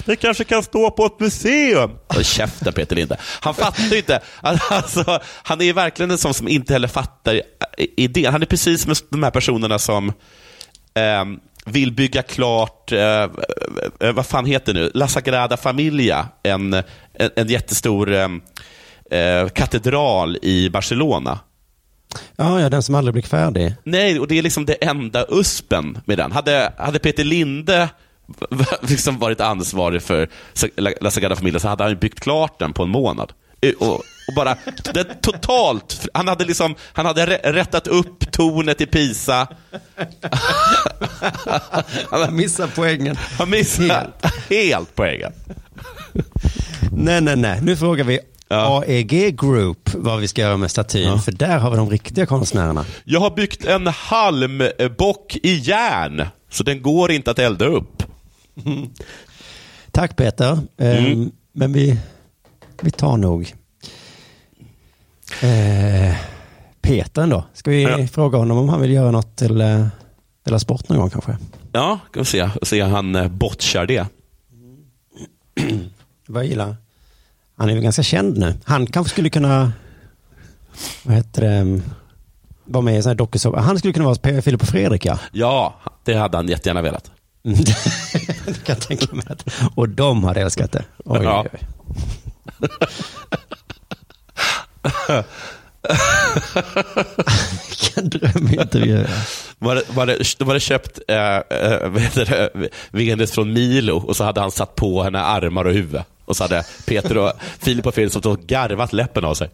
Det 0.06 0.16
kanske 0.16 0.44
kan 0.44 0.64
stå 0.64 0.92
på 0.92 1.06
ett 1.06 1.20
museum. 1.20 1.92
Håll 2.08 2.24
käften 2.24 2.74
Peter 2.74 2.96
Linde. 2.96 3.18
Han 3.40 3.54
fattar 3.54 3.84
ju 3.92 3.98
inte. 3.98 4.20
Alltså, 4.42 5.20
han 5.44 5.62
är 5.62 5.74
verkligen 5.74 6.12
en 6.12 6.18
sån 6.18 6.34
som 6.34 6.48
inte 6.48 6.74
heller 6.74 6.88
fattar 6.88 7.42
idén. 7.98 8.32
Han 8.32 8.42
är 8.42 8.46
precis 8.46 8.82
som 8.82 8.94
de 9.10 9.24
här 9.24 9.32
personerna 9.32 9.80
som 9.80 10.14
ehm, 10.94 11.40
vill 11.66 11.92
bygga 11.92 12.22
klart, 12.22 12.92
eh, 12.92 13.24
eh, 14.00 14.12
vad 14.14 14.26
fan 14.26 14.46
heter 14.46 14.74
det 14.74 14.80
nu, 14.80 14.92
La 14.94 15.08
Sagrada 15.08 15.58
Familia, 15.58 16.28
en, 16.44 16.74
en, 16.74 16.84
en 17.36 17.48
jättestor 17.48 18.14
ehm, 18.14 18.42
eh, 19.12 19.48
katedral 19.50 20.38
i 20.42 20.70
Barcelona. 20.70 21.40
ja, 22.36 22.62
ja, 22.62 22.70
den 22.70 22.84
som 22.84 22.96
aldrig 22.96 23.14
blir 23.14 23.24
färdig. 23.24 23.76
Nej, 23.84 24.20
och 24.20 24.28
det 24.28 24.38
är 24.38 24.42
liksom 24.44 24.66
det 24.66 24.74
enda 24.74 25.26
uspen 25.30 25.98
med 26.06 26.18
den. 26.18 26.32
Hade, 26.32 26.74
hade 26.78 27.00
Peter 27.00 27.24
Linde 27.24 27.90
liksom 28.82 29.20
varit 29.20 29.42
ansvarig 29.42 30.02
för 30.04 30.30
La- 31.02 31.12
Sagrada 31.12 31.36
Familia 31.36 31.60
så 31.60 31.68
hade 31.68 31.84
han 31.84 31.98
byggt 31.98 32.20
klart 32.20 32.60
den 32.60 32.74
på 32.74 32.84
en 32.84 32.90
månad. 32.90 33.34
Eh, 33.62 33.74
Och, 33.80 33.94
och 34.28 34.34
bara, 34.36 34.58
det, 34.94 35.22
totalt, 35.22 36.08
han 36.14 36.28
hade, 36.28 36.46
liksom, 36.46 36.76
han 36.94 37.06
hade 37.06 37.26
rä- 37.26 37.52
rättat 37.52 37.88
upp 37.88 38.32
tornet 38.32 38.82
i 38.82 38.86
Pisa. 38.86 39.48
Han 42.10 42.36
missar 42.36 42.70
poängen. 42.76 43.16
Han 43.38 43.50
missade 43.50 43.88
helt, 43.90 44.26
helt 44.50 44.96
poängen. 44.96 45.32
Nej, 46.92 47.22
nej, 47.22 47.36
nej. 47.36 47.60
Nu 47.62 47.78
frågar 47.78 48.04
vi 48.04 48.20
AEG 48.48 49.40
Group 49.40 49.90
vad 49.94 50.20
vi 50.20 50.28
ska 50.28 50.42
göra 50.42 50.58
med 50.58 50.72
statyn. 50.72 51.20
För 51.20 51.32
där 51.32 51.58
har 51.58 51.72
vi 51.72 51.78
de 51.78 51.90
riktiga 51.90 52.26
konstnärerna. 52.26 52.86
Jag 53.04 53.20
har 53.20 53.30
byggt 53.36 53.66
en 53.66 53.88
halmbock 53.88 55.36
i 55.44 55.56
järn, 55.56 56.26
så 56.52 56.64
den 56.64 56.82
går 56.82 57.12
inte 57.12 57.32
att 57.32 57.40
elda 57.40 57.66
upp. 57.66 58.04
Tack 59.92 60.16
Peter. 60.16 60.60
Mm. 60.78 61.12
Ehm, 61.12 61.32
men 61.54 61.74
vi, 61.74 61.98
vi 62.84 62.92
tar 62.92 63.18
nog 63.18 63.54
eh, 65.42 66.16
Peter 66.82 67.22
ändå. 67.22 67.44
Ska 67.54 67.72
vi 67.72 67.84
Ja. 67.84 68.08
fråga 68.08 68.38
honom 68.38 68.58
om 68.58 68.70
han 68.70 68.82
vill 68.82 68.92
göra 68.92 69.12
något 69.12 69.36
till 69.36 69.62
eh, 69.62 69.88
Dela 70.46 70.60
Sport 70.60 70.90
någon 70.90 70.98
gång 71.00 71.10
kanske? 71.10 71.38
Ja, 71.72 72.00
ska 72.10 72.20
vi 72.20 72.26
se, 72.26 72.50
se 72.64 72.82
han 72.82 73.16
eh, 73.16 73.28
botchar 73.28 73.86
det. 73.86 74.06
Vad 76.28 76.46
gillar 76.46 76.76
Han 77.58 77.70
är 77.70 77.76
ju 77.76 77.82
ganska 77.82 78.04
känd 78.04 78.38
nu. 78.38 78.54
Han 78.64 78.88
kanske 78.88 79.12
skulle 79.12 79.30
kunna 79.30 79.72
vad 81.04 81.16
heter 81.16 81.42
det, 81.42 81.82
vara 82.66 82.82
med 82.82 82.98
i 83.00 83.02
sån 83.02 83.10
här 83.10 83.16
dokusåpa. 83.16 83.60
Han 83.60 83.80
skulle 83.80 83.94
kunna 83.94 84.06
vara 84.06 84.42
Filip 84.42 84.62
och 84.62 84.68
Fredrik 84.68 85.06
ja. 85.06 85.20
Ja, 85.32 85.76
det 86.04 86.14
hade 86.14 86.38
han 86.38 86.48
jättegärna 86.48 86.82
velat. 86.82 87.12
det 88.46 88.64
kan 88.64 88.76
jag 88.76 88.82
tänka 88.82 89.16
mig. 89.16 89.26
Att, 89.30 89.46
och 89.76 89.90
de 89.90 90.24
hade 90.24 90.42
älskat 90.42 90.72
det. 90.72 90.86
Oj, 91.06 91.20
Ja. 91.24 91.46
oj, 91.46 91.50
oj. 91.54 91.68
Vilken 97.70 98.10
drömintervju. 98.10 99.06
Var 99.60 99.76
det, 99.76 99.84
var 99.90 100.06
det, 100.06 100.42
var 100.46 100.54
det 100.54 100.60
köpt 100.60 101.00
äh, 101.08 101.18
äh, 101.18 102.50
Venus 102.92 103.32
från 103.32 103.54
Milo 103.54 103.98
och 103.98 104.16
så 104.16 104.24
hade 104.24 104.42
han 104.42 104.52
satt 104.52 104.76
på 104.76 105.04
henne 105.04 105.20
armar 105.20 105.66
och 105.66 105.74
huvud. 105.74 106.02
Och 106.26 106.38
så 106.38 106.44
hade 106.44 106.64
Peter 106.86 107.18
och 107.18 107.34
Filip 107.60 107.86
och 107.86 107.94
Fredrik 107.96 108.12
stått 108.12 108.26
och 108.26 108.40
garvat 108.40 108.94
läppen 108.94 109.26
av 109.26 109.34
sig. 109.34 109.50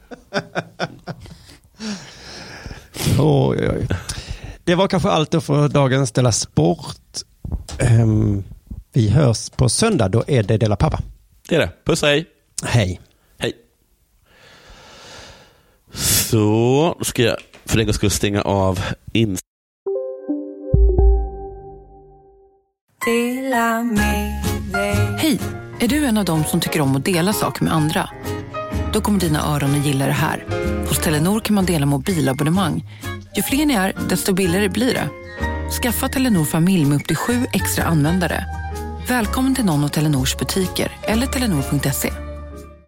Oj, 3.20 3.70
oj. 3.70 3.88
Det 4.64 4.76
var 4.76 4.88
kanske 4.88 5.10
allt 5.10 5.32
då 5.32 5.42
för 5.42 5.68
dagens 5.68 6.12
Della 6.12 6.32
Sport. 6.32 6.98
Ehm, 7.80 8.44
vi 8.94 9.10
hörs 9.10 9.50
på 9.50 9.70
söndag. 9.70 10.08
Då 10.08 10.24
är 10.28 10.44
det 10.44 10.58
Della 10.58 10.76
Pappa. 10.76 11.00
Det 11.50 11.56
är 11.56 11.60
det. 11.60 11.70
Puss 11.86 12.02
hej. 12.02 12.26
Hej. 12.64 13.02
Hej. 13.38 13.54
Så, 15.94 16.96
då 17.00 17.06
ska 17.06 17.24
jag 17.24 17.38
för 17.66 17.80
en 17.80 17.86
gångs 17.86 17.96
skull 17.96 18.12
stänga 18.12 18.42
av 18.42 18.80
in. 19.14 19.38
Hej! 25.18 25.40
Är 25.80 25.88
du 25.88 26.06
en 26.06 26.18
av 26.18 26.26
dem 26.26 26.44
som 26.44 26.60
tycker 26.60 26.82
om 26.82 26.96
att 26.96 27.06
dela 27.06 27.34
saker 27.34 27.64
med 27.64 27.74
andra? 27.74 28.10
Då 28.94 29.02
kommer 29.02 29.20
dina 29.20 29.56
öron 29.56 29.80
att 29.80 29.86
gilla 29.86 30.06
det 30.06 30.12
här. 30.12 30.46
Hos 30.88 31.00
Telenor 31.00 31.40
kan 31.40 31.56
man 31.56 31.66
dela 31.66 31.86
mobilabonnemang. 31.86 32.84
Ju 33.36 33.42
fler 33.44 33.66
ni 33.66 33.74
är, 33.74 33.94
desto 34.10 34.34
billigare 34.34 34.70
blir 34.70 34.94
det. 34.94 35.10
Skaffa 35.82 36.10
Telenor 36.10 36.46
familj 36.46 36.86
med 36.86 36.96
upp 36.96 37.08
till 37.08 37.16
sju 37.16 37.46
extra 37.54 37.84
användare. 37.84 38.46
Välkommen 39.08 39.56
till 39.56 39.66
någon 39.66 39.84
av 39.84 39.88
Telenors 39.88 40.38
butiker 40.38 40.92
eller 41.04 41.28
telenor.se. 41.28 42.31